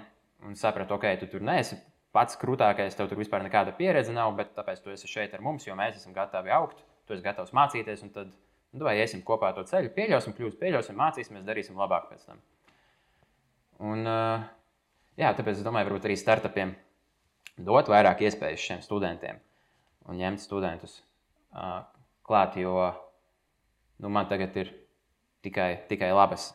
un 0.48 0.58
saprata, 0.58 0.96
ok, 0.96 1.08
tu 1.20 1.28
tur 1.32 1.44
neesi 1.46 1.78
pats 2.12 2.36
krūtākais, 2.40 2.96
tev 2.96 3.08
tur 3.08 3.20
vispār 3.20 3.44
nekāda 3.46 3.74
pieredze 3.76 4.12
nav, 4.14 4.34
bet 4.36 4.52
tāpēc 4.56 4.82
tu 4.82 4.92
esi 4.92 5.08
šeit 5.08 5.34
ar 5.34 5.44
mums, 5.44 5.66
jo 5.66 5.76
mēs 5.78 6.00
esam 6.00 6.14
gatavi 6.16 6.52
augt, 6.52 6.82
tu 7.06 7.16
esi 7.16 7.24
gatavs 7.24 7.54
mācīties, 7.56 8.02
un 8.04 8.12
tad, 8.14 8.32
nu, 8.72 8.84
vai 8.84 8.98
iesim 9.00 9.22
kopā 9.26 9.52
to 9.56 9.64
ceļu, 9.68 9.92
pieļausim 9.96 10.36
kļūdas, 10.36 10.58
pieļausim, 10.60 10.98
mācīsimies, 10.98 11.46
darīsim 11.46 11.78
labāk 11.80 12.10
pēc 12.10 12.26
tam. 12.28 12.42
Un, 13.82 14.04
jā, 15.18 15.32
tāpēc 15.32 15.56
es 15.56 15.64
domāju, 15.66 15.88
varbūt 15.88 16.10
arī 16.10 16.18
startupiem 16.20 16.74
dot 17.56 17.88
vairāk 17.90 18.26
iespējas 18.28 18.68
šiem 18.68 18.84
studentiem 18.84 19.40
un 20.08 20.20
ņemt 20.20 20.42
studentus 20.42 21.00
klāt, 22.26 22.56
jo 22.56 22.76
nu, 24.00 24.08
man 24.08 24.28
tagad 24.28 24.56
ir 24.56 24.72
tikai, 25.44 25.84
tikai 25.90 26.12
labas 26.14 26.50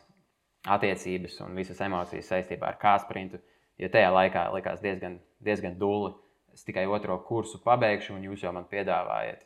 attiecības 0.67 1.39
un 1.45 1.55
visas 1.55 1.79
emocijas 1.83 2.31
saistībā 2.31 2.71
ar 2.71 2.79
kāsprintu. 2.81 3.39
Jo 3.77 3.91
tajā 3.93 4.09
laikā 4.09 4.47
likās 4.55 4.81
diezgan, 4.81 5.19
diezgan 5.43 5.77
dūli. 5.77 6.15
Es 6.57 6.65
tikai 6.65 6.87
otro 6.89 7.19
kursu 7.21 7.59
pabeigšu, 7.61 8.15
un 8.17 8.23
jūs 8.25 8.41
jau 8.43 8.51
man 8.55 8.65
piedāvājat 8.65 9.43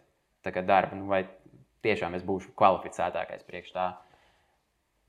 darbu. 0.47 0.95
Nu, 0.95 1.09
vai 1.11 1.25
tiešām 1.83 2.15
es 2.15 2.23
būšu 2.23 2.53
kvalificētākais 2.55 3.43
priekš 3.43 3.73
tā? 3.75 3.87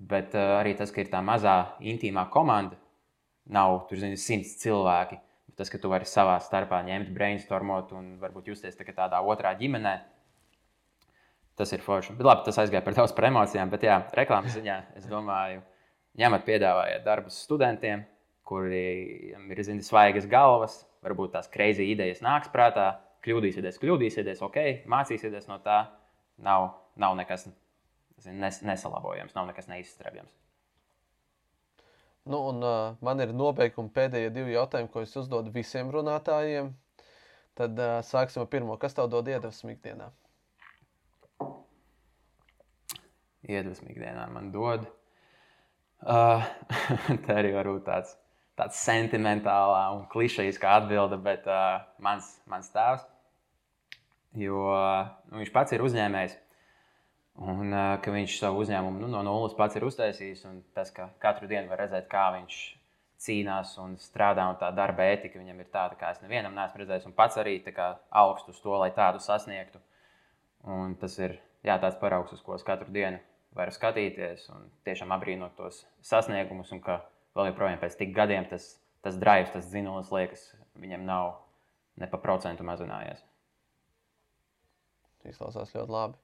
Bet 0.03 0.35
uh, 0.35 0.59
arī 0.59 0.75
tas, 0.75 0.91
ka 0.91 1.05
ir 1.05 1.13
tā 1.13 1.21
mazā 1.23 1.77
intīmā 1.79 2.27
komanda, 2.35 2.75
nav 3.47 3.85
tur 3.89 4.01
zini, 4.03 4.19
simts 4.19 4.57
cilvēki. 4.59 5.21
Tas, 5.55 5.71
ka 5.71 5.79
tu 5.79 5.91
vari 5.93 6.09
savā 6.09 6.39
starpā 6.43 6.81
ņemt, 6.83 7.13
brainstormot 7.15 7.93
un 7.95 8.17
varbūt 8.19 8.51
justies 8.51 8.75
tā 8.75 8.87
tādā 8.89 9.21
otrā 9.21 9.53
ģimenē, 9.61 9.93
tas 11.59 11.73
ir 11.75 11.85
forši. 11.85 12.17
Bet, 12.19 12.27
labi, 12.27 12.45
tas 12.47 12.59
aizgāja 12.63 12.85
par 12.85 12.97
daudz 12.97 13.15
par 13.17 13.29
emocijām. 13.29 13.71
Bet, 13.73 13.87
jā, 13.87 14.01
reklāmas 14.17 14.57
ziņā 14.57 14.79
es 14.99 15.07
domāju, 15.11 15.63
ņemat, 16.21 16.45
piedāvājat 16.49 17.07
darbus 17.07 17.39
studentiem, 17.45 18.05
kuriem 18.49 19.49
ir 19.53 19.65
zini, 19.65 19.85
svaigas 19.87 20.29
galvas, 20.31 20.83
varbūt 21.05 21.35
tās 21.37 21.51
kreizī 21.53 21.89
idejas 21.93 22.23
nāks 22.25 22.53
prātā, 22.53 22.93
kļūdīsieties, 23.23 23.81
kļūdīsieties, 23.83 24.43
ok, 24.45 24.61
mācīsieties 24.91 25.49
no 25.51 25.61
tā. 25.65 25.85
Nav, 26.43 26.73
nav 26.99 27.15
nekas 27.19 27.47
zini, 28.23 28.39
nes, 28.41 28.63
nesalabojams, 28.67 29.35
nav 29.37 29.51
nekas 29.51 29.69
neizstrādājams. 29.71 30.33
Nu, 32.25 32.39
un, 32.49 32.63
uh, 32.63 32.95
man 33.03 33.21
ir 33.23 33.35
nobeigumi 33.35 33.91
pēdējie 33.95 34.31
divi 34.35 34.55
jautājumi, 34.55 34.91
ko 34.93 35.03
es 35.03 35.15
uzdodu 35.19 35.51
visiem 35.55 35.91
runātājiem. 35.91 36.71
Tad 37.59 37.79
uh, 37.83 37.99
sāksim 38.07 38.45
ar 38.45 38.51
pirmo. 38.51 38.77
Kas 38.81 38.95
tev 38.97 39.11
dod 39.11 39.29
iedvesmu 39.29 39.75
ikdienā? 39.75 40.07
Iedvesmu 43.49 43.91
ikdienā 43.91 44.29
man 44.31 44.53
dod. 44.55 44.85
Uh, 46.03 46.43
tā 47.27 47.39
arī 47.41 47.53
var 47.55 47.71
būt 47.71 47.87
tāds 47.87 48.17
tāds 48.59 48.79
sentimentālā 48.85 49.87
un 49.97 50.05
klišejiskā 50.13 50.77
atbilde, 50.81 51.19
bet 51.25 51.47
uh, 51.49 51.83
mans, 52.05 52.29
mans 52.51 52.69
tēvs, 52.75 53.05
jo 54.39 54.67
nu, 55.31 55.41
viņš 55.41 55.53
pats 55.55 55.75
ir 55.75 55.85
uzņēmējs. 55.87 56.37
Un 57.43 57.73
uh, 57.73 57.95
ka 58.05 58.13
viņš 58.13 58.37
savu 58.43 58.61
uzņēmumu 58.61 59.01
nu, 59.01 59.09
no 59.15 59.23
nulles 59.25 59.57
pats 59.57 59.79
ir 59.79 59.87
uztaisījis, 59.89 60.45
tas, 60.77 60.93
ka 60.93 61.09
katru 61.23 61.49
dienu 61.49 61.71
var 61.73 61.81
redzēt, 61.87 62.11
kā 62.13 62.29
viņš 62.37 62.59
cīnās 63.23 63.73
un 63.81 63.97
strādā, 64.03 64.45
un 64.51 64.59
tā 64.61 64.69
darba 64.77 65.07
etika 65.15 65.41
viņam 65.41 65.63
ir 65.63 65.71
tāda, 65.73 65.97
kā 65.97 66.13
es 66.13 66.21
nevienam 66.21 66.53
neesmu 66.59 66.83
redzējis, 66.83 67.09
un 67.09 67.17
pats 67.17 67.41
arī 67.41 67.57
augstu 68.11 68.53
uz 68.53 68.61
to, 68.61 68.77
lai 68.77 68.91
tādu 68.93 69.23
sasniegtu. 69.23 69.81
Un 70.69 70.93
tas 71.01 71.17
ir 71.19 71.39
jā, 71.65 71.79
tāds 71.79 71.97
paraugs, 72.03 72.35
uz 72.37 72.43
ko 72.45 72.59
es 72.59 72.67
katru 72.67 72.93
dienu 72.93 73.23
varu 73.57 73.75
skatīties 73.75 74.49
un 74.53 74.69
tiešām 74.87 75.13
apbrīnot 75.17 75.57
tos 75.59 75.83
sasniegumus, 76.05 76.73
un 76.73 76.81
ka 76.85 77.01
vēl 77.37 77.51
joprojām 77.51 77.81
pēc 77.83 77.99
tik 78.01 78.15
gadiem 78.17 78.47
tas, 78.51 78.75
tas 79.05 79.19
drives, 79.21 79.53
tas 79.55 79.69
dzinulis 79.71 80.13
liekas, 80.15 80.47
viņam 80.81 81.05
nav 81.09 81.35
ne 82.01 82.09
pa 82.09 82.21
procentu 82.21 82.65
mazinājies. 82.67 83.21
Izklausās 85.29 85.75
ļoti 85.77 85.93
labi. 85.93 86.19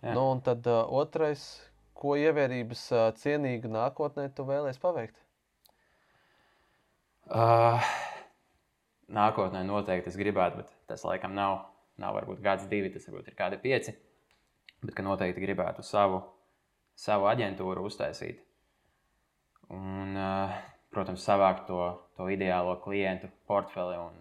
Jā. 0.00 0.14
Nu, 0.16 0.30
un 0.32 0.40
tad 0.44 0.64
uh, 0.70 0.86
otrais, 0.96 1.42
ko 1.98 2.14
ievērības 2.16 2.84
uh, 2.94 3.08
cienīga 3.20 3.68
nākotnē 3.68 4.30
tu 4.32 4.46
vēlēsies 4.48 4.80
paveikt? 4.80 5.18
Uh, 7.30 7.90
nākotnē 9.12 9.60
noteikti 9.66 10.08
es 10.10 10.16
gribētu, 10.18 10.62
bet 10.62 10.72
tas 10.88 11.04
laikam 11.06 11.36
nav, 11.36 11.66
nav 12.00 12.16
varbūt 12.16 12.40
gads, 12.42 12.64
divi, 12.70 12.90
tas 12.94 13.04
varbūt 13.10 13.28
ir 13.28 13.36
kādi 13.38 13.60
pieci. 13.60 13.94
Bet 14.80 14.96
ka 14.96 15.04
noteikti 15.04 15.44
gribētu 15.44 15.84
savu, 15.84 16.22
savu 17.00 17.28
aģentūru 17.30 17.86
uztaisīt 17.88 18.42
un, 19.70 20.16
eh, 20.16 20.56
protams, 20.90 21.24
savākt 21.24 21.66
to, 21.70 21.82
to 22.18 22.28
ideālo 22.32 22.76
klientu 22.82 23.30
portfeli 23.48 23.98
un 24.00 24.16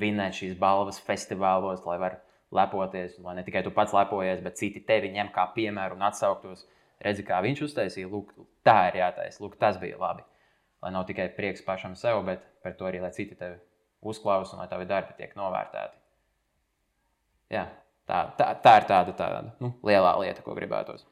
vinēt 0.00 0.36
šīs 0.36 0.58
balvas 0.60 1.00
festivālos, 1.02 1.84
lai 1.88 1.96
varētu 2.02 2.28
lepoties. 2.56 3.18
Lai 3.24 3.36
ne 3.38 3.44
tikai 3.46 3.62
tu 3.66 3.72
pats 3.74 3.94
lepojies, 3.96 4.42
bet 4.44 4.58
citi 4.60 4.82
tevi 4.86 5.12
ņem 5.14 5.32
kā 5.34 5.46
piemēru 5.56 5.98
un 5.98 6.06
atsauktos. 6.10 6.66
Redzi, 7.00 7.24
kā 7.24 7.38
viņš 7.40 7.62
uztaisīja, 7.64 8.10
lūk, 8.12 8.34
tā 8.66 8.90
ir 8.90 9.00
jātaisa, 9.00 9.40
lūk, 9.40 9.56
tas 9.60 9.78
bija 9.80 9.96
labi. 10.00 10.24
Lai 10.84 10.90
nav 10.92 11.06
tikai 11.08 11.30
prieks 11.36 11.64
pašam 11.64 11.94
sev, 11.96 12.20
bet 12.26 12.44
par 12.64 12.74
to 12.76 12.88
arī, 12.88 13.00
lai 13.00 13.12
citi 13.16 13.38
tevi 13.38 13.56
uzklausa 14.04 14.56
un 14.56 14.62
lai 14.62 14.68
tavi 14.68 14.88
darbi 14.88 15.16
tiek 15.16 15.32
novērtēti. 15.36 15.96
Jā, 17.56 17.64
tā, 18.08 18.20
tā, 18.36 18.52
tā 18.60 18.76
ir 18.80 18.86
tāda, 18.88 19.16
tāda 19.16 19.40
nu, 19.64 19.72
lielā 19.86 20.12
lieta, 20.20 20.44
ko 20.44 20.54
gribētos. 20.56 21.06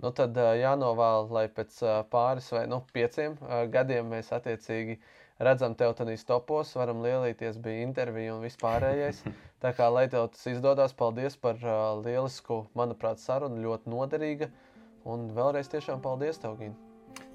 Nu, 0.00 0.12
tad 0.16 0.36
jānovēl, 0.36 1.28
lai 1.34 1.46
pēc 1.52 1.76
pāris 2.12 2.48
vai 2.54 2.64
nu, 2.70 2.80
pieciem 2.94 3.34
gadiem 3.72 4.08
mēs 4.14 4.30
attiecīgi 4.32 4.96
redzam 5.44 5.74
tevi 5.76 5.96
tajos 5.98 6.24
topos, 6.28 6.72
varam 6.76 7.02
lielīties, 7.04 7.58
bija 7.60 7.84
intervija 7.84 8.34
un 8.36 8.44
vispārējais. 8.44 9.20
Tā 9.62 9.74
kā 9.76 9.90
lai 9.92 10.06
tev 10.08 10.30
tas 10.32 10.46
izdodas, 10.48 10.94
paldies 10.96 11.36
par 11.36 11.60
lielisku, 12.00 12.62
manuprāt, 12.76 13.20
sarunu, 13.20 13.60
ļoti 13.60 13.92
noderīga. 13.92 14.48
Un 15.08 15.28
vēlreiz 15.36 15.68
tiešām 15.72 16.00
paldies 16.04 16.40
tev, 16.40 16.56
Gīna. 16.60 16.76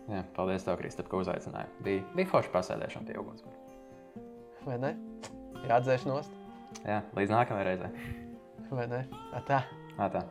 Jā, 0.09 0.22
paldies 0.34 0.66
tev, 0.66 0.78
Kristap, 0.82 1.09
ka 1.09 1.18
uzaicināji. 1.22 1.70
Bija, 1.86 2.05
bija 2.18 2.30
forši 2.30 2.51
pasēdēšana 2.53 3.09
pie 3.09 3.18
uguns. 3.22 3.45
Vai 4.66 4.78
ne? 4.82 4.91
Jāatdzēš 5.66 6.05
nost. 6.09 6.34
Jā, 6.82 7.03
līdz 7.18 7.34
nākamajai 7.34 7.68
reizei. 7.70 8.09
Vai 8.70 8.88
ne? 8.89 9.03
Atā. 9.38 9.61
Atā. 10.01 10.26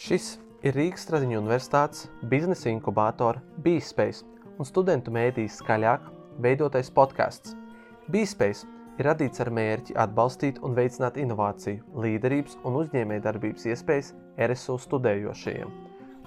Šis 0.00 0.34
ir 0.62 0.76
Rīgas 0.78 1.02
Stradiņu 1.06 1.40
universitātes 1.40 2.06
biznesa 2.30 2.70
inkubātora 2.70 3.42
BeSpace 3.64 4.22
un 4.58 4.68
studentu 4.68 5.10
mēdīs 5.14 5.58
skaļāk 5.58 6.04
veidotais 6.42 6.90
podkāsts. 6.94 7.56
BeSpace 8.12 8.68
ir 8.98 9.08
radīts 9.08 9.42
ar 9.42 9.50
mērķi 9.50 9.96
atbalstīt 9.98 10.60
un 10.62 10.76
veicināt 10.78 11.18
inovāciju, 11.18 11.82
līderības 12.04 12.60
un 12.62 12.78
uzņēmējdarbības 12.82 13.66
iespējas 13.72 14.12
RSU 14.46 14.78
studējošajiem. 14.84 15.72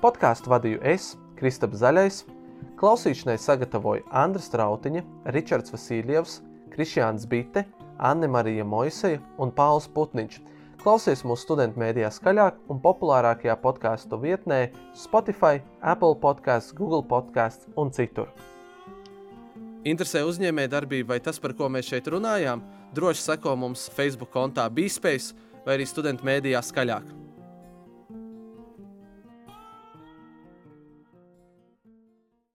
Podkāstu 0.04 0.52
vadīju 0.52 0.82
es, 0.84 1.14
Kristaps 1.40 1.80
Zaļais, 1.80 2.24
klausīšanai 2.80 3.38
sagatavoju 3.40 4.04
Andris 4.12 4.52
Trautiņa, 4.52 5.06
Ričards 5.32 5.72
Vasiljevs, 5.72 6.42
Krišjāns 6.76 7.24
Bite, 7.32 7.64
Anne 8.04 8.28
Marija 8.28 8.68
Moiseja 8.68 9.24
un 9.40 9.56
Pauls 9.56 9.88
Putniņš– 9.96 10.42
Klausies 10.86 11.24
mūsu 11.26 11.48
studentu 11.48 11.80
mēdījā 11.82 12.12
skaļāk 12.14 12.60
un 12.70 12.78
populārākajā 12.84 13.56
podkāstu 13.58 14.20
vietnē 14.22 14.68
Spotify, 14.94 15.64
Apple 15.82 16.14
podkāsts, 16.22 16.76
Google 16.78 17.02
podkāsts 17.10 17.66
un 17.74 17.90
citur. 17.90 18.30
Interesē 19.82 20.22
uzņēmējdarbība 20.30 21.16
vai 21.16 21.20
tas, 21.26 21.42
par 21.42 21.58
ko 21.58 21.72
mēs 21.74 21.90
šeit 21.90 22.06
runājām? 22.14 22.62
Droši 22.94 23.26
seko 23.32 23.58
mums 23.58 23.90
Facebook 23.98 24.30
kontā 24.38 24.70
BeSpace 24.70 25.34
vai 25.66 25.80
arī 25.80 25.90
studentu 25.90 26.30
mēdījā 26.30 26.62
skaļāk. 26.70 27.25